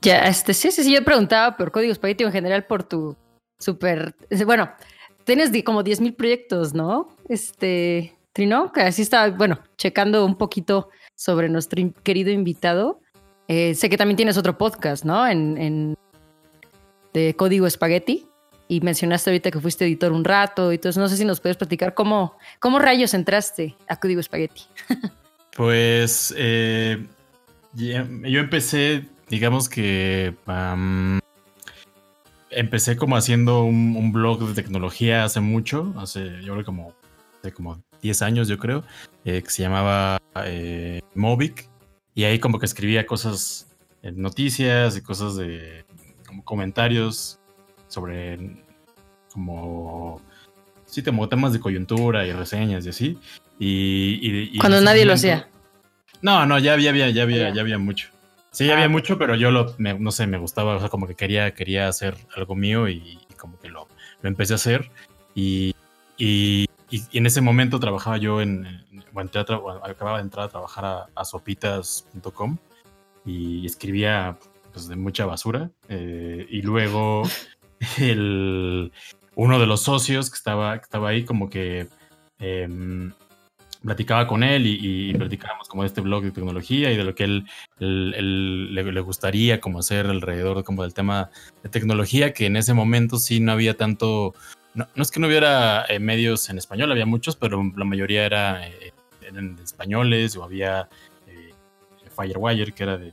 Ya, 0.02 0.20
este, 0.26 0.54
sí, 0.54 0.70
sí, 0.70 0.84
sí, 0.84 0.94
yo 0.94 1.04
preguntaba 1.04 1.56
por 1.56 1.72
Código 1.72 1.92
Spaghetti 1.94 2.24
en 2.24 2.32
general 2.32 2.64
por 2.66 2.84
tu 2.84 3.16
súper... 3.58 4.14
Bueno, 4.44 4.70
tienes 5.24 5.50
como 5.64 5.82
10.000 5.82 6.14
proyectos, 6.14 6.74
¿no? 6.74 7.08
Este, 7.28 8.14
Trino, 8.32 8.72
que 8.72 8.82
así 8.82 9.02
estaba, 9.02 9.30
bueno, 9.30 9.58
checando 9.76 10.24
un 10.24 10.36
poquito 10.36 10.90
sobre 11.16 11.48
nuestro 11.48 11.82
querido 12.04 12.30
invitado. 12.30 13.00
Eh, 13.48 13.74
sé 13.74 13.88
que 13.88 13.96
también 13.96 14.16
tienes 14.16 14.36
otro 14.36 14.56
podcast, 14.58 15.04
¿no? 15.04 15.26
En, 15.26 15.56
en- 15.58 15.96
de 17.12 17.34
Código 17.34 17.68
Spaghetti. 17.68 18.28
Y 18.68 18.80
mencionaste 18.80 19.30
ahorita 19.30 19.50
que 19.50 19.60
fuiste 19.60 19.84
editor 19.84 20.12
un 20.12 20.24
rato. 20.24 20.72
Y 20.72 20.76
entonces 20.76 20.98
no 20.98 21.08
sé 21.08 21.16
si 21.16 21.24
nos 21.24 21.40
puedes 21.40 21.56
platicar 21.56 21.94
cómo, 21.94 22.36
cómo 22.58 22.78
rayos 22.78 23.14
entraste 23.14 23.76
a 23.88 23.96
Código 23.98 24.22
Spaghetti. 24.22 24.62
Pues 25.56 26.34
eh, 26.36 27.06
yo 27.72 28.40
empecé, 28.40 29.06
digamos 29.30 29.70
que 29.70 30.34
empecé 32.50 32.96
como 32.98 33.16
haciendo 33.16 33.64
un, 33.64 34.12
blog 34.12 34.46
de 34.48 34.54
tecnología 34.54 35.24
hace 35.24 35.40
mucho, 35.40 35.94
hace 35.96 36.42
yo 36.42 36.52
creo 36.52 36.64
como, 36.66 36.94
hace 37.38 37.52
como 37.52 37.82
10 38.02 38.20
años 38.20 38.48
yo 38.48 38.58
creo, 38.58 38.84
eh, 39.24 39.42
que 39.42 39.50
se 39.50 39.62
llamaba 39.62 40.20
eh, 40.44 41.00
y 42.14 42.24
ahí 42.24 42.38
como 42.38 42.58
que 42.58 42.66
escribía 42.66 43.06
cosas, 43.06 43.66
noticias 44.02 44.96
y 44.98 45.00
cosas 45.00 45.36
de 45.36 45.86
como 46.26 46.44
comentarios 46.44 47.38
sobre 47.88 48.38
como 49.32 50.20
sí 50.86 51.02
como 51.02 51.28
temas 51.28 51.52
de 51.52 51.60
coyuntura 51.60 52.26
y 52.26 52.32
reseñas 52.32 52.86
y 52.86 52.88
así 52.88 53.18
y, 53.58 54.18
y- 54.22 54.50
y 54.52 54.58
Cuando 54.58 54.80
nadie 54.80 55.04
lo 55.04 55.12
momento- 55.14 55.14
hacía. 55.14 55.48
no, 56.22 56.46
no, 56.46 56.58
ya 56.58 56.72
había, 56.74 56.86
ya 56.86 56.90
había, 56.90 57.10
ya 57.10 57.22
había, 57.22 57.50
Ya. 57.54 57.60
había 57.60 57.78
mucho. 57.78 58.08
Sí, 58.50 58.66
ya 58.66 58.72
Ah, 58.72 58.76
había 58.76 58.86
ok. 58.86 58.92
mucho, 58.92 59.18
pero 59.18 59.34
yo 59.34 59.50
lo, 59.50 59.74
me- 59.78 59.98
no 59.98 60.10
sé, 60.12 60.26
me 60.26 60.38
gustaba, 60.38 60.76
o 60.76 60.80
sea, 60.80 60.88
como 60.88 61.06
que 61.06 61.14
quería, 61.14 61.52
quería 61.54 61.88
hacer 61.88 62.16
algo 62.34 62.54
mío 62.54 62.88
y, 62.88 63.18
y 63.28 63.34
como 63.34 63.58
que 63.58 63.68
lo, 63.68 63.86
lo 64.22 64.28
empecé 64.28 64.54
a 64.54 64.56
hacer. 64.56 64.90
Y, 65.34 65.74
y- 66.16 66.66
en 67.12 67.26
ese 67.26 67.40
momento 67.42 67.78
trabajaba 67.80 68.16
yo 68.16 68.40
en, 68.40 68.64
entré 69.16 69.40
a 69.40 69.56
bueno, 69.58 69.80
acababa 69.84 70.18
de 70.18 70.22
entrar 70.24 70.46
a 70.46 70.48
trabajar 70.48 70.84
a, 70.84 71.06
a 71.14 71.24
sopitas.com 71.24 72.56
y 73.24 73.66
escribía 73.66 74.38
pues, 74.72 74.88
de 74.88 74.96
mucha 74.96 75.26
basura. 75.26 75.70
eh, 75.88 76.46
y 76.48 76.62
luego 76.62 77.22
el, 77.98 78.92
uno 79.34 79.58
de 79.58 79.66
los 79.66 79.82
socios 79.82 80.30
que 80.30 80.36
estaba, 80.36 80.78
que 80.78 80.84
estaba 80.84 81.08
ahí 81.10 81.24
como 81.24 81.50
que... 81.50 81.88
em, 82.38 83.12
platicaba 83.82 84.26
con 84.26 84.42
él 84.42 84.66
y, 84.66 85.14
platicábamos 85.14 85.68
como 85.68 85.82
de 85.82 85.86
este 85.86 86.00
blog 86.00 86.24
de 86.24 86.32
tecnología 86.32 86.90
y 86.90 86.96
de 86.96 87.04
lo 87.04 87.14
que 87.14 87.22
él, 87.24 87.46
le, 87.78 89.00
gustaría 89.00 89.60
como 89.60 89.78
hacer 89.78 90.06
alrededor 90.06 90.64
como 90.64 90.82
del 90.82 90.92
tema 90.92 91.30
de 91.62 91.68
tecnología, 91.68 92.32
que 92.32 92.46
en 92.46 92.56
ese 92.56 92.74
momento 92.74 93.18
sí 93.18 93.38
no 93.38 93.52
había 93.52 93.76
tanto, 93.76 94.34
no, 94.74 94.88
no 94.94 95.02
es 95.02 95.10
que 95.12 95.20
no 95.20 95.28
hubiera 95.28 95.84
eh, 95.88 96.00
medios 96.00 96.50
en 96.50 96.58
español, 96.58 96.90
había 96.90 97.06
muchos, 97.06 97.36
pero 97.36 97.62
la 97.76 97.84
mayoría 97.84 98.26
era, 98.26 98.66
eh, 98.66 98.92
eran 99.22 99.56
españoles 99.62 100.36
o 100.36 100.42
había 100.42 100.88
eh, 101.28 101.52
Firewire, 102.16 102.72
que 102.72 102.82
era 102.82 102.96
de- 102.98 103.12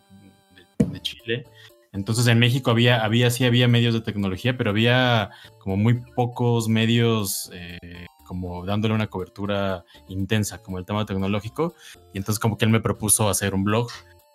de 0.88 1.02
Chile. 1.02 1.46
Entonces 1.94 2.26
en 2.28 2.40
México 2.40 2.72
había, 2.72 3.04
había, 3.04 3.30
sí 3.30 3.46
había 3.46 3.68
medios 3.68 3.94
de 3.94 4.02
tecnología, 4.02 4.58
pero 4.58 4.72
había 4.72 5.30
como 5.60 5.78
muy 5.78 6.02
pocos 6.16 6.68
medios 6.68 7.50
eh, 7.54 8.08
como 8.26 8.66
dándole 8.66 8.96
una 8.96 9.08
cobertura 9.08 9.84
intensa 10.10 10.58
como 10.62 10.80
el 10.80 10.86
tema 10.86 11.06
tecnológico. 11.06 11.76
Y 12.14 12.18
entonces 12.18 12.40
como 12.40 12.58
que 12.58 12.66
él 12.66 12.72
me 12.72 12.80
propuso 12.82 13.30
hacer 13.30 13.54
un 13.54 13.64
blog, 13.64 13.90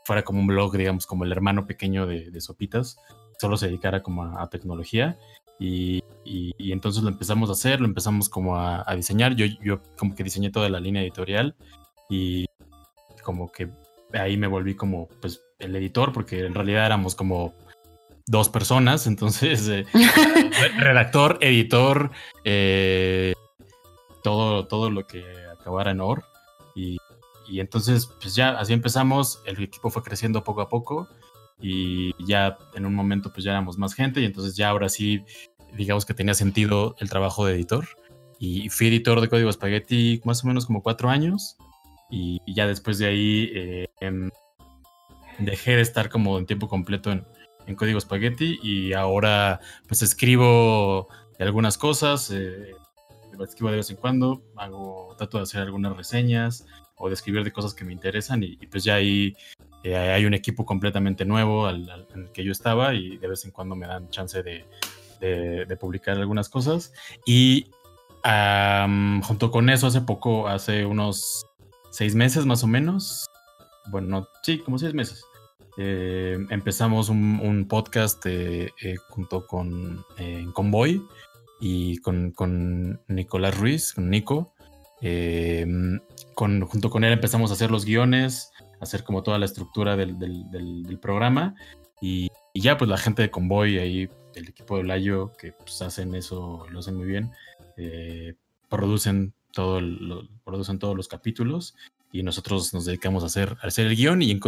fuera 0.05 0.23
como 0.23 0.41
un 0.41 0.47
blog, 0.47 0.77
digamos, 0.77 1.05
como 1.07 1.25
el 1.25 1.33
hermano 1.33 1.67
pequeño 1.67 2.07
de, 2.07 2.31
de 2.31 2.41
Sopitas, 2.41 2.97
solo 3.41 3.57
se 3.57 3.67
dedicara 3.67 4.03
como 4.03 4.23
a, 4.25 4.49
tecnología. 4.49 5.19
Y, 5.59 5.99
y- 6.25 6.53
y 6.59 6.71
entonces 6.73 7.03
lo 7.03 7.09
empezamos 7.09 7.49
a 7.51 7.53
hacer, 7.53 7.81
lo 7.81 7.87
empezamos 7.87 8.29
como 8.29 8.57
a, 8.57 8.85
a 8.87 8.95
diseñar. 8.95 9.35
Yo, 9.35 9.47
yo 9.63 9.83
como 9.99 10.15
que 10.15 10.23
diseñé 10.23 10.51
toda 10.51 10.69
la 10.69 10.79
línea 10.79 11.03
editorial 11.03 11.57
y 12.09 12.47
como 13.25 13.51
que 13.51 13.69
ahí 14.13 14.37
me 14.37 14.47
volví 14.47 14.75
como 14.77 15.09
pues 15.21 15.43
el 15.59 15.75
editor, 15.77 16.13
porque 16.13 16.47
en 16.47 16.55
realidad 16.55 16.87
éramos 16.87 17.15
como 17.15 17.55
dos 18.27 18.49
personas, 18.49 19.07
entonces 19.07 19.67
eh, 19.69 19.87
re- 19.93 20.69
redactor, 20.79 21.39
editor, 21.41 22.11
eh, 22.45 23.33
todo, 24.23 24.67
todo 24.67 24.91
lo 24.91 25.07
que 25.07 25.25
acabara 25.53 25.91
en 25.93 26.01
OR. 26.01 26.25
Y, 26.75 26.99
y 27.49 27.61
entonces, 27.61 28.07
pues 28.21 28.35
ya 28.35 28.51
así 28.51 28.73
empezamos, 28.73 29.41
el 29.47 29.63
equipo 29.63 29.91
fue 29.91 30.03
creciendo 30.03 30.45
poco 30.45 30.61
a 30.61 30.69
poco 30.69 31.09
y 31.61 32.13
ya 32.25 32.57
en 32.75 32.87
un 32.87 32.95
momento 32.95 33.33
pues 33.33 33.43
ya 33.45 33.51
éramos 33.51 33.79
más 33.79 33.95
gente 33.95 34.21
y 34.21 34.25
entonces 34.27 34.55
ya 34.57 34.69
ahora 34.69 34.89
sí, 34.89 35.25
digamos 35.73 36.05
que 36.07 36.15
tenía 36.15 36.35
sentido 36.35 36.95
el 37.01 37.09
trabajo 37.09 37.47
de 37.47 37.55
editor. 37.55 37.87
Y 38.39 38.69
fui 38.69 38.87
editor 38.87 39.21
de 39.21 39.29
Código 39.29 39.51
Spaghetti 39.51 40.21
más 40.25 40.45
o 40.45 40.47
menos 40.47 40.67
como 40.67 40.83
cuatro 40.83 41.09
años 41.09 41.57
y, 42.11 42.41
y 42.47 42.55
ya 42.55 42.69
después 42.69 42.99
de 42.99 43.07
ahí 43.07 43.51
eh, 43.53 43.89
em, 44.01 44.31
dejé 45.39 45.77
de 45.77 45.83
estar 45.83 46.09
como 46.09 46.39
en 46.39 46.47
tiempo 46.47 46.69
completo 46.69 47.11
en, 47.11 47.25
en 47.67 47.75
Código 47.75 48.01
Spaghetti 48.01 48.59
y 48.63 48.93
ahora 48.93 49.61
pues 49.87 50.03
escribo 50.03 51.09
algunas 51.39 51.79
cosas, 51.79 52.31
eh, 52.31 52.73
escribo 53.45 53.71
de 53.71 53.77
vez 53.77 53.91
en 53.91 53.97
cuando, 53.97 54.43
hago, 54.57 55.15
trato 55.17 55.39
de 55.39 55.45
hacer 55.45 55.63
algunas 55.63 55.97
reseñas 55.97 56.67
o 56.97 57.09
de 57.09 57.15
escribir 57.15 57.45
de 57.45 57.53
cosas 57.53 57.75
que 57.75 57.85
me 57.85 57.93
interesan 57.93 58.43
y, 58.43 58.57
pues 58.67 58.85
ya 58.85 58.97
ahí 58.97 59.35
eh, 59.85 59.97
hay 59.97 60.25
un 60.25 60.35
equipo 60.35 60.65
completamente 60.67 61.25
nuevo 61.25 61.67
al, 61.67 62.07
en 62.15 62.23
el 62.23 62.33
que 62.33 62.43
yo 62.43 62.51
estaba 62.51 62.95
y 62.95 63.17
de 63.19 63.29
vez 63.29 63.45
en 63.45 63.53
cuando 63.53 63.77
me 63.77 63.87
dan 63.87 64.11
chance 64.11 64.43
de, 64.43 64.65
de- 65.21 65.77
publicar 65.77 66.17
algunas 66.17 66.49
cosas 66.49 66.93
y 67.25 67.71
am, 68.25 69.23
junto 69.23 69.51
con 69.51 69.71
eso 69.71 69.87
hace 69.87 70.01
poco, 70.01 70.49
hace 70.49 70.85
unos 70.85 71.47
seis 71.91 72.15
meses 72.15 72.47
más 72.47 72.65
o 72.65 72.67
menos, 72.67 73.27
bueno, 73.91 74.09
no, 74.09 74.29
sí, 74.43 74.59
como 74.59 74.79
seis 74.79 74.95
meses, 74.95 75.25
eh, 75.81 76.37
empezamos 76.51 77.09
un, 77.09 77.67
podcast 77.69 78.27
eh, 78.27 78.73
eh, 78.83 78.97
junto 79.11 79.47
con 79.47 80.05
Convoy 80.53 81.01
y 81.61 81.99
con, 81.99 82.33
con 82.33 83.01
Nicolás 83.07 83.57
Ruiz, 83.57 83.93
con 83.93 84.11
Nico. 84.11 84.53
Con, 86.35 86.61
junto 86.67 86.91
con 86.91 87.05
él 87.05 87.13
empezamos 87.13 87.51
a 87.51 87.55
hacer 87.55 87.71
los 87.71 87.85
guiones, 87.85 88.51
hacer 88.81 89.05
como 89.05 89.23
toda 89.23 89.39
la 89.39 89.45
estructura 89.45 89.95
del, 89.97 90.19
del- 90.19 90.99
programa. 91.01 91.55
Y, 92.01 92.29
ya, 92.55 92.77
pues 92.77 92.91
la 92.91 92.99
gente 92.99 93.23
de 93.23 93.31
Convoy, 93.31 93.79
ahí, 93.79 94.09
el 94.35 94.49
equipo 94.49 94.79
de 94.79 94.83
Layo, 94.83 95.33
que 95.39 95.53
pues, 95.53 95.81
hacen 95.81 96.17
eso, 96.17 96.67
lo 96.73 96.81
hacen 96.81 96.97
muy 96.97 97.07
bien, 97.07 97.31
producen, 98.69 99.33
todo 99.53 99.81
producen 100.45 100.81
todos 100.81 100.97
los 100.97 101.07
capítulos 101.07 101.77
y 102.13 102.23
nosotros 102.23 102.73
nos 102.75 102.85
dedicamos 102.85 103.23
a 103.23 103.27
hacer, 103.27 103.57
a 103.63 103.67
hacer 103.67 103.87
el 103.87 103.97
guion 103.97 104.23
y, 104.23 104.39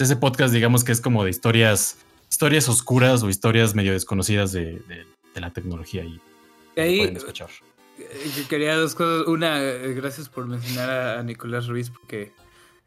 ese 0.00 0.16
podcast 0.16 0.52
digamos 0.54 0.84
que 0.84 0.92
es 0.92 1.00
como 1.00 1.24
de 1.24 1.30
historias 1.30 1.98
historias 2.30 2.68
oscuras 2.68 3.22
o 3.22 3.28
historias 3.30 3.74
medio 3.74 3.92
desconocidas 3.92 4.52
de, 4.52 4.80
de- 4.88 5.06
de 5.34 5.40
la 5.40 5.50
tecnología 5.52 6.04
y 6.04 6.20
ahí 6.76 6.98
pueden 6.98 7.16
escuchar. 7.16 7.48
eh, 7.98 8.44
quería 8.48 8.76
dos 8.76 8.94
cosas. 8.94 9.26
Una, 9.28 9.62
eh, 9.62 9.92
gracias 9.94 10.28
por 10.28 10.46
mencionar 10.46 10.90
a, 10.90 11.18
a 11.20 11.22
Nicolás 11.22 11.66
Ruiz 11.68 11.90
porque 11.90 12.32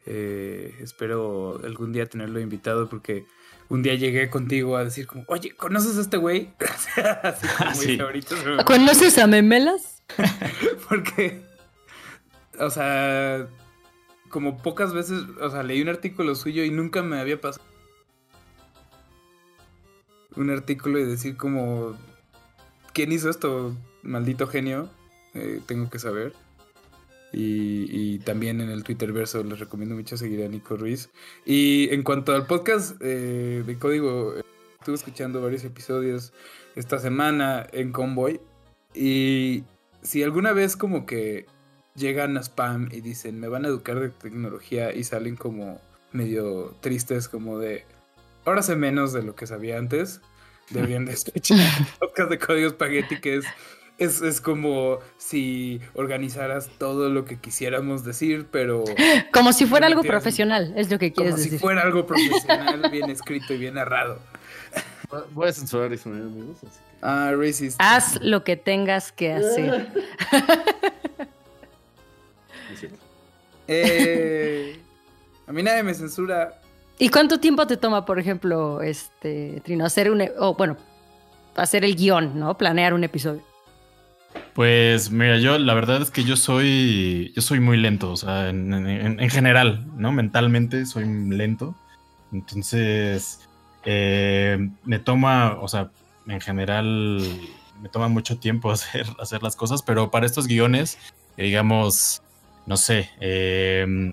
eh, 0.06 0.74
espero 0.80 1.60
algún 1.64 1.92
día 1.92 2.06
tenerlo 2.06 2.40
invitado 2.40 2.88
porque 2.88 3.26
un 3.68 3.82
día 3.82 3.94
llegué 3.94 4.28
contigo 4.28 4.76
a 4.76 4.84
decir 4.84 5.06
como, 5.06 5.24
oye, 5.28 5.54
¿conoces 5.56 5.96
a 5.96 6.00
este 6.02 6.16
güey? 6.18 6.50
Así 7.22 7.46
como 7.56 7.70
muy 7.70 7.84
Sí. 7.86 7.98
me- 8.56 8.64
¿Conoces 8.64 9.16
a 9.18 9.26
Memelas? 9.26 10.02
Porque, 10.88 11.42
o 12.58 12.68
sea, 12.70 13.46
como 14.32 14.56
pocas 14.56 14.94
veces, 14.94 15.24
o 15.40 15.50
sea, 15.50 15.62
leí 15.62 15.82
un 15.82 15.90
artículo 15.90 16.34
suyo 16.34 16.64
y 16.64 16.70
nunca 16.70 17.02
me 17.02 17.20
había 17.20 17.38
pasado 17.38 17.62
un 20.36 20.48
artículo 20.48 20.98
y 20.98 21.04
decir 21.04 21.36
como, 21.36 21.94
¿quién 22.94 23.12
hizo 23.12 23.28
esto? 23.28 23.76
Maldito 24.02 24.46
genio, 24.46 24.88
eh, 25.34 25.60
tengo 25.66 25.90
que 25.90 25.98
saber. 25.98 26.32
Y, 27.30 27.86
y 27.90 28.18
también 28.20 28.62
en 28.62 28.70
el 28.70 28.84
Twitter 28.84 29.12
verso 29.12 29.44
les 29.44 29.58
recomiendo 29.58 29.94
mucho 29.94 30.16
seguir 30.16 30.42
a 30.44 30.48
Nico 30.48 30.78
Ruiz. 30.78 31.10
Y 31.44 31.92
en 31.92 32.02
cuanto 32.02 32.34
al 32.34 32.46
podcast 32.46 32.96
eh, 33.02 33.62
de 33.66 33.78
código, 33.78 34.34
estuve 34.78 34.94
escuchando 34.94 35.42
varios 35.42 35.64
episodios 35.64 36.32
esta 36.74 36.98
semana 36.98 37.66
en 37.72 37.92
Convoy. 37.92 38.40
Y 38.94 39.64
si 40.00 40.22
alguna 40.22 40.52
vez 40.52 40.74
como 40.74 41.04
que 41.04 41.44
llegan 41.94 42.36
a 42.36 42.40
spam 42.42 42.88
y 42.90 43.00
dicen, 43.00 43.38
me 43.40 43.48
van 43.48 43.64
a 43.64 43.68
educar 43.68 44.00
de 44.00 44.08
tecnología 44.10 44.92
y 44.94 45.04
salen 45.04 45.36
como 45.36 45.80
medio 46.12 46.76
tristes, 46.80 47.28
como 47.28 47.58
de, 47.58 47.84
ahora 48.44 48.62
sé 48.62 48.76
menos 48.76 49.12
de 49.12 49.22
lo 49.22 49.34
que 49.34 49.46
sabía 49.46 49.78
antes, 49.78 50.20
deberían 50.70 51.04
de 51.04 51.12
escuchar 51.14 51.58
el 51.58 51.86
podcast 51.98 52.30
de 52.30 52.38
Código 52.38 52.70
Spaghetti, 52.70 53.20
que 53.20 53.36
es, 53.36 53.44
es, 53.98 54.22
es 54.22 54.40
como 54.40 54.98
si 55.18 55.80
organizaras 55.94 56.68
todo 56.78 57.08
lo 57.08 57.24
que 57.24 57.38
quisiéramos 57.38 58.04
decir, 58.04 58.46
pero 58.50 58.84
Como 59.32 59.52
si 59.52 59.66
fuera 59.66 59.86
algo 59.86 60.02
profesional, 60.02 60.72
es 60.76 60.90
lo 60.90 60.98
que 60.98 61.12
como 61.12 61.26
quieres 61.26 61.42
si 61.42 61.50
decir. 61.50 61.60
fuera 61.60 61.82
algo 61.82 62.06
profesional, 62.06 62.88
bien 62.90 63.10
escrito 63.10 63.54
y 63.54 63.58
bien 63.58 63.74
narrado. 63.74 64.18
Voy 65.32 65.48
a 65.48 65.52
censurar 65.52 65.92
eso, 65.92 66.08
¿eh, 66.08 66.20
amigos. 66.20 66.56
Así 66.64 66.78
que... 66.78 66.92
Ah, 67.02 67.34
racist. 67.36 67.76
Haz 67.80 68.18
lo 68.22 68.44
que 68.44 68.56
tengas 68.56 69.12
que 69.12 69.32
hacer. 69.32 69.88
Eh, 73.74 74.76
a 75.46 75.52
mí 75.52 75.62
nadie 75.62 75.82
me 75.82 75.94
censura. 75.94 76.60
¿Y 76.98 77.08
cuánto 77.08 77.40
tiempo 77.40 77.66
te 77.66 77.76
toma, 77.76 78.04
por 78.04 78.18
ejemplo, 78.18 78.80
este 78.82 79.60
Trino, 79.64 79.84
hacer 79.84 80.10
un, 80.10 80.20
e- 80.20 80.32
bueno, 80.56 80.76
hacer 81.56 81.84
el 81.84 81.96
guion, 81.96 82.38
¿no? 82.38 82.56
Planear 82.56 82.94
un 82.94 83.02
episodio. 83.04 83.42
Pues 84.54 85.10
mira, 85.10 85.38
yo 85.38 85.58
la 85.58 85.72
verdad 85.74 86.02
es 86.02 86.10
que 86.10 86.24
yo 86.24 86.36
soy, 86.36 87.32
yo 87.34 87.40
soy 87.42 87.58
muy 87.60 87.78
lento, 87.78 88.12
o 88.12 88.16
sea, 88.16 88.50
en, 88.50 88.72
en- 88.74 89.18
en 89.20 89.30
general, 89.30 89.86
¿no? 89.96 90.12
Mentalmente 90.12 90.84
soy 90.86 91.04
lento. 91.06 91.74
Entonces, 92.32 93.40
eh, 93.84 94.58
me 94.84 94.98
toma, 94.98 95.58
o 95.60 95.68
sea, 95.68 95.90
en 96.26 96.40
general 96.40 97.20
me 97.80 97.88
toma 97.88 98.08
mucho 98.08 98.38
tiempo 98.38 98.70
hacer, 98.72 99.06
hacer 99.18 99.42
las 99.42 99.56
cosas, 99.56 99.82
pero 99.82 100.10
para 100.10 100.26
estos 100.26 100.46
guiones, 100.46 100.98
eh, 101.36 101.44
digamos, 101.44 102.22
no 102.66 102.76
sé, 102.76 103.10
eh, 103.20 104.12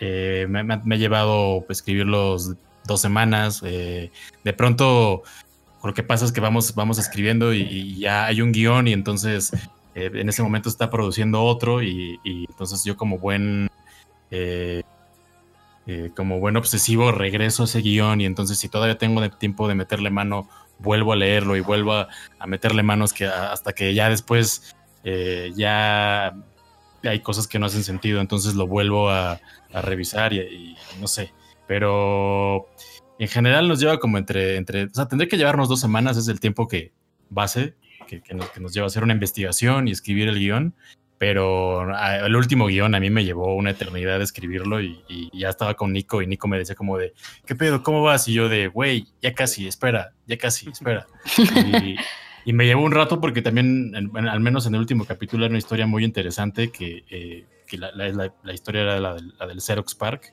eh, 0.00 0.46
me, 0.48 0.62
me 0.62 0.74
ha- 0.74 0.98
llevado 0.98 1.64
pues, 1.66 1.78
escribirlos 1.78 2.54
dos 2.84 3.00
semanas. 3.00 3.62
eh, 3.64 4.10
de 4.44 4.52
pronto, 4.52 5.22
lo 5.82 5.94
que 5.94 6.02
pasa 6.02 6.24
es 6.24 6.32
que 6.32 6.40
vamos, 6.40 6.74
vamos 6.74 6.98
escribiendo 6.98 7.52
y, 7.54 7.98
ya 7.98 8.26
hay 8.26 8.40
un 8.40 8.52
guion 8.52 8.88
y 8.88 8.92
entonces 8.92 9.52
en 9.94 10.28
ese 10.28 10.44
momento 10.44 10.68
está 10.68 10.90
produciendo 10.90 11.42
otro 11.42 11.82
y, 11.82 12.20
entonces 12.48 12.84
yo 12.84 12.96
como 12.96 13.18
buen... 13.18 13.68
como 16.14 16.38
buen 16.38 16.56
obsesivo 16.56 17.12
regreso 17.12 17.62
a 17.62 17.66
ese 17.66 17.80
guion 17.80 18.20
y 18.20 18.26
entonces 18.26 18.58
si 18.58 18.68
todavía 18.68 18.98
tengo 18.98 19.28
tiempo 19.30 19.66
de 19.68 19.74
meterle 19.74 20.10
mano, 20.10 20.48
vuelvo 20.78 21.12
a 21.12 21.16
leerlo 21.16 21.56
y 21.56 21.60
vuelvo 21.60 21.94
a, 21.94 22.08
meterle 22.46 22.82
manos 22.82 23.12
que 23.12 23.26
hasta 23.26 23.72
que 23.72 23.94
ya 23.94 24.08
después 24.08 24.76
ya 25.56 26.34
hay 27.02 27.20
cosas 27.20 27.46
que 27.46 27.58
no 27.58 27.66
hacen 27.66 27.84
sentido, 27.84 28.20
entonces 28.20 28.54
lo 28.54 28.66
vuelvo 28.66 29.10
a, 29.10 29.40
a 29.72 29.82
revisar 29.82 30.32
y, 30.32 30.40
y 30.40 30.76
no 31.00 31.06
sé, 31.06 31.32
pero 31.66 32.68
en 33.18 33.28
general 33.28 33.68
nos 33.68 33.80
lleva 33.80 33.98
como 33.98 34.18
entre, 34.18 34.56
entre, 34.56 34.84
o 34.84 34.94
sea, 34.94 35.06
tendría 35.06 35.28
que 35.28 35.36
llevarnos 35.36 35.68
dos 35.68 35.80
semanas, 35.80 36.16
es 36.16 36.28
el 36.28 36.40
tiempo 36.40 36.68
que 36.68 36.92
base, 37.30 37.74
que, 38.06 38.22
que 38.22 38.34
nos, 38.34 38.50
que 38.50 38.60
nos 38.60 38.72
lleva 38.72 38.84
a 38.84 38.88
hacer 38.88 39.02
una 39.02 39.12
investigación 39.12 39.88
y 39.88 39.90
escribir 39.90 40.28
el 40.28 40.38
guion, 40.38 40.74
pero 41.18 41.84
el 42.24 42.36
último 42.36 42.66
guion 42.66 42.94
a 42.94 43.00
mí 43.00 43.10
me 43.10 43.24
llevó 43.24 43.54
una 43.56 43.70
eternidad 43.70 44.18
de 44.18 44.24
escribirlo 44.24 44.80
y, 44.80 45.02
y 45.08 45.36
ya 45.36 45.48
estaba 45.48 45.74
con 45.74 45.92
Nico 45.92 46.22
y 46.22 46.28
Nico 46.28 46.46
me 46.46 46.58
decía 46.58 46.76
como 46.76 46.96
de, 46.96 47.12
¿qué 47.44 47.56
pedo? 47.56 47.82
¿Cómo 47.82 48.02
vas? 48.02 48.28
Y 48.28 48.34
yo 48.34 48.48
de, 48.48 48.68
güey, 48.68 49.08
ya 49.20 49.34
casi, 49.34 49.66
espera, 49.66 50.12
ya 50.26 50.38
casi, 50.38 50.70
espera. 50.70 51.06
Y, 51.84 51.96
y 52.44 52.52
me 52.52 52.66
llevó 52.66 52.82
un 52.82 52.92
rato 52.92 53.20
porque 53.20 53.42
también, 53.42 53.94
al 53.94 54.40
menos 54.40 54.66
en 54.66 54.74
el 54.74 54.80
último 54.80 55.04
capítulo, 55.04 55.44
era 55.44 55.50
una 55.50 55.58
historia 55.58 55.86
muy 55.86 56.04
interesante 56.04 56.70
que, 56.70 57.04
eh, 57.10 57.44
que 57.66 57.78
la, 57.78 58.52
historia 58.52 58.82
era 58.82 59.00
la 59.00 59.14
del, 59.14 59.34
la 59.38 59.60
Xerox 59.60 59.94
Park, 59.94 60.32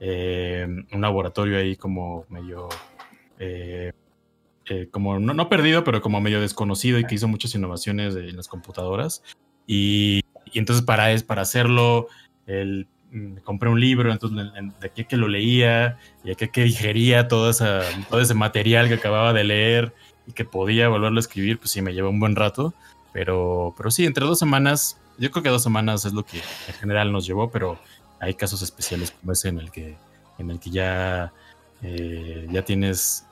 eh, 0.00 0.66
un 0.92 1.00
laboratorio 1.00 1.58
ahí 1.58 1.76
como 1.76 2.26
medio, 2.28 2.68
eh, 3.38 3.92
como 4.90 5.18
no, 5.18 5.34
no 5.34 5.48
perdido, 5.48 5.84
pero 5.84 6.00
como 6.00 6.20
medio 6.20 6.40
desconocido 6.40 6.98
y 6.98 7.06
que 7.06 7.14
hizo 7.14 7.28
muchas 7.28 7.54
innovaciones 7.54 8.14
en 8.16 8.36
las 8.36 8.48
computadoras. 8.48 9.22
Y, 9.66 10.20
entonces 10.52 10.84
para, 10.84 11.12
es, 11.12 11.22
para 11.22 11.42
hacerlo, 11.42 12.08
el, 12.46 12.86
mm, 13.10 13.36
compré 13.44 13.70
un 13.70 13.80
libro, 13.80 14.12
entonces 14.12 14.38
en- 14.38 14.56
en- 14.56 14.74
de 14.78 14.86
aquí 14.86 15.04
que 15.04 15.16
lo 15.16 15.28
leía 15.28 15.98
y 16.22 16.30
aquí 16.30 16.48
que 16.48 16.64
digería 16.64 17.28
toda 17.28 17.50
esa, 17.50 17.82
todo 18.10 18.20
ese 18.20 18.34
material 18.34 18.88
que 18.88 18.94
acababa 18.94 19.32
de 19.32 19.44
leer 19.44 19.94
y 20.26 20.32
que 20.32 20.44
podía 20.44 20.88
volverlo 20.88 21.18
a 21.18 21.20
escribir, 21.20 21.58
pues 21.58 21.70
sí, 21.70 21.82
me 21.82 21.92
llevó 21.94 22.10
un 22.10 22.20
buen 22.20 22.36
rato. 22.36 22.72
Pero, 23.12 23.74
pero 23.76 23.90
sí, 23.90 24.04
entre 24.06 24.24
dos 24.26 24.38
semanas, 24.38 24.98
yo 25.18 25.30
creo 25.30 25.42
que 25.42 25.48
dos 25.48 25.62
semanas 25.62 26.04
es 26.04 26.12
lo 26.12 26.24
que 26.24 26.38
en 26.38 26.74
general 26.80 27.12
nos 27.12 27.26
llevó, 27.26 27.50
pero 27.50 27.78
hay 28.20 28.34
casos 28.34 28.62
especiales 28.62 29.12
como 29.12 29.32
ese 29.32 29.48
en 29.48 29.58
el 29.60 29.70
que, 29.70 29.96
en 30.38 30.50
el 30.50 30.58
que 30.58 30.70
ya, 30.70 31.32
eh, 31.82 32.46
ya 32.50 32.62
tienes 32.64 33.24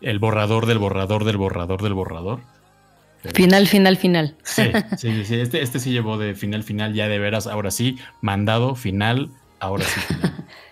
el 0.00 0.18
borrador 0.18 0.66
del 0.66 0.78
borrador 0.78 1.24
del 1.24 1.36
borrador 1.36 1.82
del 1.82 1.94
borrador. 1.94 2.40
Pero- 3.22 3.34
Final, 3.34 3.66
final, 3.68 3.96
final. 3.96 4.36
Sí, 4.44 4.62
sí, 4.98 5.24
sí, 5.24 5.40
Este, 5.40 5.60
este 5.62 5.78
sí 5.80 5.90
llevó 5.92 6.18
de 6.18 6.34
final, 6.34 6.62
final, 6.64 6.94
ya 6.94 7.08
de 7.08 7.18
veras, 7.18 7.46
ahora 7.46 7.70
sí, 7.70 7.98
mandado, 8.20 8.74
final, 8.74 9.30
ahora 9.60 9.84
sí. 9.84 10.00
final. 10.00 10.34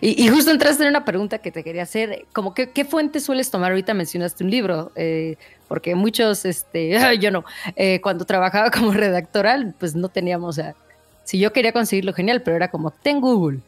Y, 0.00 0.28
justo 0.28 0.50
entraste 0.50 0.82
en 0.82 0.90
una 0.90 1.04
pregunta 1.04 1.38
que 1.38 1.50
te 1.50 1.64
quería 1.64 1.82
hacer, 1.82 2.26
como 2.32 2.54
que, 2.54 2.70
¿qué 2.70 2.84
fuente 2.84 3.20
sueles 3.20 3.50
tomar? 3.50 3.70
Ahorita 3.70 3.94
mencionaste 3.94 4.44
un 4.44 4.50
libro, 4.50 4.92
eh, 4.94 5.36
porque 5.68 5.94
muchos, 5.94 6.44
este, 6.44 6.90
yo 7.20 7.30
no, 7.30 7.44
eh, 7.76 8.00
cuando 8.00 8.24
trabajaba 8.24 8.70
como 8.70 8.92
redactoral, 8.92 9.74
pues 9.78 9.94
no 9.94 10.08
teníamos, 10.08 10.60
si 11.24 11.38
yo 11.38 11.52
quería 11.52 11.72
conseguirlo 11.72 12.12
genial, 12.12 12.42
pero 12.42 12.56
era 12.56 12.70
como, 12.70 12.90
ten 12.90 13.20
Google, 13.20 13.60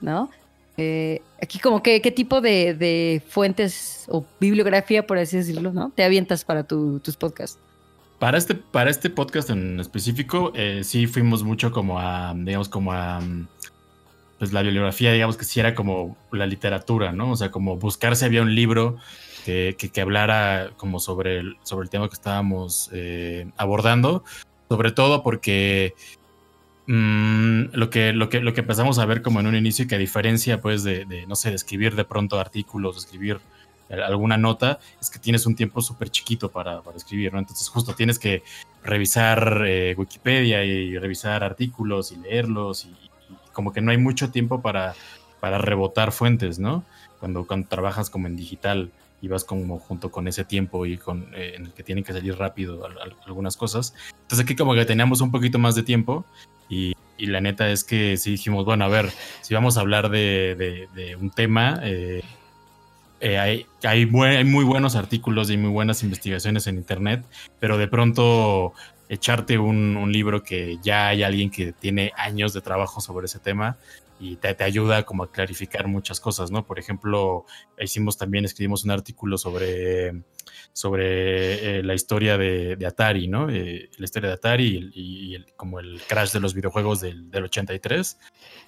¿no? 0.00 0.30
Eh, 0.76 1.20
aquí 1.42 1.58
como 1.58 1.82
que, 1.82 2.00
¿qué 2.00 2.10
tipo 2.10 2.40
de, 2.40 2.74
de 2.74 3.22
fuentes 3.28 4.06
o 4.08 4.24
bibliografía, 4.40 5.06
por 5.06 5.18
así 5.18 5.36
decirlo. 5.36 5.92
Te 5.94 6.02
avientas 6.04 6.44
para 6.44 6.62
tu- 6.62 6.98
tus 7.00 7.16
podcasts. 7.16 7.58
Para 8.18 8.38
este, 8.38 8.54
para 8.54 8.88
este 8.88 9.10
podcast 9.10 9.50
en 9.50 9.80
específico, 9.80 10.52
sí 10.82 11.06
fuimos 11.08 11.42
mucho 11.42 11.72
como 11.72 11.98
a, 11.98 12.32
digamos, 12.36 12.68
como 12.68 12.92
a, 12.92 13.20
pues 14.42 14.52
la 14.52 14.62
bibliografía, 14.62 15.12
digamos 15.12 15.36
que 15.36 15.44
sí 15.44 15.60
era 15.60 15.72
como 15.72 16.16
la 16.32 16.46
literatura, 16.46 17.12
¿no? 17.12 17.30
O 17.30 17.36
sea, 17.36 17.52
como 17.52 17.76
buscar 17.76 18.16
si 18.16 18.24
había 18.24 18.42
un 18.42 18.56
libro 18.56 18.96
que, 19.44 19.76
que, 19.78 19.90
que 19.90 20.00
hablara 20.00 20.72
como 20.76 20.98
sobre 20.98 21.38
el, 21.38 21.56
sobre 21.62 21.84
el 21.84 21.90
tema 21.90 22.08
que 22.08 22.14
estábamos 22.14 22.90
eh, 22.92 23.46
abordando, 23.56 24.24
sobre 24.68 24.90
todo 24.90 25.22
porque 25.22 25.94
mm, 26.88 27.66
lo, 27.72 27.88
que, 27.88 28.12
lo, 28.12 28.28
que, 28.28 28.40
lo 28.40 28.52
que 28.52 28.62
empezamos 28.62 28.98
a 28.98 29.06
ver 29.06 29.22
como 29.22 29.38
en 29.38 29.46
un 29.46 29.54
inicio, 29.54 29.86
que 29.86 29.94
a 29.94 29.98
diferencia 29.98 30.60
pues 30.60 30.82
de, 30.82 31.06
no 31.28 31.36
sé, 31.36 31.50
de 31.50 31.54
escribir 31.54 31.94
de 31.94 32.04
pronto 32.04 32.40
artículos, 32.40 32.96
escribir 32.96 33.38
alguna 33.90 34.38
nota, 34.38 34.80
es 35.00 35.08
que 35.08 35.20
tienes 35.20 35.46
un 35.46 35.54
tiempo 35.54 35.80
súper 35.80 36.10
chiquito 36.10 36.50
para, 36.50 36.82
para, 36.82 36.96
escribir, 36.96 37.32
¿no? 37.32 37.38
Entonces 37.38 37.68
justo 37.68 37.94
tienes 37.94 38.18
que 38.18 38.42
revisar 38.82 39.62
eh, 39.68 39.94
Wikipedia 39.96 40.64
y 40.64 40.98
revisar 40.98 41.44
artículos 41.44 42.10
y 42.10 42.16
leerlos 42.16 42.86
y, 42.86 43.11
como 43.52 43.72
que 43.72 43.80
no 43.80 43.90
hay 43.90 43.98
mucho 43.98 44.30
tiempo 44.30 44.60
para, 44.62 44.94
para 45.40 45.58
rebotar 45.58 46.12
fuentes, 46.12 46.58
¿no? 46.58 46.84
Cuando, 47.20 47.46
trabajas 47.68 48.10
como 48.10 48.26
en 48.26 48.36
digital 48.36 48.90
y 49.20 49.28
vas 49.28 49.44
como 49.44 49.78
junto 49.78 50.10
con 50.10 50.26
ese 50.26 50.44
tiempo 50.44 50.86
y 50.86 50.98
con 50.98 51.28
eh, 51.34 51.54
en 51.56 51.66
el 51.66 51.72
que 51.72 51.84
tienen 51.84 52.02
que 52.02 52.12
salir 52.12 52.36
rápido 52.36 52.84
al, 52.84 52.98
al, 52.98 53.16
algunas 53.26 53.56
cosas. 53.56 53.94
Entonces 54.22 54.40
aquí 54.40 54.56
como 54.56 54.74
que 54.74 54.84
teníamos 54.84 55.20
un 55.20 55.30
poquito 55.30 55.58
más 55.58 55.74
de 55.74 55.82
tiempo 55.82 56.24
y, 56.68 56.94
la 57.18 57.40
neta 57.40 57.70
es 57.70 57.84
que 57.84 58.16
sí 58.16 58.32
dijimos, 58.32 58.64
bueno, 58.64 58.84
a 58.84 58.88
ver, 58.88 59.10
si 59.42 59.54
vamos 59.54 59.76
a 59.76 59.80
hablar 59.80 60.08
de, 60.08 60.88
un 61.20 61.30
tema, 61.30 61.78
eh, 61.84 62.22
eh, 63.20 63.38
hay, 63.38 63.66
hay, 63.84 64.06
muy 64.06 64.64
buenos 64.64 64.96
artículos 64.96 65.48
y 65.50 65.56
muy 65.56 65.70
buenas 65.70 66.02
investigaciones 66.02 66.66
en 66.66 66.76
Internet, 66.76 67.24
pero 67.60 67.78
de 67.78 67.86
pronto 67.86 68.72
echarte 69.12 69.58
un, 69.58 70.10
libro 70.10 70.42
que 70.42 70.78
ya 70.82 71.08
hay 71.08 71.22
alguien 71.22 71.50
que 71.50 71.72
tiene 71.72 72.12
años 72.16 72.54
de 72.54 72.62
trabajo 72.62 73.00
sobre 73.00 73.26
ese 73.26 73.38
tema 73.38 73.76
y 74.18 74.36
te, 74.36 74.56
ayuda 74.64 75.04
como 75.04 75.24
a 75.24 75.30
clarificar 75.30 75.86
muchas 75.86 76.18
cosas, 76.18 76.50
¿no? 76.50 76.64
Por 76.64 76.78
ejemplo, 76.78 77.44
hicimos 77.78 78.16
también, 78.16 78.44
escribimos 78.44 78.84
un 78.84 78.90
artículo 78.90 79.36
sobre, 79.36 80.22
sobre 80.72 81.78
eh, 81.78 81.82
la 81.82 81.94
historia 81.94 82.38
de, 82.38 82.78
Atari, 82.86 83.28
¿no? 83.28 83.50
Eh, 83.50 83.90
la 83.98 84.04
historia 84.04 84.28
de 84.30 84.34
Atari 84.34 84.90
y, 84.94 85.34
el, 85.34 85.52
como 85.56 85.78
el 85.78 86.00
crash 86.08 86.32
de 86.32 86.40
los 86.40 86.54
videojuegos 86.54 87.00
del, 87.00 87.30
del 87.30 87.44
83. 87.44 88.18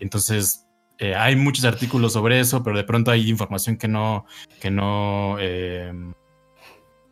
Entonces, 0.00 0.66
eh, 0.98 1.14
hay 1.14 1.36
muchos 1.36 1.64
artículos 1.64 2.12
sobre 2.12 2.38
eso, 2.38 2.62
pero 2.62 2.76
de 2.76 2.84
pronto 2.84 3.10
hay 3.10 3.28
información 3.28 3.76
que 3.76 3.88
no, 3.88 4.26
que 4.60 4.70
no, 4.70 5.36
eh, 5.40 5.92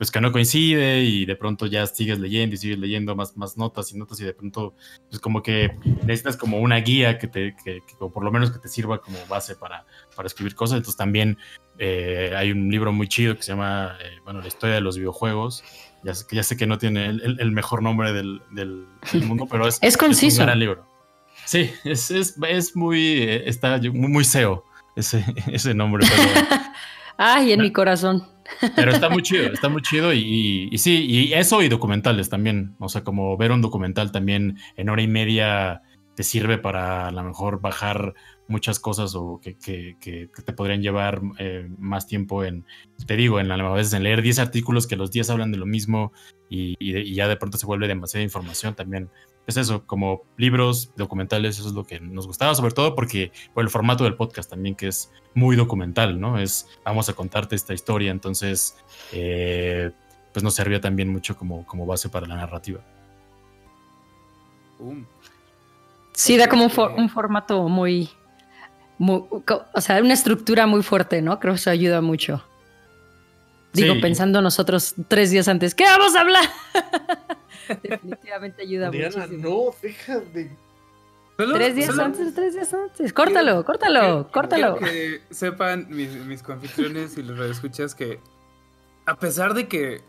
pues 0.03 0.11
que 0.11 0.21
no 0.21 0.33
coincide 0.33 1.05
y 1.05 1.25
de 1.27 1.37
pronto 1.37 1.67
ya 1.67 1.87
sigues 1.87 2.19
leyendo 2.19 2.57
y 2.57 2.59
sigues 2.59 2.77
leyendo 2.77 3.15
más, 3.15 3.37
más 3.37 3.57
notas 3.57 3.93
y 3.93 3.97
notas 3.97 4.19
y 4.19 4.25
de 4.25 4.35
pronto, 4.35 4.75
pues 5.09 5.21
como 5.21 5.45
que 5.45 5.77
necesitas 6.03 6.37
como 6.37 6.59
una 6.59 6.79
guía 6.79 7.21
que 7.21 7.29
te, 7.29 7.55
que, 7.55 7.83
que 7.87 7.95
o 8.01 8.11
por 8.11 8.25
lo 8.25 8.33
menos 8.33 8.51
que 8.51 8.59
te 8.59 8.67
sirva 8.67 9.01
como 9.01 9.17
base 9.29 9.55
para, 9.55 9.87
para 10.17 10.27
escribir 10.27 10.57
cosas. 10.57 10.79
Entonces 10.79 10.97
también 10.97 11.39
eh, 11.79 12.35
hay 12.37 12.51
un 12.51 12.69
libro 12.69 12.91
muy 12.91 13.07
chido 13.07 13.37
que 13.37 13.45
se 13.45 13.53
llama, 13.53 13.97
eh, 14.03 14.19
bueno, 14.25 14.41
la 14.41 14.49
historia 14.49 14.75
de 14.75 14.81
los 14.81 14.97
videojuegos. 14.97 15.63
Ya 16.03 16.15
sé, 16.15 16.27
ya 16.33 16.43
sé 16.43 16.57
que 16.57 16.67
no 16.67 16.79
tiene 16.79 17.07
el, 17.07 17.37
el 17.39 17.53
mejor 17.53 17.81
nombre 17.81 18.13
del, 18.13 18.43
del, 18.51 18.89
del, 19.13 19.23
mundo, 19.23 19.47
pero 19.49 19.69
es, 19.69 19.79
es 19.83 19.97
conciso. 19.97 20.35
Es 20.35 20.39
un 20.41 20.47
gran 20.47 20.59
libro. 20.59 20.85
Sí, 21.45 21.71
es, 21.85 22.11
es, 22.11 22.35
es 22.49 22.75
muy, 22.75 23.23
eh, 23.23 23.49
está 23.49 23.79
muy, 23.79 24.09
muy 24.09 24.25
SEO 24.25 24.65
ese, 24.97 25.25
ese 25.47 25.75
nombre. 25.75 26.05
Pero, 26.09 26.61
Ay, 27.19 27.53
en 27.53 27.61
mi 27.61 27.71
corazón. 27.71 28.27
Pero 28.77 28.93
está 28.93 29.09
muy 29.09 29.23
chido, 29.23 29.53
está 29.53 29.69
muy 29.69 29.83
chido 29.83 30.13
y, 30.13 30.19
y, 30.19 30.69
y, 30.71 30.79
sí, 30.79 31.07
y 31.07 31.33
eso 31.33 31.63
y 31.63 31.69
documentales 31.69 32.29
también. 32.29 32.75
O 32.79 32.89
sea, 32.89 33.05
como 33.05 33.37
ver 33.37 33.53
un 33.53 33.63
documental 33.63 34.13
también 34.13 34.59
en 34.77 34.89
hora 34.89 35.03
y 35.03 35.09
media 35.09 35.83
te 36.15 36.23
sirve 36.23 36.59
para 36.59 37.09
a 37.09 37.11
lo 37.11 37.23
mejor 37.23 37.61
bajar 37.61 38.15
muchas 38.49 38.79
cosas 38.79 39.15
o 39.15 39.41
que, 39.43 39.57
que, 39.57 39.97
que, 40.01 40.29
que 40.35 40.43
te 40.43 40.53
podrían 40.53 40.83
llevar 40.83 41.23
eh, 41.39 41.69
más 41.79 42.07
tiempo 42.07 42.45
en, 42.45 42.67
te 43.07 43.17
digo, 43.17 43.41
en 43.41 43.51
a 43.51 43.73
veces 43.73 43.95
en 43.95 44.03
leer 44.03 44.21
10 44.21 44.39
artículos 44.39 44.87
que 44.87 44.97
los 44.97 45.11
10 45.11 45.31
hablan 45.31 45.53
de 45.53 45.59
lo 45.59 45.67
mismo 45.67 46.13
y, 46.51 46.77
y, 46.79 47.15
ya 47.15 47.29
de 47.29 47.37
pronto 47.37 47.57
se 47.57 47.67
vuelve 47.67 47.89
demasiada 47.89 48.23
información 48.23 48.75
también 48.75 49.09
es 49.47 49.57
eso, 49.57 49.85
como 49.87 50.23
libros, 50.37 50.91
documentales, 50.97 51.59
eso 51.59 51.69
es 51.69 51.75
lo 51.75 51.85
que 51.85 52.01
nos 52.01 52.27
gustaba, 52.27 52.55
sobre 52.55 52.73
todo 52.73 52.95
porque 52.95 53.33
por 53.55 53.65
el 53.65 53.71
formato 53.71 54.05
del 54.05 54.15
podcast 54.15 54.51
también, 54.51 54.75
que 54.75 54.89
es 54.89 55.11
muy 55.35 55.57
documental, 55.57 56.21
¿no? 56.21 56.39
Es, 56.39 56.69
vamos 56.85 57.09
a 57.09 57.15
contarte 57.15 57.57
esta 57.57 57.75
historia, 57.75 58.11
entonces, 58.11 58.77
eh, 59.13 59.91
pues 60.33 60.43
nos 60.43 60.55
servía 60.55 60.81
también 60.81 61.09
mucho 61.09 61.37
como, 61.37 61.67
como 61.67 61.87
base 61.87 62.09
para 62.09 62.27
la 62.27 62.37
narrativa. 62.37 62.81
Sí, 66.13 66.37
da 66.37 66.49
como 66.49 66.65
un, 66.65 66.71
for 66.71 66.93
un 66.93 67.09
formato 67.09 67.69
muy, 67.69 68.11
muy, 68.99 69.25
o 69.31 69.81
sea, 69.81 70.01
una 70.01 70.15
estructura 70.15 70.67
muy 70.67 70.83
fuerte, 70.83 71.23
¿no? 71.23 71.39
Creo 71.41 71.55
que 71.55 71.59
eso 71.59 71.71
ayuda 71.71 72.01
mucho. 72.01 72.43
Digo, 73.73 73.95
sí. 73.95 74.01
pensando 74.01 74.43
nosotros 74.43 74.95
tres 75.09 75.31
días 75.31 75.49
antes, 75.49 75.75
¿qué 75.75 75.85
vamos 75.85 76.15
a 76.15 76.21
hablar? 76.21 76.45
Definitivamente 77.83 78.63
ayuda 78.63 78.91
Diana, 78.91 79.27
muchísimo. 79.27 79.49
no, 79.49 79.75
deja 79.81 80.21
de. 80.21 80.57
Solo, 81.39 81.55
tres 81.55 81.75
días 81.75 81.87
solo, 81.87 82.03
antes, 82.03 82.35
tres 82.35 82.55
días 82.55 82.75
antes. 82.75 83.13
Córtalo, 83.13 83.53
quiero, 83.53 83.65
córtalo, 83.65 84.01
quiero, 84.01 84.31
córtalo. 84.31 84.77
Quiero 84.77 84.93
que 84.93 85.23
sepan 85.31 85.87
mis, 85.89 86.11
mis 86.11 86.43
confitriones 86.43 87.17
y 87.17 87.23
los 87.23 87.39
radioescuchas 87.39 87.95
que 87.95 88.21
a 89.07 89.19
pesar 89.19 89.55
de 89.55 89.67
que 89.67 90.03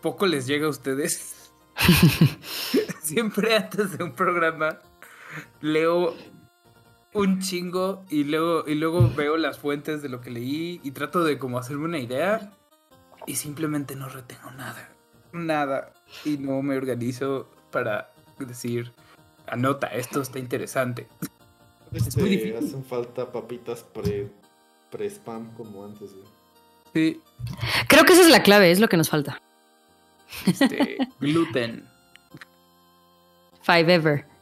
poco 0.00 0.26
les 0.26 0.46
llega 0.46 0.66
a 0.66 0.70
ustedes, 0.70 1.50
siempre 3.02 3.56
antes 3.56 3.96
de 3.98 4.04
un 4.04 4.12
programa 4.12 4.78
leo 5.60 6.14
un 7.14 7.40
chingo 7.40 8.04
y 8.10 8.24
luego, 8.24 8.64
y 8.66 8.74
luego 8.74 9.10
veo 9.16 9.36
las 9.36 9.58
fuentes 9.58 10.02
de 10.02 10.08
lo 10.08 10.20
que 10.20 10.30
leí 10.30 10.80
y 10.82 10.90
trato 10.90 11.24
de 11.24 11.38
como 11.38 11.58
hacerme 11.58 11.84
una 11.84 11.98
idea 11.98 12.52
y 13.26 13.36
simplemente 13.36 13.96
no 13.96 14.08
retengo 14.08 14.50
nada. 14.50 14.90
Nada. 15.32 15.92
Y 16.24 16.36
no 16.36 16.60
me 16.62 16.76
organizo 16.76 17.48
para 17.70 18.12
decir, 18.38 18.92
anota, 19.46 19.86
esto 19.88 20.20
está 20.20 20.38
interesante. 20.38 21.08
Este, 21.92 22.08
es 22.08 22.16
muy 22.16 22.30
difícil. 22.30 22.56
Hacen 22.56 22.84
falta 22.84 23.30
papitas 23.30 23.82
pre, 23.82 24.28
pre 24.90 25.06
spam 25.06 25.54
como 25.54 25.84
antes, 25.84 26.12
güey. 26.12 26.26
Sí. 26.92 27.20
Creo 27.88 28.04
que 28.04 28.12
esa 28.12 28.22
es 28.22 28.30
la 28.30 28.42
clave, 28.42 28.70
es 28.70 28.80
lo 28.80 28.88
que 28.88 28.96
nos 28.96 29.08
falta. 29.08 29.40
Este, 30.46 30.98
gluten. 31.20 31.88
Five 33.62 33.94
ever. 33.94 34.33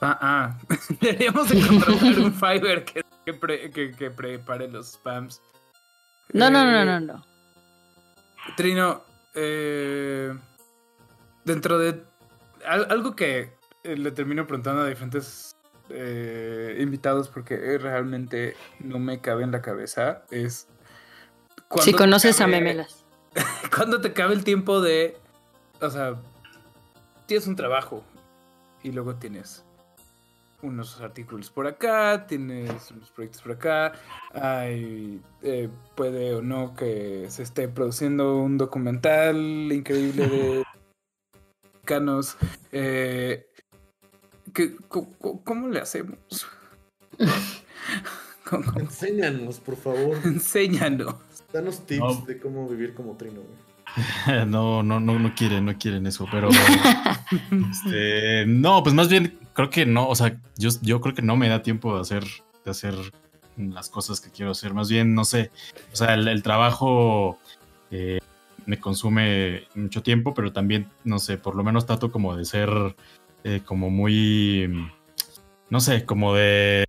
Ah, 0.00 0.18
ah. 0.20 0.58
Deberíamos 1.00 1.50
encontrar 1.50 2.18
un 2.18 2.32
Fiverr 2.32 2.84
que, 2.84 3.02
que, 3.24 3.34
pre, 3.34 3.70
que, 3.70 3.92
que, 3.92 4.10
prepare 4.10 4.68
los 4.68 4.92
spams. 4.92 5.40
No, 6.32 6.46
eh, 6.46 6.50
no, 6.50 6.64
no, 6.64 6.84
no, 6.84 7.00
no. 7.00 7.24
Trino, 8.56 9.02
eh, 9.34 10.36
dentro 11.44 11.78
de 11.78 12.02
algo 12.64 13.14
que 13.16 13.52
eh, 13.84 13.96
le 13.96 14.10
termino 14.10 14.46
preguntando 14.46 14.82
a 14.82 14.86
diferentes 14.86 15.56
eh, 15.90 16.76
invitados 16.80 17.28
porque 17.28 17.78
realmente 17.78 18.56
no 18.80 18.98
me 18.98 19.20
cabe 19.20 19.44
en 19.44 19.52
la 19.52 19.62
cabeza 19.62 20.22
es... 20.30 20.68
Si 21.80 21.92
conoces 21.92 22.38
cabe, 22.38 22.56
a 22.56 22.60
Memelas. 22.60 23.04
cuando 23.76 24.00
te 24.00 24.12
cabe 24.12 24.34
el 24.34 24.44
tiempo 24.44 24.80
de... 24.80 25.16
O 25.80 25.90
sea, 25.90 26.16
tienes 27.26 27.46
un 27.46 27.56
trabajo 27.56 28.02
y 28.82 28.90
luego 28.90 29.14
tienes 29.14 29.64
unos 30.62 31.00
artículos 31.00 31.50
por 31.50 31.66
acá, 31.66 32.26
tienes 32.26 32.90
unos 32.90 33.10
proyectos 33.10 33.42
por 33.42 33.52
acá, 33.52 33.92
hay, 34.32 35.20
eh, 35.42 35.68
puede 35.94 36.34
o 36.34 36.42
no 36.42 36.74
que 36.74 37.26
se 37.28 37.42
esté 37.42 37.68
produciendo 37.68 38.36
un 38.38 38.58
documental 38.58 39.36
increíble 39.36 40.26
de 40.26 40.64
mexicanos. 41.74 42.36
Eh, 42.72 43.46
que, 44.52 44.76
¿cómo, 44.88 45.44
¿Cómo 45.44 45.68
le 45.68 45.80
hacemos? 45.80 46.18
¿Cómo, 48.44 48.64
cómo? 48.72 48.80
Enséñanos, 48.80 49.60
por 49.60 49.76
favor. 49.76 50.16
Enséñanos. 50.24 51.14
Danos 51.52 51.86
tips 51.86 52.00
no. 52.00 52.26
de 52.26 52.38
cómo 52.38 52.68
vivir 52.68 52.94
como 52.94 53.16
trino, 53.16 53.40
güey. 53.42 53.68
No, 54.46 54.82
no, 54.82 55.00
no, 55.00 55.18
no 55.18 55.34
quieren, 55.34 55.64
no 55.64 55.76
quieren 55.78 56.06
eso, 56.06 56.26
pero 56.30 56.48
este, 57.70 58.44
no, 58.46 58.82
pues 58.82 58.94
más 58.94 59.08
bien 59.08 59.37
creo 59.58 59.70
que 59.70 59.86
no, 59.86 60.08
o 60.08 60.14
sea, 60.14 60.40
yo, 60.56 60.70
yo 60.82 61.00
creo 61.00 61.16
que 61.16 61.22
no 61.22 61.34
me 61.34 61.48
da 61.48 61.62
tiempo 61.62 61.92
de 61.92 62.00
hacer, 62.00 62.22
de 62.64 62.70
hacer 62.70 62.94
las 63.56 63.90
cosas 63.90 64.20
que 64.20 64.30
quiero 64.30 64.52
hacer, 64.52 64.72
más 64.72 64.88
bien, 64.88 65.16
no 65.16 65.24
sé, 65.24 65.50
o 65.92 65.96
sea, 65.96 66.14
el, 66.14 66.44
trabajo 66.44 67.40
eh, 67.90 68.20
me 68.66 68.78
consume 68.78 69.66
mucho 69.74 70.00
tiempo, 70.00 70.32
pero 70.32 70.52
también, 70.52 70.88
no 71.02 71.18
sé, 71.18 71.38
por 71.38 71.56
lo 71.56 71.64
menos 71.64 71.86
trato 71.86 72.12
como 72.12 72.36
de 72.36 72.44
ser 72.44 72.70
eh, 73.42 73.60
como 73.64 73.90
muy, 73.90 74.88
no 75.70 75.80
sé, 75.80 76.04
como 76.04 76.36
de, 76.36 76.84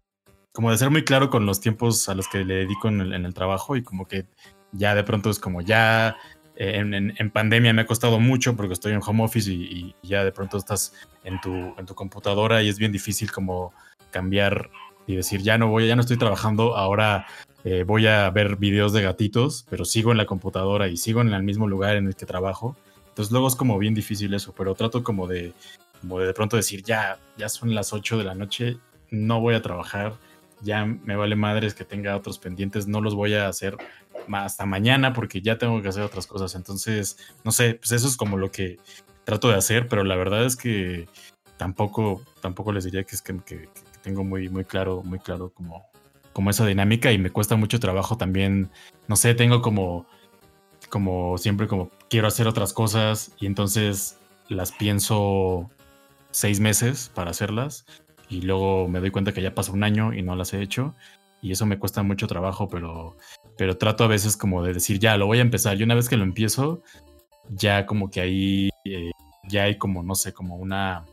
como 0.54 0.70
de 0.70 0.78
ser 0.78 0.92
muy 0.92 1.04
claro 1.04 1.32
con 1.32 1.48
los 1.48 1.62
tiempos 1.62 2.08
a 2.08 2.14
los 2.14 2.28
que 2.28 2.46
le 2.46 2.54
dedico 2.54 2.88
en 2.88 3.02
el, 3.02 3.14
en 3.14 3.26
el 3.26 3.34
trabajo 3.34 3.78
y 3.78 3.82
como 3.82 4.08
que 4.08 4.28
ya 4.74 4.94
de 4.94 5.04
pronto 5.04 5.32
es 5.32 5.40
como 5.40 5.62
ya 5.62 6.18
en, 6.60 6.94
en, 6.94 7.16
en, 7.18 7.32
pandemia 7.32 7.72
me 7.72 7.84
ha 7.84 7.86
costado 7.86 8.20
mucho 8.20 8.56
porque 8.56 8.74
estoy 8.74 8.92
en 8.92 9.00
home 9.04 9.24
office 9.24 9.50
y, 9.50 9.96
ya 10.04 10.26
de 10.26 10.34
pronto 10.34 10.58
estás 10.58 10.94
en 11.24 11.40
tu, 11.40 11.50
en 11.78 11.86
tu 11.86 11.96
computadora 11.96 12.62
y 12.62 12.68
es 12.68 12.78
bien 12.78 12.92
difícil 12.92 13.32
como 13.32 13.74
cambiar 14.12 14.70
y 15.08 15.16
decir, 15.16 15.42
ya 15.42 15.58
no 15.58 15.70
voy, 15.70 15.88
ya 15.88 15.96
no 15.96 16.02
estoy 16.02 16.18
trabajando, 16.18 16.76
ahora 16.76 17.26
eh, 17.64 17.84
voy 17.88 18.08
a 18.08 18.30
ver 18.30 18.58
videos 18.58 18.92
de 18.92 19.02
gatitos, 19.02 19.66
pero 19.70 19.86
sigo 19.86 20.12
en 20.12 20.18
la 20.18 20.26
computadora 20.26 20.90
y 20.90 20.98
sigo 20.98 21.22
en 21.22 21.34
el 21.34 21.44
mismo 21.44 21.66
lugar 21.66 21.96
en 21.96 22.08
el 22.08 22.16
que 22.16 22.26
trabajo. 22.26 22.76
Entonces 23.08 23.32
luego 23.32 23.48
es 23.48 23.56
como 23.56 23.78
bien 23.80 23.94
difícil 23.94 24.34
eso, 24.34 24.54
pero 24.56 24.76
trato 24.76 25.02
como 25.02 25.28
de, 25.28 25.54
como 26.02 26.20
de, 26.20 26.28
de 26.28 26.34
pronto 26.34 26.58
decir, 26.58 26.84
ya, 26.84 27.20
ya 27.38 27.48
son 27.48 27.74
las 27.74 27.94
8 27.94 28.18
de 28.18 28.26
la 28.26 28.36
noche, 28.36 28.78
no 29.12 29.40
voy 29.40 29.56
a 29.56 29.62
trabajar, 29.62 30.14
ya 30.62 30.86
me 30.86 31.16
vale 31.16 31.38
madres 31.38 31.74
que 31.74 31.86
tenga 31.86 32.18
otros 32.18 32.38
pendientes, 32.38 32.86
no 32.86 33.00
los 33.00 33.16
voy 33.16 33.34
a 33.36 33.48
hacer 33.48 33.78
hasta 34.32 34.66
mañana 34.66 35.14
porque 35.14 35.42
ya 35.42 35.58
tengo 35.58 35.82
que 35.82 35.90
hacer 35.90 36.04
otras 36.04 36.28
cosas. 36.28 36.56
Entonces, 36.56 37.18
no 37.44 37.52
sé, 37.52 37.76
pues 37.76 37.92
eso 37.92 38.08
es 38.08 38.18
como 38.18 38.38
lo 38.38 38.52
que 38.52 38.78
trato 39.24 39.50
de 39.50 39.56
hacer, 39.56 39.88
pero 39.88 40.04
la 40.04 40.16
verdad 40.16 40.46
es 40.46 40.56
que 40.56 41.08
tampoco, 41.58 42.22
tampoco 42.42 42.72
les 42.72 42.86
diría 42.86 43.04
que 43.04 43.16
es 43.16 43.22
que, 43.22 43.38
que, 43.46 43.70
tengo 44.02 44.24
muy, 44.24 44.50
muy 44.50 44.64
claro, 44.64 45.04
muy 45.04 45.20
claro 45.20 45.52
como, 45.54 45.86
como 46.34 46.50
esa 46.50 46.66
dinámica 46.66 47.12
y 47.12 47.18
me 47.18 47.32
cuesta 47.32 47.56
mucho 47.56 47.80
trabajo 47.80 48.18
también, 48.18 48.70
no 49.08 49.16
sé, 49.16 49.36
tengo 49.36 49.62
como, 49.62 50.08
como 50.90 51.38
siempre 51.38 51.68
como 51.68 51.92
quiero 52.10 52.28
hacer 52.28 52.48
otras 52.48 52.74
cosas 52.74 53.34
y 53.40 53.46
entonces 53.46 54.18
las 54.48 54.72
pienso 54.72 55.70
seis 56.32 56.60
meses 56.60 57.12
para 57.14 57.32
hacerlas 57.32 57.86
y 58.30 58.42
luego 58.42 58.88
me 58.88 59.00
doy 59.00 59.12
cuenta 59.12 59.34
que 59.34 59.42
ya 59.42 59.54
pasó 59.54 59.74
un 59.74 59.84
año 59.84 60.14
y 60.14 60.22
no 60.22 60.36
las 60.36 60.54
he 60.54 60.62
hecho 60.62 60.96
y 61.42 61.52
eso 61.52 61.66
me 61.66 61.80
cuesta 61.80 62.04
mucho 62.04 62.28
trabajo, 62.28 62.68
pero, 62.68 63.16
pero 63.60 63.78
trato 63.78 64.06
a 64.06 64.08
veces 64.08 64.38
como 64.38 64.64
de 64.64 64.74
decir, 64.74 65.00
ya, 65.00 65.18
lo 65.18 65.26
voy 65.26 65.40
a 65.40 65.42
empezar. 65.42 65.78
Y 65.78 65.84
una 65.84 65.94
vez 65.94 66.08
que 66.08 66.16
lo 66.16 66.24
empiezo, 66.24 66.82
ya 67.50 67.86
como 67.86 68.10
que 68.10 68.22
ahí, 68.22 68.70
eh, 68.86 69.12
ya 69.50 69.64
hay 69.64 69.78
como, 69.78 70.02
no 70.02 70.16
sé, 70.16 70.32
como 70.32 70.56
una, 70.56 71.06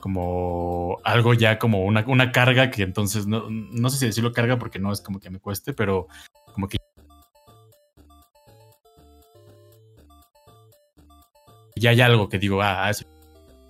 como 0.00 0.98
algo 1.04 1.34
ya 1.34 1.60
como 1.60 1.84
una, 1.84 2.04
una 2.08 2.32
carga 2.32 2.72
que 2.72 2.82
entonces, 2.82 3.28
no, 3.28 3.48
no 3.48 3.90
sé 3.90 3.98
si 3.98 4.06
decirlo 4.06 4.32
carga 4.32 4.58
porque 4.58 4.80
no 4.80 4.92
es 4.92 5.00
como 5.00 5.20
que 5.20 5.30
me 5.30 5.38
cueste, 5.38 5.72
pero 5.72 6.08
como 6.52 6.66
que 6.66 6.78
ya 11.76 11.90
hay 11.90 12.00
algo 12.00 12.28
que 12.28 12.40
digo, 12.40 12.60
ah, 12.60 12.90
eso. 12.90 13.04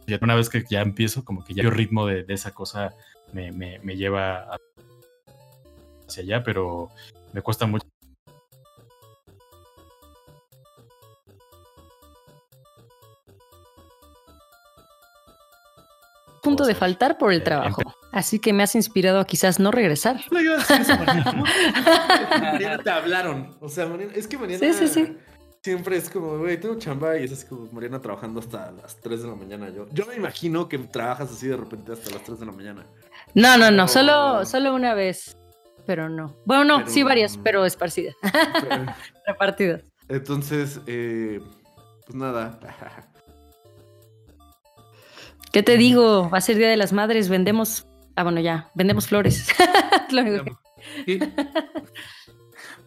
Ya 0.07 0.19
una 0.23 0.35
vez 0.35 0.49
que 0.49 0.65
ya 0.71 0.81
empiezo, 0.81 1.27
como 1.27 1.45
que 1.45 1.53
ya 1.53 1.63
el 1.63 1.71
ritmo 1.71 2.07
de, 2.07 2.25
de 2.25 2.33
esa 2.33 2.53
cosa 2.53 2.95
me, 3.35 3.53
me, 3.53 3.81
me 3.81 3.97
lleva 3.97 4.57
hacia 6.09 6.23
allá, 6.23 6.43
pero 6.43 6.89
me 7.33 7.43
cuesta 7.43 7.67
mucho. 7.67 7.87
Punto 16.43 16.65
de 16.65 16.75
faltar 16.75 17.19
por 17.19 17.33
el 17.33 17.39
Eh, 17.39 17.43
trabajo. 17.45 17.83
Así 18.11 18.39
que 18.41 18.53
me 18.53 18.63
has 18.63 18.75
inspirado 18.75 19.21
a 19.21 19.25
quizás 19.25 19.61
no 19.61 19.71
regresar. 19.71 20.21
No 20.31 20.39
decir 20.41 20.77
eso, 20.81 20.97
Mariana. 20.99 22.79
Te 22.83 22.91
hablaron. 22.91 23.57
O 23.61 23.69
sea, 23.69 23.87
Mariana, 23.87 24.13
es 24.15 24.27
que 24.27 24.37
Mariana 24.37 24.61
Sí, 24.73 24.73
sí, 24.75 24.89
sí. 24.89 25.17
siempre 25.63 25.97
es 25.97 26.11
como, 26.11 26.37
güey, 26.39 26.59
tengo 26.61 26.77
chamba 26.79 27.17
y 27.17 27.25
es 27.25 27.33
así 27.33 27.47
como 27.47 27.71
Mariana 27.73 28.01
trabajando 28.01 28.41
hasta 28.41 28.73
las 28.73 28.97
3 29.01 29.23
de 29.23 29.29
la 29.29 29.35
mañana. 29.37 29.71
Yo, 29.71 29.87
yo 29.93 30.05
me 30.07 30.17
imagino 30.17 30.69
que 30.69 30.79
trabajas 30.79 31.31
así 31.31 31.47
de 31.47 31.57
repente 31.57 31.93
hasta 31.93 32.11
las 32.11 32.25
3 32.25 32.41
de 32.41 32.47
la 32.47 32.53
mañana. 32.53 32.87
No, 33.35 33.57
no, 33.57 33.71
no, 33.71 33.87
solo, 33.87 34.45
solo 34.45 34.75
una 34.75 34.95
vez. 34.95 35.37
Pero 35.87 36.09
no. 36.09 36.37
Bueno, 36.45 36.65
no, 36.65 36.77
Pero- 36.79 36.91
sí 36.91 37.03
varias, 37.03 37.37
pero 37.39 37.65
esparcidas, 37.65 38.15
Pero- 38.23 38.87
repartidas. 39.27 39.83
Entonces, 40.09 40.81
eh, 40.87 41.41
pues 42.07 42.15
nada. 42.15 42.59
¿Qué 45.53 45.63
te 45.63 45.77
digo? 45.77 46.31
Va 46.31 46.39
a 46.39 46.41
ser 46.41 46.57
Día 46.57 46.69
de 46.69 46.77
las 46.77 46.93
Madres, 46.93 47.29
vendemos... 47.29 47.87
Ah, 48.17 48.23
bueno, 48.25 48.41
ya, 48.41 48.71
vendemos 48.75 49.07
flores. 49.07 49.49
Lo 50.11 50.23
único. 50.23 50.61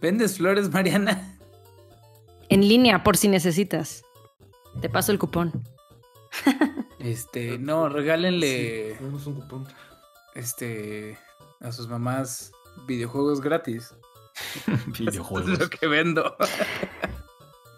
¿Vendes 0.01 0.37
flores, 0.37 0.71
Mariana? 0.71 1.37
En 2.49 2.67
línea, 2.67 3.03
por 3.03 3.17
si 3.17 3.27
necesitas. 3.27 4.03
Te 4.81 4.89
paso 4.89 5.11
el 5.11 5.19
cupón. 5.19 5.63
Este, 6.99 7.57
no, 7.57 7.87
regálenle 7.89 8.89
Sí, 8.91 8.97
tenemos 8.97 9.25
un 9.27 9.35
cupón. 9.41 9.67
este 10.33 11.17
a 11.61 11.71
sus 11.71 11.87
mamás 11.87 12.51
videojuegos 12.87 13.41
gratis. 13.41 13.93
Es 14.67 14.85
videojuegos. 14.99 15.59
lo 15.59 15.69
que 15.69 15.87
vendo. 15.87 16.35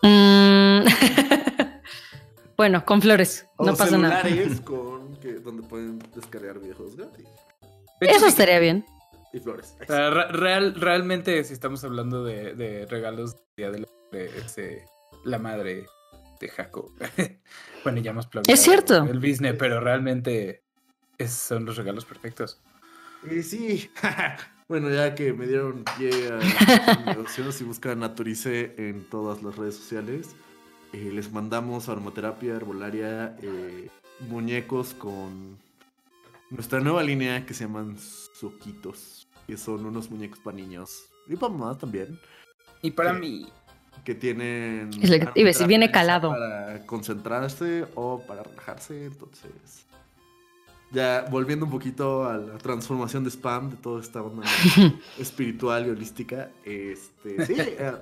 Mm. 0.02 0.84
bueno, 2.58 2.86
con 2.86 3.02
flores, 3.02 3.48
O 3.58 3.66
no 3.66 3.76
pasa 3.76 3.98
nada. 3.98 4.24
con 4.64 5.16
que, 5.18 5.34
donde 5.34 5.68
pueden 5.68 6.00
descargar 6.16 6.60
videojuegos 6.60 6.96
gratis. 6.96 7.26
De 8.00 8.08
hecho, 8.08 8.18
Eso 8.18 8.28
estaría 8.28 8.60
bien. 8.60 8.86
Y 9.34 9.40
flores. 9.40 9.76
o 9.82 9.86
sea, 9.86 10.10
re- 10.10 10.28
real, 10.32 10.76
realmente, 10.76 11.44
si 11.44 11.54
estamos 11.54 11.84
hablando 11.84 12.24
de, 12.24 12.54
de 12.56 12.86
regalos 12.86 13.36
del 13.36 13.44
día 13.58 13.72
de 13.72 13.80
la, 13.80 13.88
de, 14.12 14.26
este, 14.40 14.86
la 15.26 15.38
madre 15.38 15.86
de 16.40 16.48
Jaco. 16.50 16.94
bueno, 17.84 18.00
ya 18.00 18.12
hemos 18.12 18.28
Es 18.48 18.62
cierto. 18.62 19.04
El 19.04 19.20
business, 19.20 19.56
pero 19.60 19.80
realmente 19.80 20.64
esos 21.18 21.38
son 21.40 21.66
los 21.66 21.76
regalos 21.78 22.06
perfectos. 22.06 22.62
Y 23.30 23.42
sí, 23.44 23.90
bueno, 24.68 24.90
ya 24.90 25.16
que 25.16 25.34
me 25.34 25.48
dieron 25.48 25.86
pie 25.98 26.30
a 26.30 27.06
negocios, 27.06 27.56
si 27.56 27.64
buscan 27.64 28.00
Naturice 28.00 28.76
en 28.78 29.06
todas 29.06 29.42
las 29.42 29.56
redes 29.56 29.76
sociales, 29.76 30.36
eh, 30.94 31.10
les 31.14 31.32
mandamos 31.32 31.90
aromaterapia, 31.90 32.56
herbolaria, 32.56 33.36
eh, 33.42 33.90
muñecos 34.28 34.94
con 34.94 35.58
nuestra 36.50 36.80
nueva 36.80 37.04
línea 37.04 37.46
que 37.46 37.54
se 37.54 37.66
llaman 37.66 37.98
Suquitos, 37.98 39.28
que 39.48 39.58
son 39.58 39.86
unos 39.86 40.10
muñecos 40.10 40.40
para 40.40 40.58
niños. 40.58 41.06
Y 41.28 41.36
para 41.36 41.54
mamás 41.54 41.78
también, 41.78 42.20
Y 42.82 42.92
para 42.92 43.12
mí, 43.14 43.48
que 44.04 44.16
tienen... 44.16 44.92
Es 45.02 45.10
lo 45.10 45.34
que 45.34 45.44
decir, 45.44 45.68
viene 45.68 45.92
calado. 45.92 46.30
Para 46.30 46.86
concentrarse 46.86 47.86
o 47.96 48.22
para 48.26 48.44
relajarse, 48.44 49.06
entonces... 49.06 49.87
Ya 50.92 51.26
volviendo 51.30 51.66
un 51.66 51.72
poquito 51.72 52.26
a 52.26 52.38
la 52.38 52.58
transformación 52.58 53.24
de 53.24 53.30
spam, 53.30 53.72
de 53.72 53.78
toda 53.78 54.02
esta 54.02 54.22
onda 54.22 54.48
espiritual 55.20 55.86
y 55.86 55.90
holística, 55.90 56.50
este, 56.64 57.46
sí, 57.46 57.56
eh, 57.58 57.94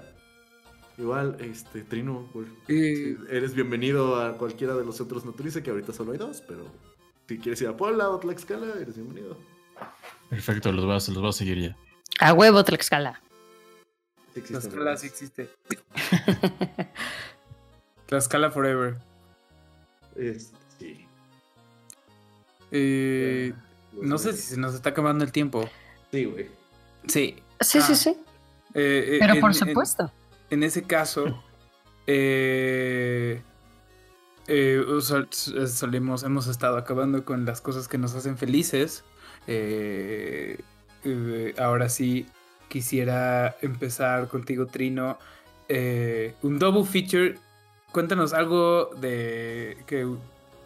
igual, 0.99 1.35
este, 1.39 1.81
Trino, 1.81 2.29
pues, 2.31 2.47
eres 2.67 3.55
bienvenido 3.55 4.21
a 4.21 4.37
cualquiera 4.37 4.75
de 4.75 4.85
los 4.85 4.97
centros 4.97 5.25
Naturice, 5.25 5.63
que 5.63 5.71
ahorita 5.71 5.93
solo 5.93 6.11
hay 6.11 6.19
dos, 6.19 6.43
pero 6.47 6.65
si 7.27 7.39
quieres 7.39 7.59
ir 7.61 7.69
a 7.69 7.75
Puebla 7.75 8.09
o 8.09 8.19
Tlaxcala, 8.19 8.67
eres 8.79 8.95
bienvenido. 8.95 9.35
Perfecto, 10.29 10.71
los 10.71 10.85
voy 10.85 10.93
a, 10.93 10.97
los 10.97 11.15
voy 11.15 11.29
a 11.29 11.33
seguir 11.33 11.59
ya. 11.59 11.77
A 12.19 12.33
huevo, 12.33 12.63
Tlaxcala. 12.63 13.21
Sí 14.35 14.41
Tlaxcala 14.41 14.97
sí 14.97 15.07
existe. 15.07 15.49
Tlaxcala 18.05 18.51
Forever. 18.51 18.97
Este. 20.15 20.64
Eh, 22.71 23.53
no 24.01 24.17
sé 24.17 24.33
si 24.33 24.41
se 24.55 24.57
nos 24.59 24.73
está 24.75 24.89
acabando 24.89 25.23
el 25.23 25.31
tiempo. 25.31 25.69
Sí, 26.11 26.25
güey. 26.25 26.47
Sí. 27.07 27.35
Sí, 27.61 27.81
sí, 27.81 27.93
Ah. 27.93 27.95
sí. 27.95 28.09
Eh, 28.73 29.05
eh, 29.13 29.17
Pero 29.19 29.33
en- 29.35 29.41
por 29.41 29.53
supuesto. 29.53 30.11
En, 30.49 30.63
ese 30.63 30.83
caso, 30.83 31.41
eh, 32.07 33.41
eh, 34.47 34.83
solemos, 35.67 36.23
hemos 36.23 36.47
estado 36.47 36.77
acabando 36.77 37.23
con 37.25 37.45
las 37.45 37.61
cosas 37.61 37.87
que 37.87 37.97
nos 37.97 38.13
hacen 38.15 38.37
felices. 38.37 39.03
Eh, 39.47 40.59
eh, 41.03 41.53
ahora 41.57 41.89
sí, 41.89 42.25
quisiera 42.67 43.55
empezar 43.61 44.27
contigo, 44.27 44.65
Trino. 44.67 45.17
Eh, 45.69 46.35
un 46.43 46.59
double 46.59 46.83
feature. 46.85 47.35
Cuéntanos 47.91 48.33
algo 48.33 48.91
de 48.99 49.77
que 49.87 50.05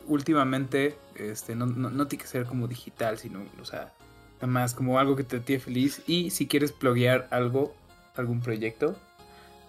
últimamente 0.09 0.97
este, 1.15 1.55
no, 1.55 1.65
no, 1.65 1.89
no 1.89 2.07
tiene 2.07 2.23
que 2.23 2.27
ser 2.29 2.45
como 2.45 2.67
digital, 2.67 3.17
sino, 3.17 3.39
o 3.61 3.65
sea, 3.65 3.93
nada 4.41 4.47
más 4.47 4.73
como 4.73 4.99
algo 4.99 5.15
que 5.15 5.23
te 5.23 5.39
tiene 5.39 5.61
feliz. 5.61 6.01
Y 6.07 6.31
si 6.31 6.47
quieres 6.47 6.71
pluguear 6.73 7.27
algo, 7.31 7.73
algún 8.17 8.41
proyecto, 8.41 8.95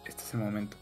este 0.07 0.23
es 0.25 0.35
el 0.35 0.41
momento. 0.41 0.77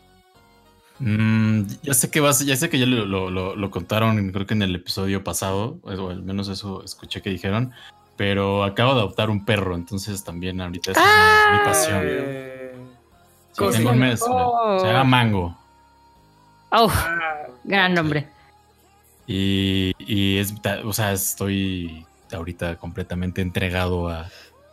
Mm, 1.01 1.63
ya 1.83 1.95
sé 1.95 2.11
que 2.11 2.21
vas, 2.21 2.45
ya 2.45 2.57
sé 2.57 2.69
que 2.71 2.79
ya 2.79 2.87
lo, 2.87 3.05
lo- 3.07 3.31
lo- 3.31 3.55
lo 3.55 3.71
contaron, 3.71 4.33
creo 4.33 4.47
que 4.47 4.55
en 4.55 4.63
el 4.63 4.75
episodio 4.75 5.23
pasado, 5.23 5.79
o 5.83 6.09
al 6.11 6.23
menos 6.23 6.49
eso 6.49 6.83
escuché 6.85 7.23
que 7.23 7.31
dijeron, 7.31 7.73
pero 8.17 8.65
acabo 8.65 8.95
de 8.95 9.01
adoptar 9.03 9.31
un 9.31 9.45
perro, 9.45 9.77
entonces 9.77 10.25
también 10.25 10.61
ahorita 10.61 10.91
es 10.93 10.97
mi- 10.99 11.59
mi 11.59 11.65
pasión. 11.65 12.01
Eh, 12.05 12.55
Sí, 13.53 13.59
¿cómo 13.59 13.71
se 13.73 13.79
tengo 13.79 13.91
un 13.91 13.97
llama? 13.97 14.07
mes, 14.11 14.21
Oh. 14.29 14.79
se 14.81 14.87
llama 14.87 15.05
Mango. 15.05 15.59
Uf, 16.73 16.95
ah, 16.95 17.47
gran 17.65 17.95
nombre. 17.95 18.29
Y, 19.29 19.93
y 19.99 20.39
es, 20.39 20.55
o 20.85 20.93
sea, 20.95 21.13
estoy 21.13 22.07
ahorita 22.33 22.77
completamente 22.77 23.43
entregado 23.43 24.09
a, 24.09 24.29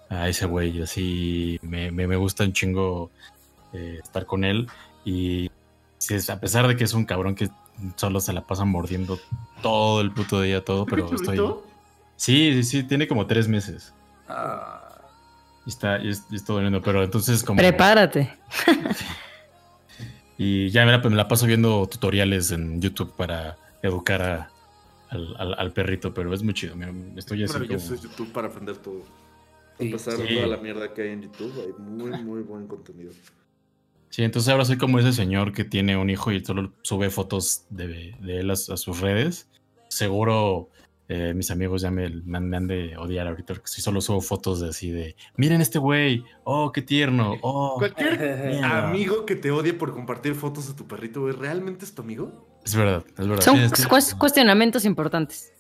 a 0.10 0.30
ese 0.30 0.46
güey. 0.46 0.82
Así 0.82 1.60
me, 1.62 1.92
me, 1.92 2.08
me 2.08 2.16
gusta 2.16 2.46
un 2.46 2.54
chingo 2.54 3.12
eh, 3.74 4.00
estar 4.02 4.26
con 4.26 4.46
él. 4.46 4.68
Y 5.04 5.52
a 6.30 6.40
pesar 6.40 6.68
de 6.68 6.76
que 6.78 6.86
es 6.86 6.94
un 6.94 7.06
cabrón 7.06 7.36
que 7.36 7.50
solo 7.98 8.22
se 8.22 8.32
la 8.32 8.48
pasa 8.48 8.64
mordiendo 8.64 9.20
todo 9.62 10.00
el 10.00 10.12
puto 10.12 10.42
día, 10.42 10.64
todo, 10.64 10.86
pero 10.86 11.10
¿Qué 11.10 11.16
estoy. 11.16 11.38
Sí, 12.16 12.54
sí, 12.54 12.64
sí, 12.64 12.84
tiene 12.84 13.08
como 13.10 13.28
tres 13.28 13.50
meses. 13.50 13.94
ah, 14.30 14.82
Y 15.66 15.70
está, 15.70 16.00
y 16.02 16.10
es, 16.10 16.24
pero 16.84 17.04
entonces 17.04 17.44
como. 17.44 17.58
Prepárate. 17.58 18.34
Y 20.38 20.70
ya 20.70 20.86
me 20.86 20.92
la, 20.92 20.98
me 20.98 21.16
la 21.16 21.28
paso 21.30 21.46
viendo 21.46 21.88
tutoriales 21.88 22.52
en 22.52 22.82
YouTube 22.82 23.14
para 23.16 23.56
educar 23.86 24.22
a- 24.22 24.50
al, 25.10 25.36
al- 25.38 25.54
al 25.58 25.72
perrito, 25.74 26.14
pero 26.14 26.34
es 26.34 26.44
muy 26.44 26.54
chido. 26.54 26.76
me- 26.76 27.18
Estoy 27.20 27.44
así 27.44 27.54
Maravilloso 27.54 27.86
como- 27.88 27.96
es 27.98 28.02
YouTube 28.04 28.32
para 28.32 28.48
aprender 28.48 28.78
todo. 28.78 29.00
A 29.00 29.78
Sí, 29.78 29.90
pesar 29.90 30.18
de 30.18 30.28
sí. 30.28 30.36
toda 30.36 30.48
la 30.48 30.58
mierda 30.58 30.94
que 30.94 31.02
hay 31.04 31.10
en 31.10 31.22
YouTube, 31.24 31.54
hay 31.60 31.74
muy, 31.84 32.12
muy 32.24 32.42
buen 32.42 32.66
contenido. 32.68 33.12
Sí, 34.10 34.24
entonces 34.24 34.50
ahora 34.50 34.64
soy 34.64 34.78
como 34.78 35.00
ese 35.00 35.12
señor 35.12 35.52
que 35.52 35.66
tiene 35.66 35.98
un 35.98 36.10
hijo 36.10 36.32
y 36.32 36.44
solo 36.44 36.72
sube 36.82 37.10
fotos 37.10 37.66
de, 37.70 38.16
de 38.22 38.40
él 38.40 38.50
a, 38.50 38.54
a 38.54 38.56
sus 38.78 39.02
redes. 39.02 39.50
Seguro 39.90 40.70
eh, 41.10 41.34
mis 41.36 41.52
amigos 41.52 41.82
ya 41.82 41.92
me, 41.92 42.10
me 42.10 42.38
han, 42.38 42.50
me 42.50 42.58
han 42.58 42.68
de 42.68 42.96
odiar 42.98 43.28
ahorita 43.28 43.54
porque 43.54 43.68
si 43.68 43.82
solo 43.82 44.00
subo 44.02 44.22
fotos 44.22 44.60
de 44.62 44.70
así 44.70 44.90
de, 44.92 45.16
miren 45.38 45.62
este 45.62 45.78
güey, 45.78 46.24
oh, 46.46 46.72
qué 46.72 46.82
tierno, 46.82 47.36
oh, 47.42 47.76
Cualquier 47.78 48.18
mierda". 48.50 48.90
amigo 48.90 49.26
que 49.26 49.36
te 49.36 49.52
odie 49.52 49.74
por 49.74 49.94
compartir 49.94 50.34
fotos 50.36 50.68
de 50.68 50.74
tu 50.74 50.88
perrito, 50.88 51.22
güey, 51.22 51.36
¿realmente 51.36 51.84
es 51.86 51.94
tu 51.94 52.02
amigo? 52.02 52.48
Es 52.66 52.76
verdad, 52.76 53.06
es 53.18 53.28
verdad. 53.28 53.44
Son 53.44 54.18
cuestionamientos 54.18 54.86
importantes. 54.86 55.52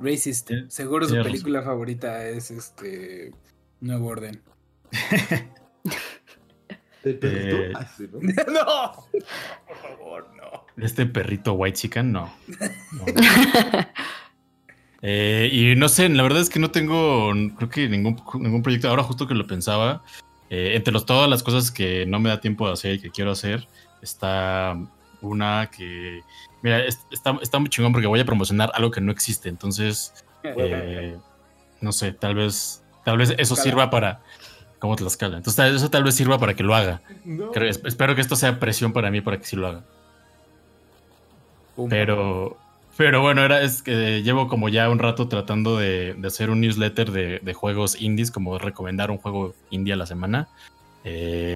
Racist. 0.00 0.48
Sí, 0.48 0.64
Seguro 0.68 1.06
su 1.08 1.14
razón. 1.14 1.30
película 1.32 1.62
favorita 1.62 2.26
es 2.28 2.50
este 2.50 3.32
Nuevo 3.80 4.08
Orden. 4.08 4.42
¿El 7.04 7.18
perrito? 7.18 7.56
Eh, 7.56 7.72
Ah, 7.74 7.86
¿no? 8.12 8.20
no, 8.52 9.06
por 9.66 9.76
favor, 9.76 10.30
no. 10.36 10.84
Este 10.84 11.06
perrito 11.06 11.52
white 11.54 11.76
chicken, 11.78 12.12
no. 12.12 12.32
No. 12.48 13.04
Eh, 15.02 15.48
y 15.52 15.76
no 15.76 15.88
sé, 15.88 16.08
la 16.08 16.24
verdad 16.24 16.40
es 16.42 16.50
que 16.50 16.58
no 16.58 16.72
tengo, 16.72 17.30
creo 17.56 17.70
que 17.70 17.88
ningún, 17.88 18.20
ningún 18.40 18.62
proyecto. 18.62 18.88
Ahora 18.88 19.04
justo 19.04 19.28
que 19.28 19.34
lo 19.34 19.46
pensaba, 19.46 20.02
eh, 20.50 20.72
entre 20.74 20.92
los, 20.92 21.06
todas 21.06 21.30
las 21.30 21.42
cosas 21.44 21.70
que 21.70 22.04
no 22.06 22.18
me 22.18 22.30
da 22.30 22.40
tiempo 22.40 22.66
de 22.66 22.72
hacer 22.72 22.94
y 22.94 23.00
que 23.00 23.10
quiero 23.10 23.30
hacer, 23.30 23.68
está 24.02 24.76
una 25.20 25.70
que, 25.70 26.22
mira, 26.62 26.84
es- 26.84 27.06
está, 27.10 27.36
está 27.42 27.58
muy 27.58 27.68
chingón 27.70 27.92
porque 27.92 28.06
voy 28.06 28.20
a 28.20 28.24
promocionar 28.24 28.70
algo 28.74 28.90
que 28.90 29.00
no 29.00 29.12
existe. 29.12 29.48
Entonces, 29.48 30.12
eh, 30.44 31.16
no 31.80 31.92
sé, 31.92 32.12
tal 32.12 32.34
vez, 32.34 32.82
tal 33.04 33.18
vez 33.18 33.34
eso 33.38 33.56
sirva 33.56 33.90
para, 33.90 34.20
como 34.78 34.96
Tlaxcala. 34.96 35.36
Entonces, 35.38 35.74
eso 35.74 35.90
tal 35.90 36.04
vez 36.04 36.14
sirva 36.14 36.38
para 36.38 36.54
que 36.54 36.62
lo 36.62 36.74
haga. 36.74 37.00
No. 37.24 37.50
Creo- 37.52 37.68
es- 37.70 37.80
espero 37.84 38.14
que 38.14 38.20
esto 38.20 38.36
sea 38.36 38.58
presión 38.58 38.92
para 38.92 39.10
mí 39.10 39.20
para 39.20 39.38
que 39.38 39.44
sí 39.44 39.56
lo 39.56 39.66
haga. 39.68 39.84
Pum. 41.76 41.88
Pero, 41.88 42.56
pero 42.96 43.20
bueno, 43.22 43.42
era, 43.44 43.62
es 43.62 43.82
que 43.82 44.22
llevo 44.22 44.48
como 44.48 44.68
ya 44.68 44.88
un 44.90 44.98
rato 44.98 45.28
tratando 45.28 45.76
de, 45.76 46.14
de 46.14 46.26
hacer 46.28 46.50
un 46.50 46.60
newsletter 46.60 47.12
de, 47.12 47.38
de 47.38 47.54
juegos 47.54 48.00
indies, 48.00 48.30
como 48.32 48.58
recomendar 48.58 49.10
un 49.10 49.18
juego 49.18 49.54
indie 49.70 49.92
a 49.92 49.96
la 49.96 50.06
semana. 50.06 50.48
Eh, 51.04 51.54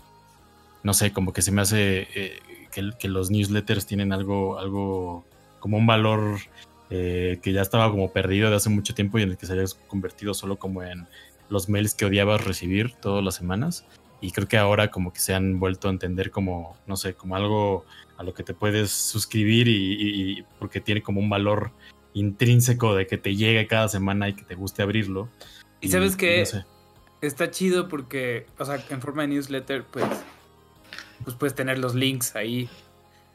no 0.84 0.94
sé, 0.94 1.12
como 1.12 1.32
que 1.32 1.42
se 1.42 1.50
me 1.53 1.62
hace 1.62 2.09
eh, 2.14 2.38
que, 2.73 2.91
que 2.99 3.09
los 3.09 3.31
newsletters 3.31 3.87
tienen 3.87 4.12
algo, 4.12 4.59
algo 4.59 5.25
como 5.61 5.77
un 5.77 5.87
valor 5.87 6.39
eh, 6.91 7.39
que 7.43 7.53
ya 7.53 7.62
estaba 7.62 7.91
como 7.91 8.12
perdido 8.12 8.51
de 8.51 8.57
hace 8.57 8.68
mucho 8.68 8.95
tiempo 8.95 9.18
y 9.18 9.23
en 9.23 9.31
el 9.31 9.37
que 9.37 9.47
se 9.47 9.53
había 9.53 9.64
convertido 9.87 10.35
solo 10.35 10.57
como 10.57 10.83
en 10.83 11.07
los 11.49 11.68
mails 11.68 11.95
que 11.95 12.07
odiabas 12.07 12.45
recibir 12.45 12.95
todas 12.95 13.23
las 13.25 13.37
semanas. 13.37 13.87
Y 14.20 14.31
creo 14.33 14.47
que 14.49 14.57
ahora 14.59 14.91
como 14.91 15.12
que 15.12 15.20
se 15.20 15.35
han 15.35 15.59
vuelto 15.61 15.89
a 15.89 15.91
entender 15.93 16.31
como, 16.31 16.77
no 16.87 16.97
sé, 16.97 17.14
como 17.14 17.37
algo 17.37 17.85
a 18.16 18.23
lo 18.23 18.35
que 18.35 18.43
te 18.43 18.55
puedes 18.55 18.91
suscribir 18.91 19.68
y, 19.68 19.73
y- 19.95 20.39
y 20.39 20.45
porque 20.59 20.81
tiene 20.81 21.03
como 21.03 21.20
un 21.20 21.29
valor 21.29 21.70
intrínseco 22.14 22.95
de 22.95 23.07
que 23.07 23.18
te 23.18 23.35
llegue 23.37 23.66
cada 23.66 23.89
semana 23.89 24.29
y 24.29 24.35
que 24.35 24.43
te 24.45 24.55
guste 24.55 24.83
abrirlo. 24.83 25.29
¿Y 25.81 25.89
sabes 25.89 26.16
qué? 26.16 26.41
no 26.41 26.47
sé. 26.47 26.64
Está 27.20 27.51
chido 27.51 27.89
porque, 27.89 28.47
o 28.59 28.64
sea, 28.64 28.85
en 28.91 29.01
forma 29.01 29.23
de 29.23 29.29
newsletter, 29.29 29.85
pues, 29.85 30.05
pues 31.25 31.37
puedes 31.37 31.55
tener 31.55 31.79
los 31.79 31.95
links 31.95 32.37
ahí. 32.37 32.68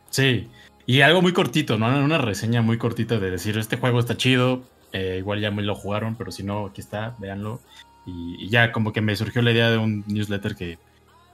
Sí, 0.10 0.48
y 0.86 1.02
algo 1.02 1.22
muy 1.22 1.34
cortito, 1.34 1.78
¿no? 1.78 1.88
Una 2.04 2.18
reseña 2.18 2.62
muy 2.62 2.78
cortita 2.78 3.20
de 3.20 3.32
decir, 3.32 3.58
este 3.58 3.78
juego 3.78 4.00
está 4.00 4.16
chido, 4.18 4.64
eh, 4.94 5.18
igual 5.20 5.42
ya 5.42 5.52
me 5.52 5.62
lo 5.64 5.76
jugaron, 5.76 6.16
pero 6.16 6.32
si 6.32 6.44
no, 6.44 6.68
aquí 6.68 6.82
está, 6.82 7.16
véanlo. 7.20 7.60
Y, 8.06 8.48
ya 8.48 8.72
como 8.72 8.94
que 8.94 9.02
me 9.02 9.16
surgió 9.16 9.42
la 9.42 9.52
idea 9.52 9.70
de 9.70 9.78
un 9.78 10.04
newsletter 10.08 10.56
que, 10.56 10.80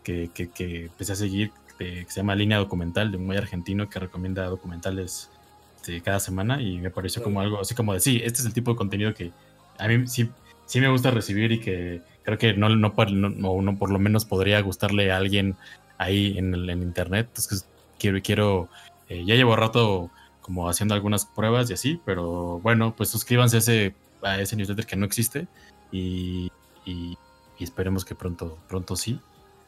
que, 0.04 0.30
que- 0.34 0.50
que 0.50 0.86
empecé 0.86 1.14
a 1.14 1.16
seguir, 1.16 1.52
que 1.78 2.06
se 2.08 2.16
llama 2.22 2.36
Línea 2.36 2.58
Documental, 2.58 3.12
de 3.12 3.18
un 3.18 3.26
muy 3.28 3.38
argentino 3.38 3.90
que 3.90 4.00
recomienda 4.00 4.46
documentales 4.46 5.30
este, 5.78 6.02
cada 6.02 6.20
semana 6.20 6.62
y 6.62 6.80
me 6.80 6.90
pareció 6.90 7.22
como 7.22 7.42
algo 7.42 7.60
así 7.62 7.76
como 7.76 7.94
de, 7.94 8.00
sí, 8.00 8.22
este 8.24 8.40
es 8.40 8.46
el 8.46 8.54
tipo 8.54 8.72
de 8.72 8.78
contenido 8.78 9.14
que 9.14 9.32
a 9.78 9.88
mí 9.88 10.08
sí, 10.08 10.30
sí 10.66 10.80
me 10.82 10.88
gusta 10.90 11.12
recibir 11.12 11.52
y 11.52 11.60
que 11.60 12.02
creo 12.24 12.38
que 12.38 12.54
no, 12.54 12.70
no- 12.70 12.94
no- 12.96 13.62
no 13.62 13.78
por 13.78 13.92
lo 13.92 14.00
menos 14.00 14.26
podría 14.26 14.60
gustarle 14.62 15.12
a 15.12 15.18
alguien 15.18 15.56
ahí 15.98 16.38
en, 16.38 16.54
el, 16.54 16.70
en 16.70 16.82
internet. 16.84 17.28
Entonces 17.30 17.66
quiero, 18.00 18.20
quiero 18.22 18.70
eh, 19.10 19.24
ya 19.26 19.36
llevo 19.36 19.56
rato 19.56 20.10
como 20.42 20.68
haciendo 20.70 20.94
algunas 20.94 21.26
pruebas 21.26 21.70
y 21.70 21.74
así, 21.74 22.02
pero 22.06 22.60
bueno, 22.60 22.94
pues 22.96 23.10
suscríbanse 23.10 23.56
a 23.58 23.60
ese, 23.60 23.96
a 24.22 24.40
ese 24.40 24.56
newsletter 24.56 24.86
que 24.86 24.96
no 24.98 25.06
existe 25.06 25.48
y, 25.92 26.52
y- 26.86 27.18
y 27.60 27.64
esperemos 27.64 28.04
que 28.04 28.16
pronto, 28.16 28.58
pronto 28.68 28.96
sí. 28.96 29.20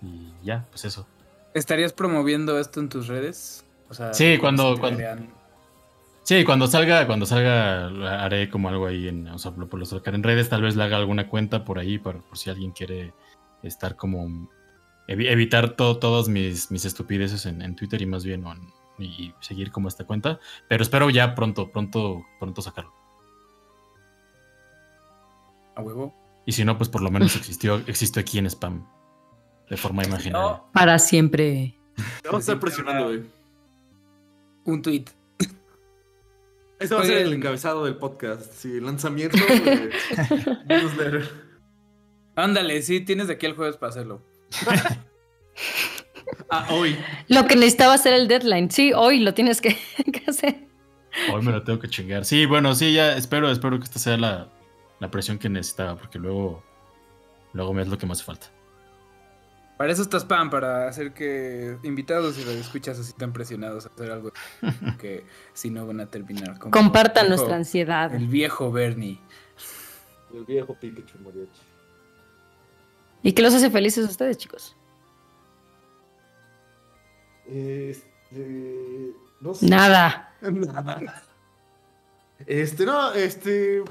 Y 0.01 0.31
ya, 0.43 0.65
pues 0.71 0.85
eso. 0.85 1.07
¿Estarías 1.53 1.93
promoviendo 1.93 2.59
esto 2.59 2.79
en 2.81 2.89
tus 2.89 3.07
redes? 3.07 3.63
O 3.89 3.93
sea, 3.93 4.13
Sí, 4.13 4.37
cuando- 4.39 4.75
¿se 4.75 4.81
cuando-? 4.81 5.03
Sí, 6.23 6.43
cuando 6.43 6.65
salga, 6.67 7.05
cuando 7.05 7.27
salga 7.27 7.85
haré 8.23 8.49
como 8.49 8.67
algo 8.67 8.87
ahí 8.87 9.07
en, 9.07 9.27
o 9.27 9.37
sea, 9.37 9.51
lo, 9.55 9.67
lo 9.71 10.01
en 10.05 10.23
redes, 10.23 10.49
tal 10.49 10.63
vez 10.63 10.75
le 10.75 10.83
haga 10.83 10.97
alguna 10.97 11.29
cuenta 11.29 11.63
por 11.63 11.77
ahí, 11.77 11.99
por, 11.99 12.19
por 12.23 12.37
si 12.39 12.49
alguien 12.49 12.71
quiere 12.71 13.13
estar 13.61 13.95
como 13.95 14.49
evi- 15.07 15.27
evitar 15.29 15.75
to- 15.75 15.97
todas 15.97 16.27
mis, 16.27 16.71
mis 16.71 16.85
estupideces 16.85 17.45
en, 17.45 17.61
en 17.61 17.75
Twitter 17.75 18.01
y 18.01 18.05
más 18.05 18.23
bien 18.23 18.43
y 18.97 19.33
seguir 19.41 19.71
como 19.71 19.87
esta 19.87 20.05
cuenta. 20.05 20.39
Pero 20.69 20.83
espero 20.83 21.09
ya 21.09 21.35
pronto, 21.35 21.71
pronto, 21.71 22.23
pronto 22.39 22.61
sacarlo. 22.61 22.93
a 25.75 25.81
huevo. 25.81 26.13
Y 26.45 26.51
si 26.53 26.63
no, 26.63 26.77
pues 26.77 26.89
por 26.89 27.01
lo 27.01 27.11
menos 27.11 27.35
existió, 27.37 27.77
existió 27.87 28.21
aquí 28.21 28.37
en 28.37 28.45
spam. 28.47 28.85
De 29.69 29.77
forma 29.77 30.03
imaginaria. 30.03 30.39
No, 30.47 30.69
Para 30.73 30.99
siempre. 30.99 31.75
Te 32.21 32.27
vamos 32.29 32.47
a 32.47 32.51
estar 32.53 32.59
presionando, 32.59 33.05
güey. 33.05 33.23
un 34.65 34.81
tweet. 34.81 35.05
Ese 36.77 36.93
va 36.93 37.01
a 37.01 37.05
ser 37.05 37.17
el 37.19 37.33
encabezado 37.33 37.85
del 37.85 37.95
podcast. 37.95 38.51
Sí, 38.53 38.79
lanzamiento 38.79 39.37
de 39.37 39.91
newsletter. 40.67 41.29
Ándale, 42.35 42.81
sí, 42.81 42.99
tienes 43.01 43.27
de 43.27 43.33
aquí 43.35 43.45
el 43.47 43.55
jueves 43.55 43.77
para 43.77 43.89
hacerlo. 43.91 44.21
Ah, 46.49 46.67
hoy. 46.71 46.97
Lo 47.27 47.47
que 47.47 47.55
necesitaba 47.55 47.93
hacer 47.93 48.13
el 48.13 48.27
deadline. 48.27 48.69
Sí, 48.69 48.93
hoy 48.93 49.19
lo 49.19 49.33
tienes 49.33 49.61
que, 49.61 49.69
que 50.11 50.23
hacer. 50.27 50.67
Hoy 51.33 51.41
me 51.41 51.51
lo 51.51 51.63
tengo 51.63 51.79
que 51.79 51.87
chingar. 51.87 52.25
Sí, 52.25 52.45
bueno, 52.45 52.75
sí, 52.75 52.93
ya 52.93 53.15
espero, 53.15 53.49
espero 53.49 53.77
que 53.79 53.85
esta 53.85 53.99
sea 53.99 54.17
la, 54.17 54.49
la 54.99 55.11
presión 55.11 55.37
que 55.37 55.49
necesitaba, 55.49 55.95
porque 55.95 56.19
luego, 56.19 56.63
luego 57.53 57.73
me 57.73 57.81
es 57.81 57.87
lo 57.87 57.97
que 57.97 58.05
hace 58.05 58.23
falta. 58.23 58.47
Para 59.77 59.91
eso 59.91 60.03
está 60.03 60.17
spam, 60.17 60.49
para 60.49 60.87
hacer 60.87 61.13
que 61.13 61.77
invitados 61.83 62.37
y 62.37 62.49
escuchas 62.57 62.97
así 62.97 63.11
tan 63.13 63.33
presionados 63.33 63.85
a 63.85 63.89
hacer 63.89 64.09
algo 64.09 64.31
que 64.99 65.25
si 65.53 65.69
no 65.69 65.85
van 65.85 65.99
a 65.99 66.05
terminar 66.05 66.57
como 66.59 66.71
Compartan 66.71 67.27
nuestra 67.27 67.55
ansiedad. 67.55 68.13
El 68.13 68.27
viejo 68.27 68.71
Bernie. 68.71 69.19
El 70.33 70.45
viejo 70.45 70.77
Pikachu 70.79 71.17
Mariachi. 71.19 71.61
¿Y 73.25 73.33
qué 73.33 73.41
los 73.41 73.55
hace 73.55 73.71
felices 73.71 74.05
a 74.05 74.09
ustedes, 74.11 74.37
chicos? 74.37 74.75
Este. 77.47 79.13
No 79.41 79.55
sé. 79.55 79.65
Nada. 79.67 80.31
Nada. 80.41 81.23
Este, 82.45 82.85
no, 82.85 83.11
este. 83.13 83.83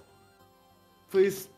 Pues. 1.11 1.51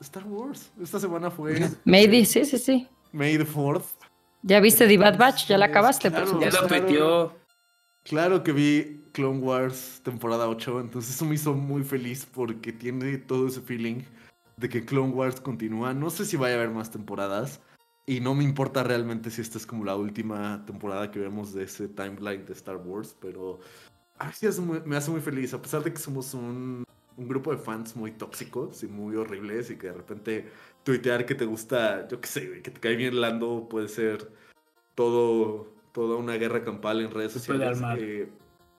Star 0.00 0.24
Wars. 0.26 0.70
Esta 0.80 1.00
semana 1.00 1.28
fue 1.28 1.70
Maybe, 1.84 2.24
sí, 2.24 2.44
sí, 2.44 2.56
sí. 2.58 2.88
May 3.10 3.36
the 3.36 3.44
4th. 3.46 3.82
¿Ya 4.42 4.60
viste 4.60 4.86
The 4.86 4.96
Bad 4.96 5.18
Batch? 5.18 5.48
¿Ya 5.48 5.58
la 5.58 5.66
acabaste? 5.66 6.12
por 6.12 6.22
Claro. 6.24 6.40
Ya 6.40 6.50
supuesto. 6.52 6.62
lo 6.62 6.68
Claro. 6.68 6.84
tuiteó. 6.86 7.36
Claro 8.04 8.42
que 8.44 8.52
vi 8.52 9.04
Clone 9.12 9.38
Wars 9.40 10.00
temporada 10.04 10.46
8, 10.48 10.80
entonces 10.80 11.14
eso 11.16 11.24
me 11.24 11.34
hizo 11.34 11.52
muy 11.54 11.82
feliz 11.82 12.26
porque 12.32 12.70
tiene 12.72 13.16
todo 13.18 13.48
ese 13.48 13.60
feeling 13.62 14.02
de 14.56 14.68
que 14.68 14.84
Clone 14.84 15.12
Wars 15.12 15.40
continúa. 15.40 15.94
No 15.94 16.10
sé 16.10 16.24
si 16.24 16.36
vaya 16.36 16.54
a 16.54 16.58
haber 16.58 16.70
más 16.70 16.90
temporadas 16.90 17.60
y 18.06 18.20
no 18.20 18.34
me 18.34 18.44
importa 18.44 18.82
realmente 18.82 19.30
si 19.30 19.40
esta 19.40 19.58
es 19.58 19.66
como 19.66 19.84
la 19.84 19.96
última 19.96 20.64
temporada 20.66 21.10
que 21.10 21.18
vemos 21.18 21.54
de 21.54 21.64
ese 21.64 21.88
timeline 21.88 22.44
de 22.44 22.52
Star 22.52 22.76
Wars, 22.76 23.16
pero 23.20 23.60
a 24.18 24.26
mí 24.26 24.32
sí 24.34 24.46
me 24.84 24.96
hace 24.96 25.10
muy 25.10 25.20
feliz, 25.20 25.54
a 25.54 25.62
pesar 25.62 25.82
de 25.82 25.92
que 25.92 25.98
somos 25.98 26.34
un, 26.34 26.84
un 27.16 27.28
grupo 27.28 27.50
de 27.50 27.58
fans 27.58 27.96
muy 27.96 28.12
tóxicos 28.12 28.82
y 28.82 28.88
muy 28.88 29.16
horribles 29.16 29.70
y 29.70 29.76
que 29.76 29.88
de 29.88 29.92
repente 29.94 30.50
tuitear 30.82 31.24
que 31.26 31.34
te 31.34 31.44
gusta, 31.44 32.06
yo 32.08 32.20
qué 32.20 32.26
sé, 32.26 32.62
que 32.62 32.70
te 32.70 32.80
cae 32.80 32.96
bien 32.96 33.20
Lando 33.20 33.68
puede 33.68 33.88
ser 33.88 34.30
todo, 34.94 35.72
toda 35.92 36.16
una 36.16 36.34
guerra 36.34 36.64
campal 36.64 37.00
en 37.00 37.10
redes 37.10 37.32
sociales. 37.32 37.80
eh, 37.98 38.28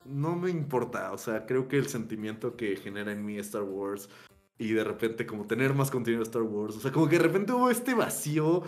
no 0.05 0.35
me 0.35 0.51
importa, 0.51 1.11
o 1.13 1.17
sea, 1.17 1.45
creo 1.45 1.67
que 1.67 1.77
el 1.77 1.87
sentimiento 1.87 2.55
que 2.55 2.75
genera 2.75 3.11
en 3.11 3.25
mí 3.25 3.37
Star 3.39 3.63
Wars 3.63 4.09
y 4.57 4.73
de 4.73 4.83
repente 4.83 5.25
como 5.25 5.45
tener 5.45 5.73
más 5.73 5.91
contenido 5.91 6.21
de 6.21 6.27
Star 6.27 6.43
Wars, 6.43 6.77
o 6.77 6.79
sea, 6.79 6.91
como 6.91 7.07
que 7.09 7.17
de 7.17 7.23
repente 7.23 7.51
hubo 7.53 7.69
este 7.69 7.93
vacío 7.93 8.63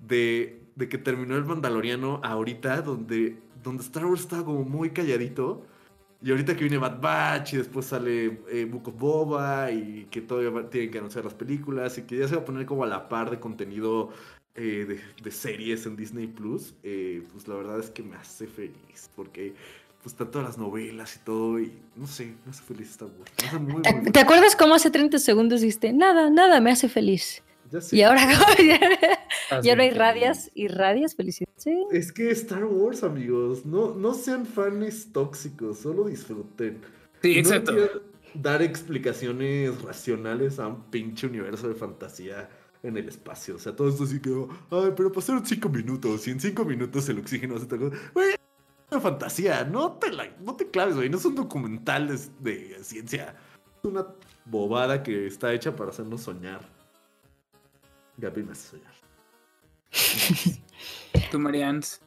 de, 0.00 0.62
de 0.76 0.88
que 0.88 0.98
terminó 0.98 1.36
el 1.36 1.44
Mandaloriano 1.44 2.20
ahorita, 2.22 2.82
donde, 2.82 3.38
donde 3.62 3.82
Star 3.82 4.06
Wars 4.06 4.22
estaba 4.22 4.44
como 4.44 4.64
muy 4.64 4.90
calladito. 4.90 5.66
Y 6.22 6.30
ahorita 6.30 6.54
que 6.54 6.64
viene 6.64 6.76
Bad 6.76 7.00
Batch 7.00 7.54
y 7.54 7.56
después 7.56 7.86
sale 7.86 8.42
eh, 8.50 8.70
Boba 8.70 9.70
y 9.70 10.06
que 10.10 10.20
todavía 10.20 10.68
tienen 10.68 10.90
que 10.90 10.98
anunciar 10.98 11.24
las 11.24 11.32
películas 11.32 11.96
y 11.96 12.02
que 12.02 12.18
ya 12.18 12.28
se 12.28 12.36
va 12.36 12.42
a 12.42 12.44
poner 12.44 12.66
como 12.66 12.84
a 12.84 12.86
la 12.86 13.08
par 13.08 13.30
de 13.30 13.40
contenido 13.40 14.10
eh, 14.54 14.84
de, 14.86 15.00
de 15.22 15.30
series 15.30 15.86
en 15.86 15.96
Disney 15.96 16.26
Plus, 16.26 16.74
eh, 16.82 17.26
pues 17.32 17.48
la 17.48 17.54
verdad 17.54 17.78
es 17.78 17.88
que 17.88 18.02
me 18.02 18.16
hace 18.16 18.46
feliz 18.46 19.08
porque 19.16 19.54
pues 20.02 20.14
están 20.14 20.30
todas 20.30 20.48
las 20.48 20.58
novelas 20.58 21.16
y 21.16 21.18
todo 21.20 21.60
y 21.60 21.72
no 21.96 22.06
sé, 22.06 22.34
me 22.44 22.50
hace 22.50 22.62
feliz 22.62 22.90
Star 22.90 23.08
Wars. 23.08 23.30
Me 23.40 23.48
hace 23.48 23.58
muy, 23.58 23.72
muy 23.74 24.12
¿Te, 24.12 24.20
acuerdas 24.20 24.56
cómo 24.56 24.74
hace 24.74 24.90
30 24.90 25.18
segundos 25.18 25.60
dijiste, 25.60 25.92
nada, 25.92 26.30
nada, 26.30 26.60
me 26.60 26.70
hace 26.70 26.88
feliz? 26.88 27.42
Ya 27.70 27.80
sé. 27.80 27.96
Y 27.96 28.02
ahora, 28.02 28.26
Ah, 29.50 29.60
y 29.62 29.68
ahora 29.70 29.84
irradias, 29.84 30.50
irradias 30.54 31.14
felicidad. 31.16 31.50
Sí. 31.56 31.84
Es 31.90 32.12
que 32.12 32.30
Star 32.30 32.64
Wars, 32.64 33.02
amigos, 33.02 33.66
no, 33.66 33.94
no 33.94 34.14
sean 34.14 34.46
fans 34.46 35.12
tóxicos, 35.12 35.78
solo 35.80 36.04
disfruten. 36.04 36.80
Sí, 37.20 37.34
No 37.34 37.40
exacto. 37.40 37.72
quiero 37.72 38.02
dar 38.34 38.62
explicaciones 38.62 39.82
racionales 39.82 40.58
a 40.58 40.68
un 40.68 40.84
pinche 40.84 41.26
universo 41.26 41.68
de 41.68 41.74
fantasía 41.74 42.48
en 42.82 42.96
el 42.96 43.08
espacio. 43.08 43.56
O 43.56 43.58
sea, 43.58 43.74
todo 43.74 43.88
esto 43.88 44.04
así 44.04 44.20
quedó, 44.20 44.48
ay, 44.70 44.92
pero 44.96 45.10
pasaron 45.12 45.44
cinco 45.44 45.68
minutos 45.68 46.26
y 46.28 46.30
en 46.30 46.40
cinco 46.40 46.64
minutos 46.64 47.08
el 47.08 47.18
oxígeno 47.18 47.58
se 47.58 47.66
te... 47.66 47.76
Güey, 47.76 47.90
es 48.30 48.39
una 48.90 49.00
fantasía, 49.00 49.64
no 49.64 49.92
te, 49.92 50.10
la, 50.10 50.28
no 50.40 50.56
te 50.56 50.68
claves, 50.70 50.96
güey, 50.96 51.08
no 51.08 51.18
es 51.18 51.24
un 51.24 51.34
documental 51.34 52.08
de, 52.08 52.18
de 52.40 52.84
ciencia. 52.84 53.34
Es 53.78 53.84
una 53.84 54.06
bobada 54.44 55.02
que 55.02 55.26
está 55.26 55.52
hecha 55.52 55.74
para 55.74 55.90
hacernos 55.90 56.22
soñar. 56.22 56.60
Gaby 58.16 58.42
me 58.42 58.52
hace 58.52 58.68
soñar. 58.68 58.94
Tú, 61.30 61.38
Marians. 61.38 62.00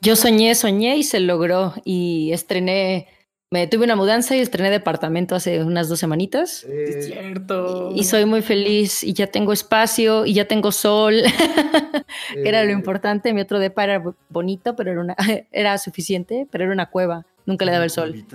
Yo 0.00 0.16
soñé, 0.16 0.54
soñé 0.54 0.96
y 0.96 1.02
se 1.02 1.20
logró. 1.20 1.74
Y 1.84 2.30
estrené, 2.32 3.08
me 3.50 3.68
tuve 3.68 3.84
una 3.84 3.94
mudanza 3.94 4.36
y 4.36 4.40
estrené 4.40 4.70
departamento 4.70 5.36
hace 5.36 5.62
unas 5.62 5.88
dos 5.88 6.00
semanitas. 6.00 6.64
Es 6.64 7.06
cierto. 7.06 7.92
Y 7.94 8.02
soy 8.04 8.24
muy 8.24 8.42
feliz 8.42 9.04
y 9.04 9.12
ya 9.12 9.28
tengo 9.28 9.52
espacio 9.52 10.26
y 10.26 10.34
ya 10.34 10.46
tengo 10.46 10.72
sol. 10.72 11.14
era 12.36 12.64
lo 12.64 12.72
importante. 12.72 13.32
Mi 13.32 13.42
otro 13.42 13.60
depa 13.60 13.84
era 13.84 14.02
bonito, 14.28 14.74
pero 14.74 14.90
era, 14.90 15.00
una, 15.00 15.16
era 15.52 15.78
suficiente, 15.78 16.48
pero 16.50 16.64
era 16.64 16.72
una 16.72 16.90
cueva. 16.90 17.24
Nunca 17.44 17.64
le 17.64 17.70
daba 17.70 17.84
el 17.84 17.90
sol. 17.90 18.26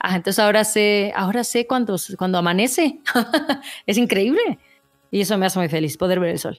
Ah, 0.00 0.16
entonces 0.16 0.38
ahora 0.38 0.64
sé, 0.64 1.12
ahora 1.14 1.44
sé 1.44 1.66
cuando, 1.66 1.96
cuando 2.16 2.38
amanece. 2.38 3.00
es 3.86 3.98
increíble. 3.98 4.58
Y 5.10 5.20
eso 5.20 5.36
me 5.36 5.44
hace 5.44 5.58
muy 5.58 5.68
feliz, 5.68 5.98
poder 5.98 6.20
ver 6.20 6.30
el 6.30 6.38
sol. 6.38 6.58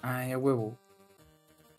Ay, 0.00 0.32
a 0.32 0.38
huevo. 0.38 0.78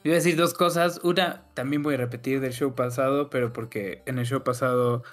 Iba 0.03 0.13
a 0.13 0.17
decir 0.17 0.35
dos 0.35 0.53
cosas. 0.53 0.99
Una, 1.03 1.45
también 1.55 1.81
voy 1.81 1.95
a 1.95 1.97
repetir 1.97 2.39
del 2.41 2.53
show 2.53 2.75
pasado, 2.75 3.29
pero 3.31 3.51
porque 3.51 4.03
en 4.05 4.19
el 4.19 4.25
show 4.25 4.43
pasado 4.43 5.03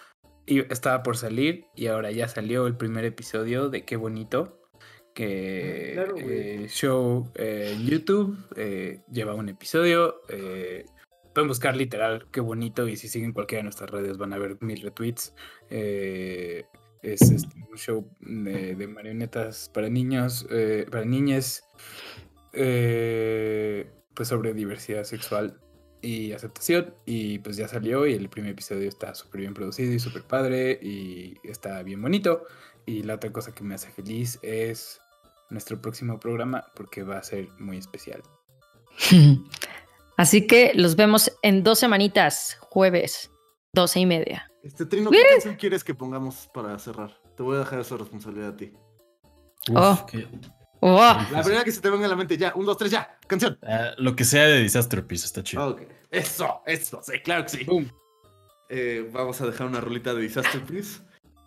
i- 0.46 0.64
estaba 0.70 1.02
por 1.02 1.16
salir 1.16 1.64
y 1.74 1.86
ahora 1.86 2.10
ya 2.10 2.28
salió 2.28 2.66
el 2.66 2.76
primer 2.76 3.04
episodio 3.04 3.68
de 3.68 3.84
Qué 3.84 3.96
Bonito. 3.96 4.56
Que 5.14 5.90
claro, 5.94 6.14
eh, 6.18 6.66
show 6.68 7.30
eh, 7.34 7.72
en 7.74 7.84
YouTube 7.86 8.38
eh, 8.56 9.00
lleva 9.10 9.34
un 9.34 9.48
episodio. 9.48 10.22
eh, 10.28 10.84
pueden 11.34 11.48
buscar 11.48 11.76
literal 11.76 12.26
Qué 12.32 12.40
Bonito 12.40 12.86
y 12.88 12.96
si 12.96 13.08
siguen 13.08 13.32
cualquiera 13.32 13.60
de 13.60 13.64
nuestras 13.64 13.90
redes 13.90 14.18
van 14.18 14.32
a 14.32 14.38
ver 14.38 14.56
mil 14.60 14.80
retweets. 14.80 15.34
Eh, 15.68 16.64
es 17.02 17.22
este, 17.22 17.56
un 17.70 17.76
show 17.76 18.08
de, 18.20 18.74
de 18.76 18.86
marionetas 18.86 19.70
para 19.72 19.88
niños, 19.88 20.46
para 20.90 21.04
niñas, 21.04 21.64
eh, 22.52 23.90
pues 24.14 24.28
sobre 24.28 24.54
diversidad 24.54 25.04
sexual 25.04 25.60
y 26.02 26.32
aceptación. 26.32 26.94
Y 27.06 27.38
pues 27.40 27.56
ya 27.56 27.68
salió 27.68 28.06
y 28.06 28.14
el 28.14 28.28
primer 28.28 28.52
episodio 28.52 28.88
está 28.88 29.14
súper 29.14 29.40
bien 29.42 29.54
producido 29.54 29.92
y 29.92 29.98
súper 29.98 30.22
padre 30.24 30.78
y 30.82 31.34
está 31.44 31.82
bien 31.82 32.00
bonito. 32.02 32.44
Y 32.86 33.02
la 33.02 33.14
otra 33.14 33.32
cosa 33.32 33.54
que 33.54 33.62
me 33.64 33.74
hace 33.74 33.90
feliz 33.90 34.38
es 34.42 35.00
nuestro 35.50 35.80
próximo 35.80 36.18
programa 36.20 36.64
porque 36.74 37.02
va 37.02 37.18
a 37.18 37.22
ser 37.22 37.48
muy 37.58 37.76
especial. 37.78 38.22
Así 40.16 40.46
que 40.46 40.72
los 40.74 40.96
vemos 40.96 41.32
en 41.42 41.62
dos 41.62 41.78
semanitas, 41.78 42.56
jueves, 42.60 43.30
doce 43.72 44.00
y 44.00 44.06
media. 44.06 44.50
Este 44.62 44.84
Trino, 44.84 45.10
¿qué 45.10 45.22
canción 45.32 45.54
quieres 45.56 45.82
que 45.82 45.94
pongamos 45.94 46.48
para 46.52 46.78
cerrar? 46.78 47.18
Te 47.36 47.42
voy 47.42 47.56
a 47.56 47.60
dejar 47.60 47.80
esa 47.80 47.96
responsabilidad 47.96 48.50
a 48.50 48.56
ti. 48.56 48.72
Uf, 49.70 49.76
Oh. 49.76 50.06
qué- 50.10 50.26
¡Oh! 50.80 51.16
La 51.30 51.42
primera 51.42 51.62
que 51.62 51.72
se 51.72 51.80
te 51.80 51.90
venga 51.90 52.06
a 52.06 52.08
la 52.08 52.16
mente, 52.16 52.36
ya. 52.36 52.52
Un, 52.54 52.64
dos, 52.64 52.76
tres, 52.76 52.90
ya. 52.90 53.18
Canción. 53.26 53.58
Ah, 53.62 53.90
lo 53.98 54.16
que 54.16 54.24
sea 54.24 54.44
de 54.44 54.60
Disaster 54.60 55.06
Piece 55.06 55.26
está 55.26 55.42
chido. 55.42 55.68
Ok. 55.68 55.82
Eso, 56.10 56.62
eso. 56.66 57.00
Sí, 57.02 57.20
claro 57.20 57.44
que 57.44 57.50
sí. 57.50 57.66
Eh, 58.70 59.08
vamos 59.12 59.40
a 59.40 59.46
dejar 59.46 59.66
una 59.66 59.80
rolita 59.80 60.14
de 60.14 60.22
Disaster, 60.22 60.62
please. 60.62 61.00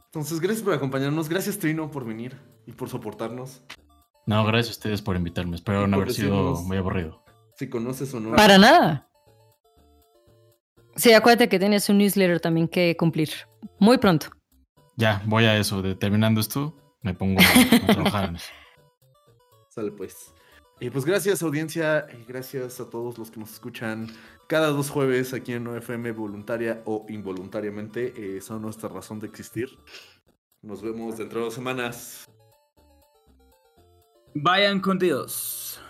Entonces, 0.05 0.39
gracias 0.39 0.63
por 0.63 0.73
acompañarnos. 0.73 1.29
Gracias, 1.29 1.57
Trino, 1.57 1.89
por 1.89 2.05
venir 2.05 2.38
y 2.67 2.73
por 2.73 2.89
soportarnos. 2.89 3.63
No, 4.25 4.45
gracias 4.45 4.75
a 4.75 4.77
ustedes 4.77 5.01
por 5.01 5.15
invitarme. 5.15 5.55
Espero 5.55 5.86
Y 5.86 5.89
no 5.89 5.97
haber 5.97 6.13
sido 6.13 6.61
muy 6.61 6.77
aburrido. 6.77 7.23
Si 7.57 7.69
conoces 7.69 8.13
o 8.13 8.19
no. 8.19 8.36
Para 8.36 8.57
nada. 8.57 9.09
Sí, 10.95 11.11
acuérdate 11.13 11.49
que 11.49 11.59
tienes 11.59 11.89
un 11.89 11.97
newsletter 11.97 12.39
también 12.39 12.67
que 12.67 12.95
cumplir. 12.95 13.29
Muy 13.79 13.97
pronto. 13.97 14.27
Ya, 14.95 15.23
voy 15.25 15.45
a 15.45 15.57
eso. 15.57 15.81
De, 15.81 15.95
terminando 15.95 16.39
esto, 16.39 16.77
me 17.01 17.13
pongo 17.13 17.41
a 17.41 17.86
trabajar 17.93 18.29
en 18.29 18.36
eso. 18.36 18.51
Sale 19.74 19.91
pues. 19.91 20.32
Y 20.80 20.89
pues 20.91 21.03
gracias 21.03 21.41
audiencia 21.41 22.05
y 22.13 22.26
gracias 22.26 22.80
a 22.80 22.89
todos 22.89 23.17
los 23.17 23.32
que 23.32 23.39
nos 23.39 23.53
escuchan 23.53 24.07
cada 24.47 24.67
dos 24.67 24.91
jueves 24.91 25.34
aquí 25.34 25.53
en 25.53 25.65
OFM 25.65 26.11
voluntaria 26.11 26.84
o 26.86 27.05
involuntariamente. 27.09 28.13
eh, 28.15 28.41
son 28.41 28.61
nuestra 28.61 28.89
razón 28.89 29.19
de 29.19 29.28
existir. 29.28 29.69
Nos 30.61 30.84
vemos 30.84 31.17
dentro 31.17 31.39
de 31.39 31.45
dos 31.45 31.53
semanas. 31.55 32.30
Vayan 34.36 34.80
con 34.80 34.99
Dios. 34.99 35.82